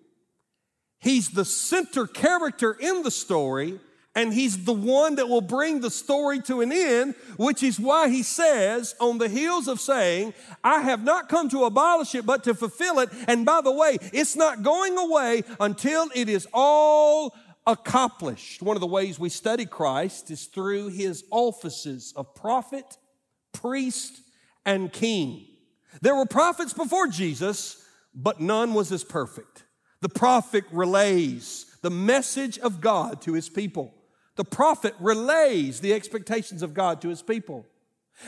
he's 0.99 1.29
the 1.29 1.45
center 1.45 2.07
character 2.07 2.71
in 2.71 3.03
the 3.03 3.11
story 3.11 3.79
and 4.15 4.31
he's 4.31 4.63
the 4.65 4.73
one 4.73 5.15
that 5.15 5.27
will 5.27 5.41
bring 5.41 5.81
the 5.81 5.89
story 5.89 6.39
to 6.41 6.61
an 6.61 6.71
end, 6.71 7.15
which 7.37 7.63
is 7.63 7.79
why 7.79 8.09
he 8.09 8.21
says, 8.21 8.93
on 8.99 9.17
the 9.17 9.27
heels 9.27 9.67
of 9.67 9.79
saying, 9.79 10.35
I 10.63 10.81
have 10.81 11.03
not 11.03 11.29
come 11.29 11.49
to 11.49 11.63
abolish 11.63 12.13
it, 12.13 12.25
but 12.25 12.43
to 12.43 12.53
fulfill 12.53 12.99
it. 12.99 13.09
And 13.27 13.43
by 13.45 13.61
the 13.61 13.71
way, 13.71 13.97
it's 14.13 14.35
not 14.35 14.61
going 14.61 14.97
away 14.97 15.43
until 15.59 16.09
it 16.13 16.29
is 16.29 16.47
all 16.53 17.33
accomplished. 17.65 18.61
One 18.61 18.77
of 18.77 18.81
the 18.81 18.87
ways 18.87 19.17
we 19.17 19.29
study 19.29 19.65
Christ 19.65 20.29
is 20.29 20.45
through 20.45 20.89
his 20.89 21.23
offices 21.31 22.13
of 22.15 22.35
prophet, 22.35 22.97
priest, 23.51 24.21
and 24.63 24.93
king. 24.93 25.47
There 26.01 26.15
were 26.15 26.27
prophets 26.27 26.73
before 26.73 27.07
Jesus, 27.07 27.83
but 28.13 28.39
none 28.39 28.75
was 28.75 28.91
as 28.91 29.03
perfect. 29.03 29.63
The 30.01 30.09
prophet 30.09 30.65
relays 30.71 31.65
the 31.81 31.89
message 31.89 32.59
of 32.59 32.79
God 32.79 33.21
to 33.23 33.33
his 33.33 33.49
people. 33.49 33.93
The 34.35 34.43
prophet 34.43 34.95
relays 34.99 35.79
the 35.79 35.93
expectations 35.93 36.63
of 36.63 36.73
God 36.73 37.01
to 37.01 37.09
his 37.09 37.21
people. 37.21 37.65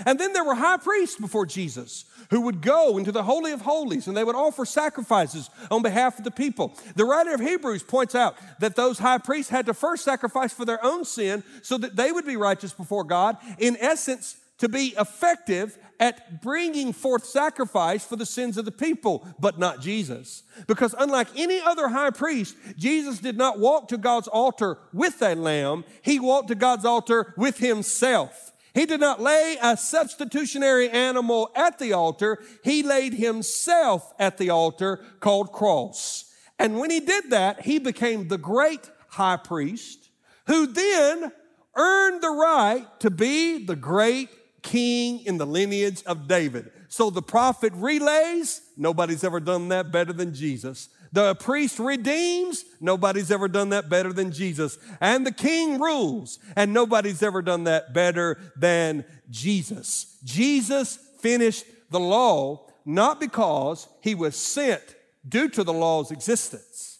And 0.05 0.19
then 0.19 0.33
there 0.33 0.43
were 0.43 0.55
high 0.55 0.77
priests 0.77 1.19
before 1.19 1.45
Jesus 1.45 2.05
who 2.31 2.41
would 2.41 2.61
go 2.61 2.97
into 2.97 3.11
the 3.11 3.23
Holy 3.23 3.51
of 3.51 3.61
Holies 3.61 4.07
and 4.07 4.17
they 4.17 4.23
would 4.23 4.35
offer 4.35 4.65
sacrifices 4.65 5.49
on 5.69 5.83
behalf 5.83 6.17
of 6.17 6.23
the 6.23 6.31
people. 6.31 6.75
The 6.95 7.05
writer 7.05 7.33
of 7.33 7.39
Hebrews 7.39 7.83
points 7.83 8.15
out 8.15 8.35
that 8.59 8.75
those 8.75 8.99
high 8.99 9.19
priests 9.19 9.51
had 9.51 9.67
to 9.67 9.73
first 9.73 10.03
sacrifice 10.03 10.53
for 10.53 10.65
their 10.65 10.83
own 10.83 11.05
sin 11.05 11.43
so 11.61 11.77
that 11.77 11.95
they 11.95 12.11
would 12.11 12.25
be 12.25 12.35
righteous 12.35 12.73
before 12.73 13.03
God. 13.03 13.37
In 13.59 13.77
essence, 13.79 14.37
to 14.57 14.69
be 14.69 14.93
effective 14.97 15.77
at 15.99 16.41
bringing 16.41 16.93
forth 16.93 17.25
sacrifice 17.25 18.05
for 18.05 18.15
the 18.15 18.25
sins 18.25 18.57
of 18.57 18.65
the 18.65 18.71
people, 18.71 19.27
but 19.39 19.59
not 19.59 19.81
Jesus. 19.81 20.43
Because 20.67 20.95
unlike 20.97 21.27
any 21.35 21.59
other 21.59 21.87
high 21.87 22.09
priest, 22.09 22.55
Jesus 22.77 23.19
did 23.19 23.37
not 23.37 23.59
walk 23.59 23.87
to 23.89 23.97
God's 23.97 24.27
altar 24.27 24.77
with 24.93 25.21
a 25.21 25.35
lamb, 25.35 25.83
he 26.01 26.19
walked 26.19 26.49
to 26.49 26.55
God's 26.55 26.85
altar 26.85 27.33
with 27.37 27.57
himself. 27.57 28.51
He 28.73 28.85
did 28.85 28.99
not 28.99 29.21
lay 29.21 29.57
a 29.61 29.77
substitutionary 29.77 30.89
animal 30.89 31.49
at 31.55 31.79
the 31.79 31.93
altar. 31.93 32.43
He 32.61 32.83
laid 32.83 33.13
himself 33.13 34.13
at 34.19 34.37
the 34.37 34.49
altar 34.49 35.01
called 35.21 35.53
cross. 35.53 36.25
And 36.59 36.77
when 36.77 36.91
he 36.91 36.99
did 36.99 37.29
that, 37.29 37.61
he 37.61 37.79
became 37.79 38.27
the 38.27 38.37
great 38.37 38.89
high 39.09 39.37
priest 39.37 40.09
who 40.47 40.67
then 40.67 41.31
earned 41.75 42.21
the 42.21 42.29
right 42.29 42.85
to 42.99 43.09
be 43.09 43.65
the 43.65 43.77
great 43.77 44.29
king 44.65 45.21
in 45.21 45.37
the 45.37 45.45
lineage 45.45 46.03
of 46.05 46.27
David. 46.27 46.71
So 46.89 47.09
the 47.09 47.21
prophet 47.21 47.71
relays, 47.75 48.61
nobody's 48.75 49.23
ever 49.23 49.39
done 49.39 49.69
that 49.69 49.91
better 49.91 50.11
than 50.11 50.33
Jesus. 50.33 50.89
The 51.13 51.35
priest 51.35 51.79
redeems. 51.79 52.65
Nobody's 52.81 53.31
ever 53.31 53.47
done 53.47 53.69
that 53.69 53.87
better 53.87 54.11
than 54.11 54.31
Jesus. 54.31 54.77
And 54.99 55.25
the 55.25 55.31
king 55.31 55.79
rules. 55.79 56.39
And 56.57 56.73
nobody's 56.73 57.23
ever 57.23 57.41
done 57.41 57.63
that 57.65 57.93
better 57.93 58.37
than 58.57 59.05
Jesus. 59.29 60.17
Jesus 60.25 60.97
finished 61.19 61.63
the 61.89 61.99
law 61.99 62.67
not 62.85 63.19
because 63.19 63.87
he 64.01 64.13
was 64.13 64.35
sent 64.35 64.83
due 65.27 65.47
to 65.49 65.63
the 65.63 65.73
law's 65.73 66.11
existence. 66.11 66.99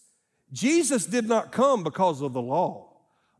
Jesus 0.54 1.06
did 1.06 1.28
not 1.28 1.52
come 1.52 1.84
because 1.84 2.22
of 2.22 2.32
the 2.32 2.42
law. 2.42 2.94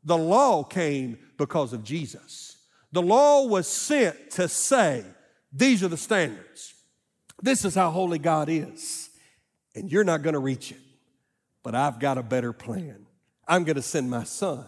The 0.04 0.18
law 0.18 0.64
came 0.64 1.18
because 1.38 1.74
of 1.74 1.84
Jesus. 1.84 2.55
The 2.96 3.02
law 3.02 3.46
was 3.46 3.68
sent 3.68 4.32
to 4.32 4.48
say, 4.48 5.04
these 5.52 5.84
are 5.84 5.90
the 5.90 5.98
standards. 5.98 6.74
This 7.42 7.66
is 7.66 7.76
how 7.76 7.92
holy 7.92 8.20
God 8.20 8.48
is 8.48 9.10
and 9.76 9.92
you're 9.92 10.06
not 10.06 10.22
going 10.22 10.34
to 10.34 10.40
reach 10.40 10.72
it. 10.72 10.80
But 11.62 11.76
I've 11.76 12.00
got 12.00 12.18
a 12.18 12.24
better 12.24 12.54
plan. 12.54 13.06
I'm 13.50 13.66
going 13.66 13.76
to 13.76 13.82
send 13.82 14.10
my 14.10 14.24
son 14.24 14.66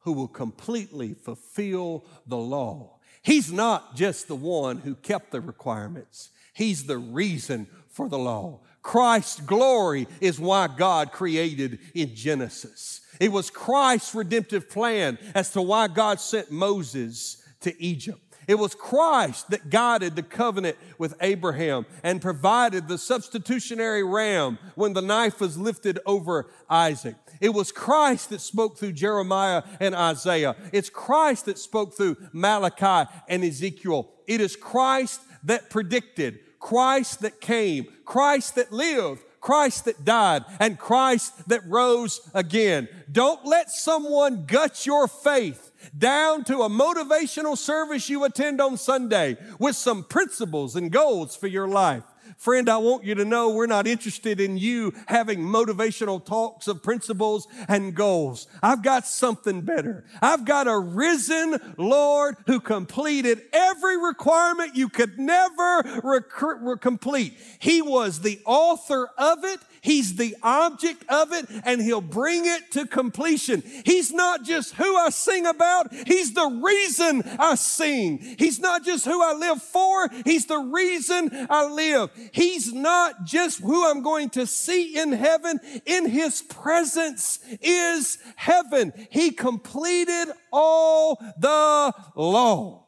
who 0.00 0.12
will 0.14 0.26
completely 0.26 1.14
fulfill 1.14 2.04
the 2.26 2.36
law. 2.36 2.98
He's 3.22 3.52
not 3.52 3.94
just 3.94 4.26
the 4.26 4.34
one 4.34 4.78
who 4.78 4.96
kept 4.96 5.30
the 5.30 5.40
requirements, 5.40 6.30
he's 6.52 6.86
the 6.86 6.98
reason 6.98 7.68
for 7.88 8.08
the 8.08 8.18
law. 8.18 8.62
Christ's 8.82 9.42
glory 9.42 10.08
is 10.20 10.40
why 10.40 10.66
God 10.66 11.12
created 11.12 11.78
in 11.94 12.16
Genesis. 12.16 13.02
It 13.20 13.30
was 13.30 13.48
Christ's 13.48 14.12
redemptive 14.12 14.68
plan 14.68 15.18
as 15.36 15.52
to 15.52 15.62
why 15.62 15.86
God 15.86 16.18
sent 16.18 16.50
Moses 16.50 17.39
to 17.60 17.82
Egypt. 17.82 18.20
It 18.48 18.58
was 18.58 18.74
Christ 18.74 19.50
that 19.50 19.70
guided 19.70 20.16
the 20.16 20.22
covenant 20.22 20.76
with 20.98 21.14
Abraham 21.20 21.86
and 22.02 22.20
provided 22.20 22.88
the 22.88 22.98
substitutionary 22.98 24.02
ram 24.02 24.58
when 24.74 24.92
the 24.92 25.02
knife 25.02 25.40
was 25.40 25.56
lifted 25.56 26.00
over 26.04 26.50
Isaac. 26.68 27.14
It 27.40 27.50
was 27.50 27.70
Christ 27.70 28.30
that 28.30 28.40
spoke 28.40 28.76
through 28.76 28.94
Jeremiah 28.94 29.62
and 29.78 29.94
Isaiah. 29.94 30.56
It's 30.72 30.90
Christ 30.90 31.44
that 31.46 31.58
spoke 31.58 31.96
through 31.96 32.16
Malachi 32.32 33.08
and 33.28 33.44
Ezekiel. 33.44 34.10
It 34.26 34.40
is 34.40 34.56
Christ 34.56 35.20
that 35.44 35.70
predicted, 35.70 36.40
Christ 36.58 37.20
that 37.20 37.40
came, 37.40 37.86
Christ 38.04 38.56
that 38.56 38.72
lived, 38.72 39.22
Christ 39.40 39.86
that 39.86 40.04
died, 40.04 40.44
and 40.58 40.78
Christ 40.78 41.48
that 41.48 41.66
rose 41.66 42.20
again. 42.34 42.88
Don't 43.10 43.44
let 43.46 43.70
someone 43.70 44.44
gut 44.44 44.84
your 44.86 45.08
faith 45.08 45.69
down 45.96 46.44
to 46.44 46.62
a 46.62 46.68
motivational 46.68 47.56
service 47.56 48.08
you 48.08 48.24
attend 48.24 48.60
on 48.60 48.76
Sunday 48.76 49.36
with 49.58 49.76
some 49.76 50.04
principles 50.04 50.76
and 50.76 50.90
goals 50.90 51.36
for 51.36 51.46
your 51.46 51.68
life. 51.68 52.04
Friend, 52.36 52.68
I 52.68 52.78
want 52.78 53.04
you 53.04 53.14
to 53.16 53.24
know 53.24 53.50
we're 53.50 53.66
not 53.66 53.86
interested 53.86 54.40
in 54.40 54.56
you 54.56 54.94
having 55.08 55.40
motivational 55.40 56.24
talks 56.24 56.68
of 56.68 56.82
principles 56.82 57.46
and 57.68 57.94
goals. 57.94 58.46
I've 58.62 58.82
got 58.82 59.06
something 59.06 59.62
better. 59.62 60.04
I've 60.22 60.44
got 60.44 60.66
a 60.66 60.78
risen 60.78 61.74
Lord 61.76 62.36
who 62.46 62.60
completed 62.60 63.42
every 63.52 63.96
requirement 63.96 64.76
you 64.76 64.88
could 64.88 65.18
never 65.18 66.00
rec- 66.02 66.80
complete. 66.80 67.38
He 67.58 67.82
was 67.82 68.20
the 68.20 68.40
author 68.44 69.10
of 69.18 69.44
it. 69.44 69.60
He's 69.82 70.16
the 70.16 70.36
object 70.42 71.04
of 71.08 71.32
it 71.32 71.46
and 71.64 71.80
he'll 71.80 72.00
bring 72.00 72.44
it 72.46 72.70
to 72.72 72.86
completion. 72.86 73.62
He's 73.84 74.12
not 74.12 74.44
just 74.44 74.74
who 74.74 74.96
I 74.96 75.10
sing 75.10 75.46
about. 75.46 75.92
He's 76.06 76.34
the 76.34 76.60
reason 76.62 77.22
I 77.38 77.54
sing. 77.54 78.18
He's 78.38 78.60
not 78.60 78.84
just 78.84 79.04
who 79.04 79.22
I 79.22 79.32
live 79.32 79.62
for. 79.62 80.10
He's 80.24 80.46
the 80.46 80.58
reason 80.58 81.46
I 81.48 81.66
live. 81.66 82.09
He's 82.32 82.72
not 82.72 83.24
just 83.24 83.60
who 83.60 83.88
I'm 83.88 84.02
going 84.02 84.30
to 84.30 84.46
see 84.46 84.98
in 84.98 85.12
heaven. 85.12 85.60
In 85.86 86.08
his 86.08 86.42
presence 86.42 87.38
is 87.60 88.18
heaven. 88.36 88.92
He 89.10 89.30
completed 89.30 90.28
all 90.52 91.16
the 91.38 91.92
law. 92.14 92.86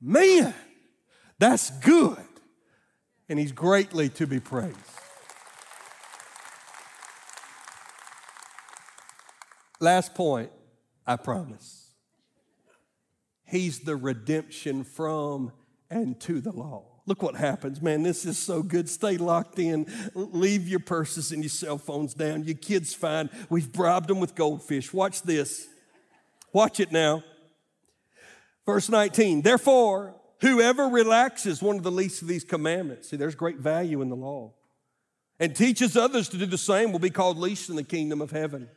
Man, 0.00 0.54
that's 1.38 1.70
good. 1.80 2.18
And 3.28 3.38
he's 3.38 3.52
greatly 3.52 4.08
to 4.10 4.26
be 4.26 4.40
praised. 4.40 4.76
Last 9.80 10.14
point, 10.14 10.50
I 11.06 11.16
promise. 11.16 11.90
He's 13.44 13.80
the 13.80 13.96
redemption 13.96 14.84
from 14.84 15.52
and 15.90 16.18
to 16.20 16.40
the 16.40 16.52
law. 16.52 16.95
Look 17.06 17.22
what 17.22 17.36
happens, 17.36 17.80
man. 17.80 18.02
This 18.02 18.26
is 18.26 18.36
so 18.36 18.62
good. 18.62 18.88
Stay 18.88 19.16
locked 19.16 19.60
in. 19.60 19.86
Leave 20.14 20.66
your 20.66 20.80
purses 20.80 21.30
and 21.30 21.42
your 21.42 21.50
cell 21.50 21.78
phones 21.78 22.14
down. 22.14 22.42
Your 22.42 22.56
kids 22.56 22.94
fine. 22.94 23.30
We've 23.48 23.72
bribed 23.72 24.08
them 24.08 24.18
with 24.18 24.34
goldfish. 24.34 24.92
Watch 24.92 25.22
this. 25.22 25.68
Watch 26.52 26.80
it 26.80 26.90
now. 26.90 27.22
Verse 28.64 28.88
19. 28.88 29.42
Therefore, 29.42 30.16
whoever 30.40 30.88
relaxes 30.88 31.62
one 31.62 31.76
of 31.76 31.84
the 31.84 31.92
least 31.92 32.22
of 32.22 32.28
these 32.28 32.42
commandments, 32.42 33.10
see, 33.10 33.16
there's 33.16 33.36
great 33.36 33.58
value 33.58 34.02
in 34.02 34.08
the 34.08 34.16
law, 34.16 34.52
and 35.38 35.54
teaches 35.54 35.96
others 35.96 36.28
to 36.30 36.36
do 36.36 36.46
the 36.46 36.58
same 36.58 36.90
will 36.90 36.98
be 36.98 37.10
called 37.10 37.38
least 37.38 37.70
in 37.70 37.76
the 37.76 37.84
kingdom 37.84 38.20
of 38.20 38.32
heaven. 38.32 38.68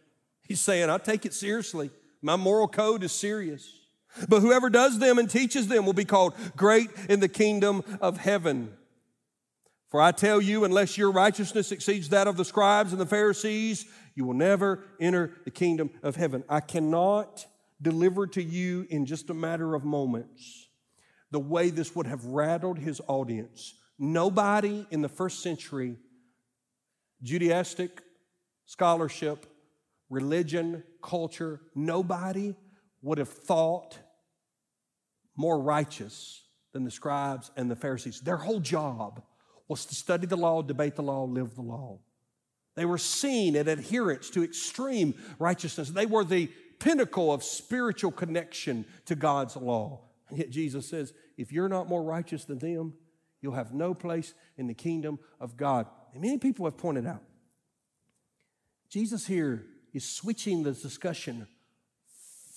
He's 0.43 0.61
saying, 0.61 0.89
I 0.89 0.99
take 0.99 1.25
it 1.25 1.33
seriously. 1.33 1.89
My 2.21 2.35
moral 2.35 2.67
code 2.67 3.01
is 3.03 3.11
serious. 3.11 3.78
But 4.27 4.41
whoever 4.41 4.69
does 4.69 4.99
them 4.99 5.17
and 5.17 5.29
teaches 5.29 5.67
them 5.67 5.85
will 5.85 5.93
be 5.93 6.05
called 6.05 6.33
great 6.55 6.89
in 7.07 7.19
the 7.19 7.27
kingdom 7.27 7.83
of 8.01 8.17
heaven. 8.17 8.73
For 9.89 10.01
I 10.01 10.11
tell 10.11 10.41
you, 10.41 10.65
unless 10.65 10.97
your 10.97 11.11
righteousness 11.11 11.71
exceeds 11.71 12.09
that 12.09 12.27
of 12.27 12.37
the 12.37 12.45
scribes 12.45 12.91
and 12.91 13.01
the 13.01 13.05
Pharisees, 13.05 13.85
you 14.15 14.25
will 14.25 14.35
never 14.35 14.83
enter 14.99 15.31
the 15.45 15.51
kingdom 15.51 15.89
of 16.03 16.15
heaven. 16.15 16.43
I 16.47 16.59
cannot 16.59 17.45
deliver 17.81 18.27
to 18.27 18.43
you 18.43 18.85
in 18.89 19.05
just 19.05 19.29
a 19.29 19.33
matter 19.33 19.73
of 19.73 19.83
moments 19.83 20.67
the 21.31 21.39
way 21.39 21.69
this 21.69 21.95
would 21.95 22.07
have 22.07 22.25
rattled 22.25 22.79
his 22.79 23.01
audience. 23.07 23.75
Nobody 23.97 24.85
in 24.91 25.01
the 25.01 25.09
first 25.09 25.41
century, 25.41 25.95
Judaistic 27.23 27.99
scholarship, 28.65 29.47
religion, 30.09 30.83
culture, 31.01 31.59
nobody 31.73 32.53
would 33.01 33.17
have 33.17 33.29
thought 33.29 33.97
more 35.35 35.59
righteous 35.59 36.43
than 36.73 36.83
the 36.83 36.91
scribes 36.91 37.51
and 37.55 37.71
the 37.71 37.75
Pharisees. 37.75 38.21
Their 38.21 38.37
whole 38.37 38.59
job 38.59 39.23
was 39.67 39.85
to 39.85 39.95
study 39.95 40.27
the 40.27 40.35
law, 40.35 40.61
debate 40.61 40.95
the 40.95 41.03
law, 41.03 41.23
live 41.23 41.55
the 41.55 41.61
law. 41.61 41.99
They 42.75 42.85
were 42.85 42.97
seen 42.97 43.55
as 43.55 43.67
adherents 43.67 44.29
to 44.31 44.43
extreme 44.43 45.15
righteousness. 45.37 45.89
They 45.89 46.05
were 46.05 46.23
the 46.23 46.47
pinnacle 46.79 47.33
of 47.33 47.43
spiritual 47.43 48.11
connection 48.11 48.85
to 49.05 49.15
God's 49.15 49.55
law. 49.55 50.01
And 50.29 50.37
yet 50.37 50.49
Jesus 50.49 50.87
says, 50.87 51.13
if 51.37 51.51
you're 51.51 51.69
not 51.69 51.89
more 51.89 52.03
righteous 52.03 52.45
than 52.45 52.59
them, 52.59 52.93
you'll 53.41 53.53
have 53.53 53.73
no 53.73 53.93
place 53.93 54.33
in 54.57 54.67
the 54.67 54.73
kingdom 54.73 55.19
of 55.39 55.57
God. 55.57 55.87
And 56.13 56.21
many 56.21 56.37
people 56.37 56.65
have 56.65 56.77
pointed 56.77 57.05
out, 57.05 57.23
Jesus 58.89 59.27
here 59.27 59.65
is 59.93 60.07
switching 60.07 60.63
the 60.63 60.71
discussion 60.71 61.47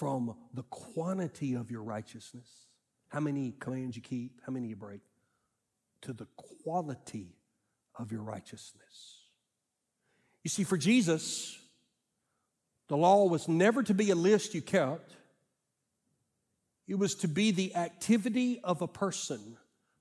from 0.02 0.34
the 0.52 0.64
quantity 0.64 1.54
of 1.54 1.70
your 1.70 1.84
righteousness, 1.84 2.66
how 3.06 3.20
many 3.20 3.54
commands 3.60 3.94
you 3.94 4.02
keep, 4.02 4.40
how 4.44 4.52
many 4.52 4.66
you 4.66 4.74
break, 4.74 5.00
to 6.00 6.12
the 6.12 6.26
quality 6.64 7.36
of 7.96 8.10
your 8.10 8.22
righteousness. 8.22 9.28
You 10.42 10.48
see, 10.48 10.64
for 10.64 10.76
Jesus, 10.76 11.56
the 12.88 12.96
law 12.96 13.26
was 13.26 13.46
never 13.46 13.84
to 13.84 13.94
be 13.94 14.10
a 14.10 14.16
list 14.16 14.54
you 14.54 14.60
kept, 14.60 15.14
It 16.88 16.96
was 16.96 17.14
to 17.16 17.28
be 17.28 17.52
the 17.52 17.76
activity 17.76 18.58
of 18.64 18.82
a 18.82 18.88
person 18.88 19.56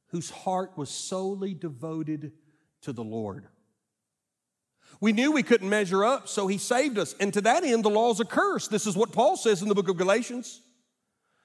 whose 0.08 0.32
heart 0.32 0.72
was 0.76 0.90
solely 0.90 1.54
devoted 1.54 2.32
to 2.82 2.92
the 2.92 3.04
Lord. 3.04 3.46
We 5.00 5.14
knew 5.14 5.32
we 5.32 5.44
couldn't 5.44 5.70
measure 5.70 6.04
up, 6.04 6.28
so 6.28 6.48
he 6.48 6.58
saved 6.58 6.98
us. 6.98 7.16
And 7.20 7.34
to 7.34 7.42
that 7.42 7.64
end, 7.64 7.84
the 7.84 7.90
law 7.90 8.12
is 8.12 8.20
a 8.20 8.26
curse. 8.26 8.68
This 8.68 8.86
is 8.86 8.96
what 8.96 9.12
Paul 9.12 9.38
says 9.38 9.62
in 9.62 9.70
the 9.70 9.76
book 9.76 9.90
of 9.90 9.98
Galatians. 9.98 10.62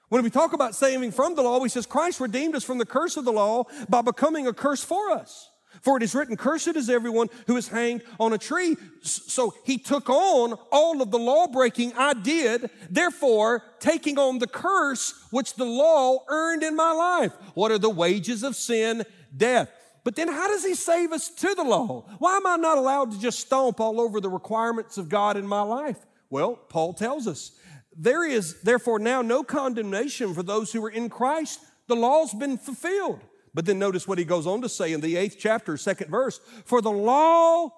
When 0.09 0.23
we 0.23 0.29
talk 0.29 0.53
about 0.53 0.75
saving 0.75 1.11
from 1.11 1.35
the 1.35 1.41
law, 1.41 1.61
he 1.61 1.69
says 1.69 1.85
Christ 1.85 2.19
redeemed 2.19 2.55
us 2.55 2.63
from 2.63 2.77
the 2.77 2.85
curse 2.85 3.17
of 3.17 3.25
the 3.25 3.33
law 3.33 3.65
by 3.89 4.01
becoming 4.01 4.47
a 4.47 4.53
curse 4.53 4.83
for 4.83 5.11
us. 5.11 5.49
For 5.81 5.97
it 5.97 6.03
is 6.03 6.15
written, 6.15 6.37
Cursed 6.37 6.75
is 6.75 6.89
everyone 6.89 7.27
who 7.45 7.57
is 7.57 7.67
hanged 7.67 8.03
on 8.19 8.33
a 8.33 8.37
tree. 8.37 8.77
So 9.01 9.53
he 9.63 9.77
took 9.77 10.09
on 10.09 10.57
all 10.71 11.01
of 11.01 11.11
the 11.11 11.19
law 11.19 11.47
breaking 11.47 11.93
I 11.95 12.13
did, 12.13 12.69
therefore 12.89 13.63
taking 13.79 14.17
on 14.17 14.39
the 14.39 14.47
curse 14.47 15.13
which 15.31 15.55
the 15.55 15.65
law 15.65 16.23
earned 16.29 16.63
in 16.63 16.75
my 16.75 16.91
life. 16.91 17.33
What 17.53 17.71
are 17.71 17.77
the 17.77 17.89
wages 17.89 18.43
of 18.43 18.55
sin? 18.55 19.03
Death. 19.35 19.69
But 20.07 20.15
then 20.15 20.29
how 20.29 20.47
does 20.47 20.63
he 20.63 20.73
save 20.73 21.11
us 21.11 21.27
to 21.27 21.53
the 21.53 21.65
law? 21.65 22.05
Why 22.19 22.37
am 22.37 22.47
I 22.47 22.55
not 22.55 22.77
allowed 22.77 23.11
to 23.11 23.19
just 23.19 23.39
stomp 23.39 23.81
all 23.81 23.99
over 23.99 24.21
the 24.21 24.29
requirements 24.29 24.97
of 24.97 25.09
God 25.09 25.35
in 25.35 25.45
my 25.45 25.59
life? 25.63 25.97
Well, 26.29 26.55
Paul 26.55 26.93
tells 26.93 27.27
us 27.27 27.51
there 27.93 28.23
is 28.23 28.61
therefore 28.61 28.99
now 28.99 29.21
no 29.21 29.43
condemnation 29.43 30.33
for 30.33 30.43
those 30.43 30.71
who 30.71 30.85
are 30.85 30.89
in 30.89 31.09
Christ. 31.09 31.59
The 31.87 31.97
law's 31.97 32.33
been 32.33 32.57
fulfilled. 32.57 33.19
But 33.53 33.65
then 33.65 33.79
notice 33.79 34.07
what 34.07 34.17
he 34.17 34.23
goes 34.23 34.47
on 34.47 34.61
to 34.61 34.69
say 34.69 34.93
in 34.93 35.01
the 35.01 35.17
eighth 35.17 35.35
chapter, 35.37 35.75
second 35.75 36.09
verse 36.09 36.39
For 36.63 36.81
the 36.81 36.89
law 36.89 37.73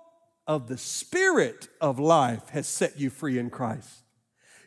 of 0.46 0.68
the 0.68 0.78
Spirit 0.78 1.68
of 1.82 1.98
life 1.98 2.48
has 2.50 2.68
set 2.68 3.00
you 3.00 3.10
free 3.10 3.40
in 3.40 3.50
Christ. 3.50 4.04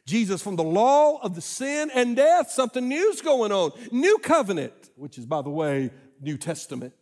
Jesus, 0.05 0.43
from 0.43 0.57
the 0.57 0.65
law 0.65 1.21
of 1.23 1.37
the 1.37 1.41
sin 1.41 1.93
and 1.95 2.17
death, 2.17 2.51
something 2.51 2.89
new's 2.89 3.23
going 3.23 3.53
on. 3.53 3.71
New 3.93 4.19
covenant, 4.19 4.91
which 4.97 5.17
is, 5.17 5.27
by 5.27 5.43
the 5.43 5.51
way, 5.51 5.93
New 6.21 6.37
Testament. 6.37 6.95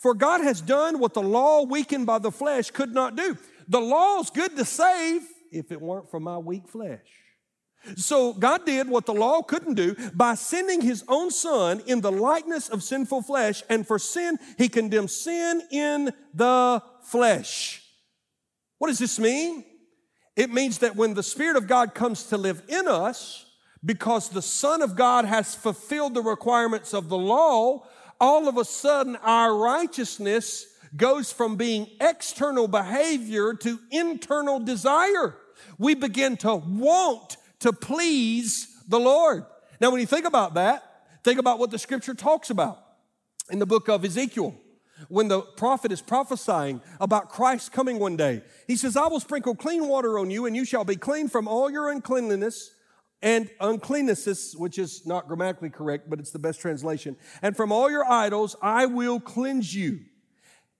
For 0.00 0.14
God 0.14 0.40
has 0.40 0.60
done 0.62 0.98
what 0.98 1.14
the 1.14 1.22
law 1.22 1.64
weakened 1.64 2.06
by 2.06 2.18
the 2.18 2.32
flesh 2.32 2.70
could 2.70 2.92
not 2.92 3.16
do. 3.16 3.36
The 3.68 3.80
law's 3.80 4.30
good 4.30 4.56
to 4.56 4.64
save 4.64 5.22
if 5.52 5.70
it 5.70 5.80
weren't 5.80 6.10
for 6.10 6.18
my 6.18 6.38
weak 6.38 6.66
flesh. 6.68 7.06
So 7.96 8.32
God 8.32 8.64
did 8.66 8.88
what 8.88 9.06
the 9.06 9.14
law 9.14 9.42
couldn't 9.42 9.74
do 9.74 9.94
by 10.14 10.34
sending 10.34 10.80
his 10.80 11.04
own 11.06 11.30
son 11.30 11.82
in 11.86 12.00
the 12.00 12.12
likeness 12.12 12.68
of 12.68 12.82
sinful 12.82 13.22
flesh. 13.22 13.62
And 13.68 13.86
for 13.86 13.98
sin, 13.98 14.38
he 14.58 14.68
condemned 14.68 15.10
sin 15.10 15.62
in 15.70 16.12
the 16.32 16.82
flesh. 17.02 17.82
What 18.78 18.88
does 18.88 18.98
this 18.98 19.18
mean? 19.18 19.64
It 20.34 20.50
means 20.50 20.78
that 20.78 20.96
when 20.96 21.12
the 21.12 21.22
Spirit 21.22 21.56
of 21.56 21.66
God 21.66 21.94
comes 21.94 22.24
to 22.24 22.38
live 22.38 22.62
in 22.68 22.88
us, 22.88 23.44
because 23.84 24.28
the 24.28 24.42
Son 24.42 24.80
of 24.80 24.96
God 24.96 25.24
has 25.26 25.54
fulfilled 25.54 26.14
the 26.14 26.22
requirements 26.22 26.94
of 26.94 27.08
the 27.08 27.18
law, 27.18 27.86
all 28.20 28.48
of 28.48 28.56
a 28.56 28.64
sudden 28.64 29.16
our 29.16 29.56
righteousness 29.56 30.66
goes 30.96 31.32
from 31.32 31.56
being 31.56 31.88
external 32.00 32.68
behavior 32.68 33.54
to 33.54 33.78
internal 33.90 34.58
desire. 34.60 35.36
We 35.78 35.94
begin 35.94 36.36
to 36.38 36.56
want 36.56 37.36
to 37.60 37.72
please 37.72 38.82
the 38.88 38.98
Lord. 38.98 39.44
Now, 39.80 39.90
when 39.90 40.00
you 40.00 40.06
think 40.06 40.26
about 40.26 40.54
that, 40.54 40.82
think 41.22 41.38
about 41.38 41.58
what 41.58 41.70
the 41.70 41.78
scripture 41.78 42.14
talks 42.14 42.50
about 42.50 42.78
in 43.50 43.58
the 43.58 43.66
book 43.66 43.88
of 43.88 44.04
Ezekiel. 44.04 44.54
When 45.08 45.28
the 45.28 45.40
prophet 45.40 45.92
is 45.92 46.02
prophesying 46.02 46.82
about 47.00 47.30
Christ 47.30 47.72
coming 47.72 47.98
one 47.98 48.16
day, 48.16 48.42
he 48.66 48.76
says, 48.76 48.96
I 48.96 49.06
will 49.06 49.20
sprinkle 49.20 49.54
clean 49.54 49.88
water 49.88 50.18
on 50.18 50.30
you, 50.30 50.44
and 50.44 50.54
you 50.54 50.66
shall 50.66 50.84
be 50.84 50.96
clean 50.96 51.28
from 51.28 51.48
all 51.48 51.70
your 51.70 51.90
uncleanliness 51.90 52.70
and 53.22 53.50
uncleannesses, 53.60 54.56
which 54.56 54.78
is 54.78 55.06
not 55.06 55.28
grammatically 55.28 55.70
correct, 55.70 56.08
but 56.08 56.18
it's 56.18 56.30
the 56.30 56.38
best 56.38 56.60
translation. 56.60 57.16
And 57.42 57.56
from 57.56 57.72
all 57.72 57.90
your 57.90 58.04
idols, 58.10 58.56
I 58.62 58.86
will 58.86 59.20
cleanse 59.20 59.74
you. 59.74 60.00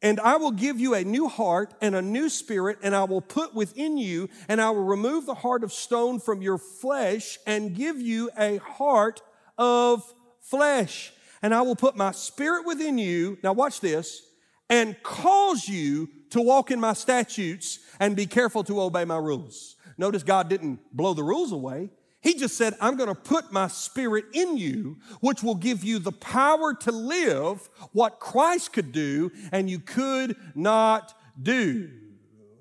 And 0.02 0.18
I 0.20 0.36
will 0.36 0.52
give 0.52 0.80
you 0.80 0.94
a 0.94 1.04
new 1.04 1.28
heart 1.28 1.74
and 1.82 1.94
a 1.94 2.00
new 2.00 2.30
spirit, 2.30 2.78
and 2.82 2.96
I 2.96 3.04
will 3.04 3.20
put 3.20 3.54
within 3.54 3.98
you, 3.98 4.30
and 4.48 4.58
I 4.60 4.70
will 4.70 4.84
remove 4.84 5.26
the 5.26 5.34
heart 5.34 5.62
of 5.62 5.72
stone 5.72 6.20
from 6.20 6.40
your 6.40 6.56
flesh 6.56 7.38
and 7.46 7.74
give 7.74 8.00
you 8.00 8.30
a 8.38 8.56
heart 8.58 9.20
of 9.58 10.02
flesh. 10.40 11.12
And 11.42 11.54
I 11.54 11.60
will 11.62 11.76
put 11.76 11.96
my 11.96 12.12
spirit 12.12 12.66
within 12.66 12.96
you. 12.96 13.36
Now, 13.42 13.52
watch 13.52 13.80
this 13.80 14.22
and 14.70 14.96
cause 15.02 15.68
you 15.68 16.08
to 16.30 16.40
walk 16.40 16.70
in 16.70 16.80
my 16.80 16.94
statutes 16.94 17.80
and 17.98 18.16
be 18.16 18.24
careful 18.24 18.64
to 18.64 18.80
obey 18.80 19.04
my 19.04 19.18
rules. 19.18 19.76
Notice 19.98 20.22
God 20.22 20.48
didn't 20.48 20.80
blow 20.96 21.12
the 21.12 21.22
rules 21.22 21.52
away. 21.52 21.90
He 22.20 22.34
just 22.34 22.56
said, 22.56 22.74
I'm 22.80 22.96
going 22.96 23.08
to 23.08 23.14
put 23.14 23.50
my 23.50 23.68
spirit 23.68 24.26
in 24.34 24.58
you, 24.58 24.98
which 25.20 25.42
will 25.42 25.54
give 25.54 25.82
you 25.82 25.98
the 25.98 26.12
power 26.12 26.74
to 26.74 26.92
live 26.92 27.68
what 27.92 28.20
Christ 28.20 28.74
could 28.74 28.92
do 28.92 29.32
and 29.52 29.70
you 29.70 29.78
could 29.78 30.36
not 30.54 31.14
do. 31.40 31.90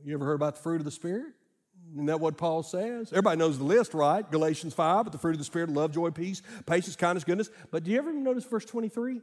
You 0.05 0.14
ever 0.14 0.26
heard 0.26 0.36
about 0.36 0.55
the 0.55 0.62
fruit 0.62 0.78
of 0.78 0.86
the 0.86 0.91
Spirit? 0.91 1.34
Isn't 1.93 2.05
that 2.05 2.20
what 2.20 2.38
Paul 2.38 2.64
says? 2.64 3.12
Everybody 3.12 3.38
knows 3.38 3.57
the 3.57 3.64
list, 3.66 3.93
right? 3.93 4.30
Galatians 4.30 4.74
5, 4.74 5.05
but 5.05 5.12
the 5.12 5.18
fruit 5.18 5.32
of 5.32 5.39
the 5.39 5.43
Spirit, 5.43 5.70
love, 5.70 5.91
joy, 5.91 6.12
peace, 6.12 6.41
patience, 6.66 6.95
kindness, 6.95 7.24
goodness. 7.24 7.49
But 7.72 7.84
do 7.84 7.91
you 7.91 7.97
ever 7.97 8.14
notice 8.14 8.45
verse 8.45 8.66
23? 8.66 9.22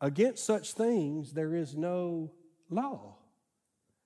Against 0.00 0.44
such 0.44 0.72
things 0.72 1.32
there 1.32 1.54
is 1.54 1.74
no 1.74 2.30
law. 2.70 3.16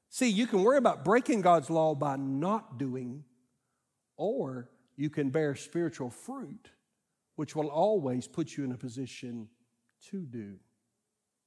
See, 0.09 0.29
you 0.29 0.47
can 0.47 0.63
worry 0.63 0.79
about 0.79 1.05
breaking 1.05 1.43
God's 1.43 1.69
law 1.69 1.95
by 1.95 2.17
not 2.17 2.79
doing 2.79 3.25
or 4.17 4.71
you 5.01 5.09
can 5.09 5.31
bear 5.31 5.55
spiritual 5.55 6.11
fruit, 6.11 6.69
which 7.37 7.57
will 7.57 7.69
always 7.69 8.29
put 8.29 8.59
you 8.59 8.65
in 8.65 8.73
a 8.73 8.77
position 8.77 9.49
to 10.11 10.27
do. 10.27 10.57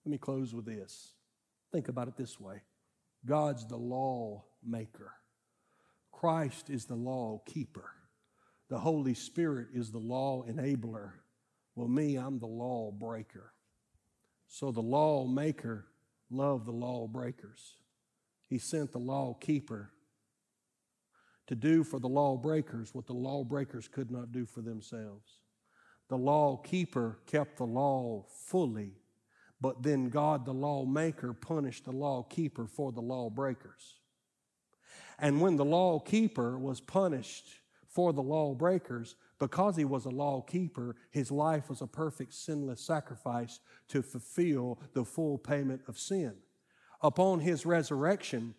Let 0.03 0.09
me 0.09 0.17
close 0.17 0.55
with 0.55 0.65
this. 0.65 1.13
Think 1.71 1.87
about 1.87 2.07
it 2.07 2.17
this 2.17 2.39
way 2.39 2.63
God's 3.23 3.67
the 3.67 3.77
law 3.77 4.43
maker, 4.65 5.11
Christ 6.11 6.71
is 6.71 6.85
the 6.85 6.95
law 6.95 7.43
keeper, 7.45 7.91
the 8.69 8.79
Holy 8.79 9.13
Spirit 9.13 9.67
is 9.71 9.91
the 9.91 9.99
law 9.99 10.43
enabler. 10.49 11.11
Well, 11.75 11.87
me, 11.87 12.15
I'm 12.15 12.39
the 12.39 12.47
law 12.47 12.89
breaker. 12.91 13.53
So 14.47 14.71
the 14.71 14.81
law 14.81 15.27
maker 15.27 15.85
loved 16.31 16.65
the 16.65 16.71
law 16.71 17.05
breakers. 17.05 17.75
He 18.49 18.57
sent 18.57 18.91
the 18.91 18.99
law 18.99 19.35
keeper 19.35 19.92
to 21.53 21.59
do 21.59 21.83
for 21.83 21.99
the 21.99 22.09
lawbreakers 22.09 22.95
what 22.95 23.05
the 23.05 23.13
lawbreakers 23.13 23.87
could 23.87 24.09
not 24.09 24.31
do 24.31 24.43
for 24.43 24.61
themselves. 24.61 25.39
The 26.09 26.17
law 26.17 26.57
keeper 26.57 27.19
kept 27.27 27.57
the 27.57 27.65
law 27.65 28.25
fully, 28.47 28.93
but 29.61 29.83
then 29.83 30.09
God, 30.09 30.45
the 30.45 30.53
lawmaker, 30.53 31.31
punished 31.33 31.85
the 31.85 31.91
law 31.91 32.23
keeper 32.23 32.65
for 32.65 32.91
the 32.91 33.01
lawbreakers. 33.01 33.99
And 35.19 35.41
when 35.41 35.55
the 35.55 35.65
law 35.65 35.99
keeper 35.99 36.57
was 36.57 36.81
punished 36.81 37.47
for 37.87 38.13
the 38.13 38.23
lawbreakers, 38.23 39.15
because 39.39 39.75
he 39.75 39.85
was 39.85 40.05
a 40.05 40.09
law 40.09 40.41
keeper, 40.41 40.95
his 41.11 41.29
life 41.31 41.69
was 41.69 41.81
a 41.81 41.87
perfect 41.87 42.33
sinless 42.33 42.81
sacrifice 42.81 43.59
to 43.89 44.01
fulfill 44.01 44.79
the 44.93 45.05
full 45.05 45.37
payment 45.37 45.81
of 45.87 45.99
sin. 45.99 46.33
Upon 47.01 47.41
his 47.41 47.63
resurrection, 47.65 48.55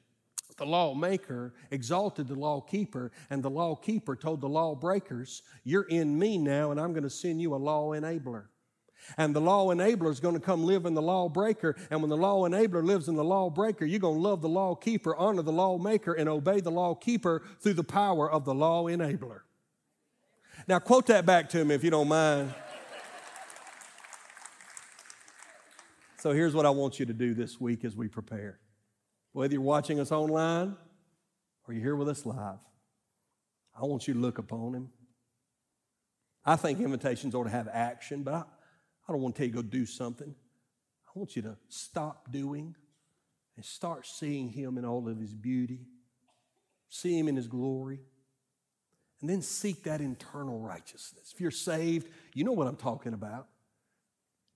the 0.56 0.66
lawmaker 0.66 1.54
exalted 1.70 2.28
the 2.28 2.34
lawkeeper, 2.34 3.10
and 3.30 3.42
the 3.42 3.50
lawkeeper 3.50 4.16
told 4.16 4.40
the 4.40 4.48
lawbreakers, 4.48 5.42
You're 5.64 5.82
in 5.82 6.18
me 6.18 6.38
now, 6.38 6.70
and 6.70 6.80
I'm 6.80 6.92
going 6.92 7.02
to 7.02 7.10
send 7.10 7.40
you 7.40 7.54
a 7.54 7.56
law 7.56 7.92
enabler. 7.92 8.44
And 9.18 9.34
the 9.34 9.40
law 9.40 9.68
enabler 9.68 10.10
is 10.10 10.20
going 10.20 10.34
to 10.34 10.40
come 10.40 10.64
live 10.64 10.86
in 10.86 10.94
the 10.94 11.02
lawbreaker. 11.02 11.76
And 11.90 12.00
when 12.00 12.08
the 12.08 12.16
law 12.16 12.48
enabler 12.48 12.82
lives 12.82 13.08
in 13.08 13.16
the 13.16 13.24
lawbreaker, 13.24 13.84
you're 13.84 14.00
going 14.00 14.16
to 14.16 14.28
love 14.28 14.40
the 14.40 14.48
lawkeeper, 14.48 15.14
honor 15.16 15.42
the 15.42 15.52
lawmaker, 15.52 16.14
and 16.14 16.28
obey 16.28 16.60
the 16.60 16.70
lawkeeper 16.70 17.42
through 17.60 17.74
the 17.74 17.84
power 17.84 18.30
of 18.30 18.44
the 18.44 18.54
law 18.54 18.84
enabler. 18.84 19.40
Now, 20.66 20.78
quote 20.78 21.06
that 21.08 21.26
back 21.26 21.50
to 21.50 21.64
me 21.64 21.74
if 21.74 21.84
you 21.84 21.90
don't 21.90 22.08
mind. 22.08 22.54
so, 26.18 26.32
here's 26.32 26.54
what 26.54 26.64
I 26.64 26.70
want 26.70 26.98
you 26.98 27.06
to 27.06 27.12
do 27.12 27.34
this 27.34 27.60
week 27.60 27.84
as 27.84 27.94
we 27.94 28.08
prepare 28.08 28.58
whether 29.34 29.52
you're 29.52 29.62
watching 29.62 29.98
us 30.00 30.12
online 30.12 30.76
or 31.66 31.74
you're 31.74 31.82
here 31.82 31.96
with 31.96 32.08
us 32.08 32.24
live, 32.24 32.58
I 33.76 33.84
want 33.84 34.06
you 34.06 34.14
to 34.14 34.20
look 34.20 34.38
upon 34.38 34.74
him. 34.74 34.90
I 36.46 36.54
think 36.56 36.78
invitations 36.78 37.34
ought 37.34 37.44
to 37.44 37.50
have 37.50 37.68
action, 37.72 38.22
but 38.22 38.34
I, 38.34 38.44
I 39.08 39.12
don't 39.12 39.20
want 39.20 39.34
to 39.34 39.40
tell 39.40 39.46
you 39.46 39.52
to 39.52 39.62
go 39.62 39.68
do 39.68 39.86
something. 39.86 40.32
I 41.08 41.18
want 41.18 41.34
you 41.34 41.42
to 41.42 41.56
stop 41.68 42.30
doing 42.30 42.76
and 43.56 43.64
start 43.64 44.06
seeing 44.06 44.50
him 44.50 44.78
in 44.78 44.84
all 44.84 45.08
of 45.08 45.18
his 45.18 45.34
beauty, 45.34 45.80
see 46.88 47.18
him 47.18 47.26
in 47.26 47.34
his 47.34 47.48
glory, 47.48 47.98
and 49.20 49.28
then 49.28 49.42
seek 49.42 49.82
that 49.82 50.00
internal 50.00 50.60
righteousness. 50.60 51.32
If 51.34 51.40
you're 51.40 51.50
saved, 51.50 52.08
you 52.34 52.44
know 52.44 52.52
what 52.52 52.68
I'm 52.68 52.76
talking 52.76 53.14
about. 53.14 53.48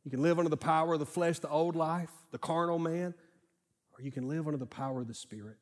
You 0.05 0.13
can 0.13 0.23
live 0.23 0.39
under 0.39 0.51
the 0.51 0.57
power 0.57 0.93
of 0.93 1.01
the 1.01 1.07
flesh, 1.07 1.41
the 1.41 1.49
old 1.49 1.75
life, 1.75 2.11
the 2.31 2.39
carnal 2.39 2.79
man 2.79 3.15
or 3.99 4.03
you 4.03 4.13
can 4.13 4.29
live 4.29 4.47
under 4.47 4.59
the 4.59 4.67
power 4.67 5.01
of 5.01 5.09
the 5.09 5.15
Spirit. 5.15 5.57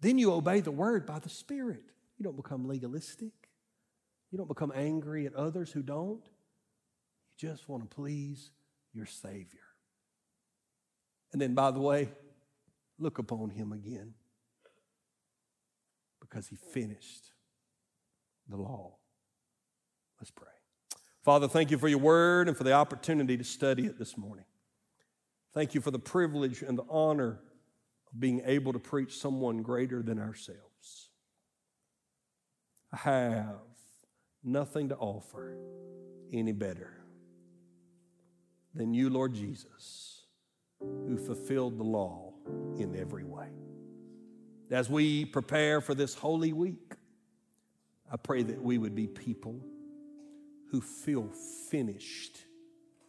Then 0.00 0.18
you 0.18 0.32
obey 0.32 0.60
the 0.60 0.70
word 0.70 1.06
by 1.06 1.18
the 1.18 1.28
Spirit. 1.28 1.82
You 2.16 2.24
don't 2.24 2.36
become 2.36 2.68
legalistic. 2.68 3.32
You 4.30 4.38
don't 4.38 4.48
become 4.48 4.72
angry 4.74 5.26
at 5.26 5.34
others 5.34 5.72
who 5.72 5.82
don't. 5.82 6.22
You 7.38 7.48
just 7.48 7.68
want 7.68 7.88
to 7.88 7.94
please 7.94 8.50
your 8.92 9.06
Savior. 9.06 9.60
And 11.32 11.42
then, 11.42 11.54
by 11.54 11.70
the 11.70 11.80
way, 11.80 12.10
look 12.98 13.18
upon 13.18 13.50
him 13.50 13.72
again 13.72 14.14
because 16.20 16.48
he 16.48 16.56
finished 16.56 17.32
the 18.48 18.56
law. 18.56 18.96
Let's 20.20 20.30
pray. 20.30 20.46
Father, 21.22 21.48
thank 21.48 21.70
you 21.70 21.78
for 21.78 21.88
your 21.88 21.98
word 21.98 22.48
and 22.48 22.56
for 22.56 22.64
the 22.64 22.72
opportunity 22.72 23.36
to 23.36 23.44
study 23.44 23.86
it 23.86 23.98
this 23.98 24.16
morning. 24.16 24.44
Thank 25.54 25.74
you 25.74 25.80
for 25.80 25.90
the 25.90 25.98
privilege 25.98 26.62
and 26.62 26.78
the 26.78 26.84
honor 26.88 27.40
of 28.12 28.20
being 28.20 28.42
able 28.44 28.72
to 28.72 28.78
preach 28.78 29.18
someone 29.18 29.62
greater 29.62 30.02
than 30.02 30.18
ourselves. 30.18 31.10
I 32.92 32.96
have 32.96 33.56
nothing 34.44 34.88
to 34.90 34.96
offer 34.96 35.56
any 36.32 36.52
better 36.52 37.00
than 38.74 38.94
you, 38.94 39.10
Lord 39.10 39.34
Jesus, 39.34 40.22
who 40.80 41.18
fulfilled 41.18 41.78
the 41.78 41.84
law 41.84 42.32
in 42.78 42.94
every 42.96 43.24
way. 43.24 43.48
As 44.70 44.88
we 44.88 45.24
prepare 45.24 45.80
for 45.80 45.94
this 45.94 46.14
holy 46.14 46.52
week, 46.52 46.94
I 48.10 48.16
pray 48.16 48.42
that 48.42 48.62
we 48.62 48.78
would 48.78 48.94
be 48.94 49.06
people 49.06 49.60
who 50.70 50.80
feel 50.80 51.28
finished 51.70 52.38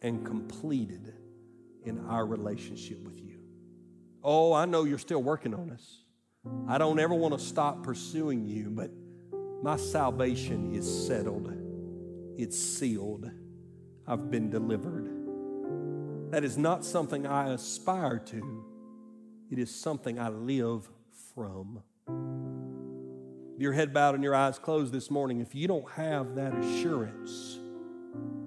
and 0.02 0.24
completed 0.24 1.14
in 1.84 2.06
our 2.06 2.26
relationship 2.26 3.02
with 3.04 3.20
you. 3.20 3.38
Oh, 4.22 4.52
I 4.52 4.66
know 4.66 4.84
you're 4.84 4.98
still 4.98 5.22
working 5.22 5.54
on 5.54 5.70
us. 5.70 6.02
I 6.68 6.78
don't 6.78 6.98
ever 6.98 7.14
want 7.14 7.34
to 7.34 7.40
stop 7.40 7.82
pursuing 7.82 8.46
you, 8.46 8.70
but 8.70 8.90
my 9.62 9.76
salvation 9.76 10.74
is 10.74 11.06
settled, 11.06 11.52
it's 12.38 12.58
sealed, 12.58 13.30
I've 14.06 14.30
been 14.30 14.48
delivered. 14.48 15.10
That 16.30 16.44
is 16.44 16.56
not 16.56 16.84
something 16.84 17.26
I 17.26 17.52
aspire 17.52 18.18
to, 18.18 18.64
it 19.50 19.58
is 19.58 19.74
something 19.74 20.18
I 20.18 20.30
live 20.30 20.88
from. 21.34 21.82
Your 23.58 23.74
head 23.74 23.92
bowed 23.92 24.14
and 24.14 24.24
your 24.24 24.34
eyes 24.34 24.58
closed 24.58 24.92
this 24.94 25.10
morning. 25.10 25.40
If 25.42 25.54
you 25.54 25.68
don't 25.68 25.90
have 25.90 26.36
that 26.36 26.54
assurance, 26.54 27.58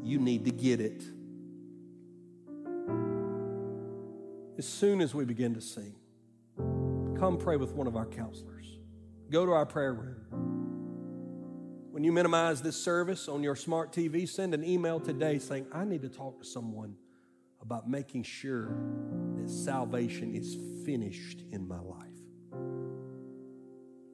you 0.01 0.17
need 0.17 0.45
to 0.45 0.51
get 0.51 0.81
it. 0.81 1.03
As 4.55 4.67
soon 4.67 5.01
as 5.01 5.15
we 5.15 5.25
begin 5.25 5.55
to 5.55 5.61
sing, 5.61 5.95
come 7.17 7.37
pray 7.39 7.57
with 7.57 7.73
one 7.73 7.87
of 7.87 7.95
our 7.95 8.05
counselors. 8.05 8.77
Go 9.31 9.47
to 9.47 9.51
our 9.51 9.65
prayer 9.65 9.93
room. 9.93 10.17
When 11.91 12.03
you 12.03 12.11
minimize 12.11 12.61
this 12.61 12.75
service 12.75 13.27
on 13.27 13.41
your 13.41 13.55
smart 13.55 13.91
TV, 13.91 14.29
send 14.29 14.53
an 14.53 14.63
email 14.63 14.99
today 14.99 15.39
saying, 15.39 15.65
I 15.71 15.85
need 15.85 16.03
to 16.03 16.09
talk 16.09 16.39
to 16.39 16.45
someone 16.45 16.95
about 17.61 17.89
making 17.89 18.23
sure 18.23 18.75
that 19.37 19.49
salvation 19.49 20.35
is 20.35 20.55
finished 20.85 21.43
in 21.51 21.67
my 21.67 21.79
life. 21.79 22.03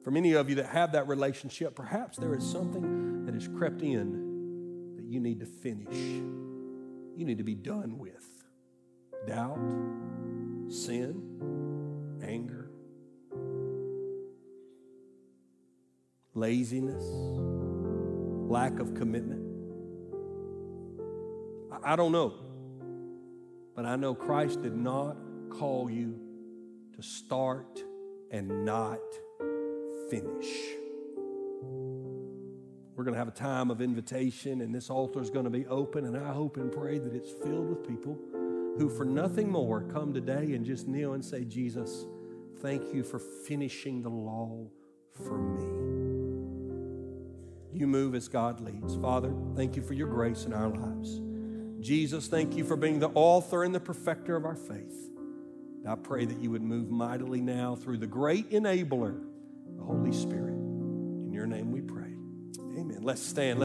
For 0.02 0.10
many 0.10 0.32
of 0.32 0.48
you 0.48 0.54
that 0.56 0.66
have 0.66 0.92
that 0.92 1.06
relationship, 1.06 1.74
perhaps 1.74 2.16
there 2.16 2.34
is 2.34 2.48
something 2.50 3.26
that 3.26 3.34
has 3.34 3.46
crept 3.46 3.82
in 3.82 4.94
that 4.96 5.04
you 5.04 5.20
need 5.20 5.40
to 5.40 5.46
finish. 5.46 5.94
You 5.94 7.26
need 7.26 7.38
to 7.38 7.44
be 7.44 7.54
done 7.54 7.98
with 7.98 8.26
doubt, 9.26 9.58
sin, 10.70 12.20
anger, 12.22 12.70
laziness, 16.34 17.04
lack 18.48 18.78
of 18.78 18.94
commitment. 18.94 19.46
I 21.82 21.96
don't 21.96 22.12
know, 22.12 22.34
but 23.74 23.84
I 23.84 23.96
know 23.96 24.14
Christ 24.14 24.62
did 24.62 24.76
not 24.76 25.16
call 25.50 25.90
you 25.90 26.20
to 26.94 27.02
start 27.02 27.82
and 28.30 28.64
not 28.64 29.00
finish. 30.08 30.46
We're 32.94 33.04
going 33.04 33.14
to 33.14 33.18
have 33.18 33.28
a 33.28 33.32
time 33.32 33.70
of 33.70 33.80
invitation, 33.80 34.60
and 34.60 34.74
this 34.74 34.90
altar 34.90 35.20
is 35.20 35.30
going 35.30 35.46
to 35.46 35.50
be 35.50 35.66
open. 35.66 36.04
And 36.04 36.16
I 36.16 36.32
hope 36.32 36.58
and 36.58 36.70
pray 36.70 36.98
that 36.98 37.14
it's 37.14 37.32
filled 37.32 37.70
with 37.70 37.88
people 37.88 38.18
who, 38.76 38.88
for 38.88 39.04
nothing 39.04 39.50
more, 39.50 39.82
come 39.82 40.12
today 40.12 40.52
and 40.54 40.64
just 40.64 40.88
kneel 40.88 41.14
and 41.14 41.24
say, 41.24 41.44
Jesus, 41.44 42.06
thank 42.60 42.94
you 42.94 43.02
for 43.02 43.18
finishing 43.18 44.02
the 44.02 44.10
law 44.10 44.66
for 45.12 45.38
me. 45.38 45.90
You 47.72 47.86
move 47.86 48.14
as 48.14 48.28
God 48.28 48.60
leads. 48.60 48.96
Father, 48.96 49.32
thank 49.54 49.76
you 49.76 49.82
for 49.82 49.94
your 49.94 50.08
grace 50.08 50.44
in 50.44 50.52
our 50.52 50.68
lives. 50.68 51.20
Jesus, 51.80 52.26
thank 52.26 52.56
you 52.56 52.64
for 52.64 52.76
being 52.76 52.98
the 52.98 53.10
author 53.14 53.64
and 53.64 53.74
the 53.74 53.80
perfecter 53.80 54.36
of 54.36 54.44
our 54.44 54.56
faith. 54.56 55.10
I 55.88 55.94
pray 55.94 56.26
that 56.26 56.38
you 56.40 56.50
would 56.50 56.62
move 56.62 56.90
mightily 56.90 57.40
now 57.40 57.74
through 57.74 57.98
the 57.98 58.06
great 58.06 58.50
enabler 58.50 59.18
the 59.76 59.82
Holy 59.82 60.12
Spirit. 60.12 60.54
In 60.54 61.32
your 61.32 61.46
name 61.46 61.72
we 61.72 61.80
pray. 61.80 62.12
Amen. 62.78 63.00
Let's 63.02 63.22
stand. 63.22 63.58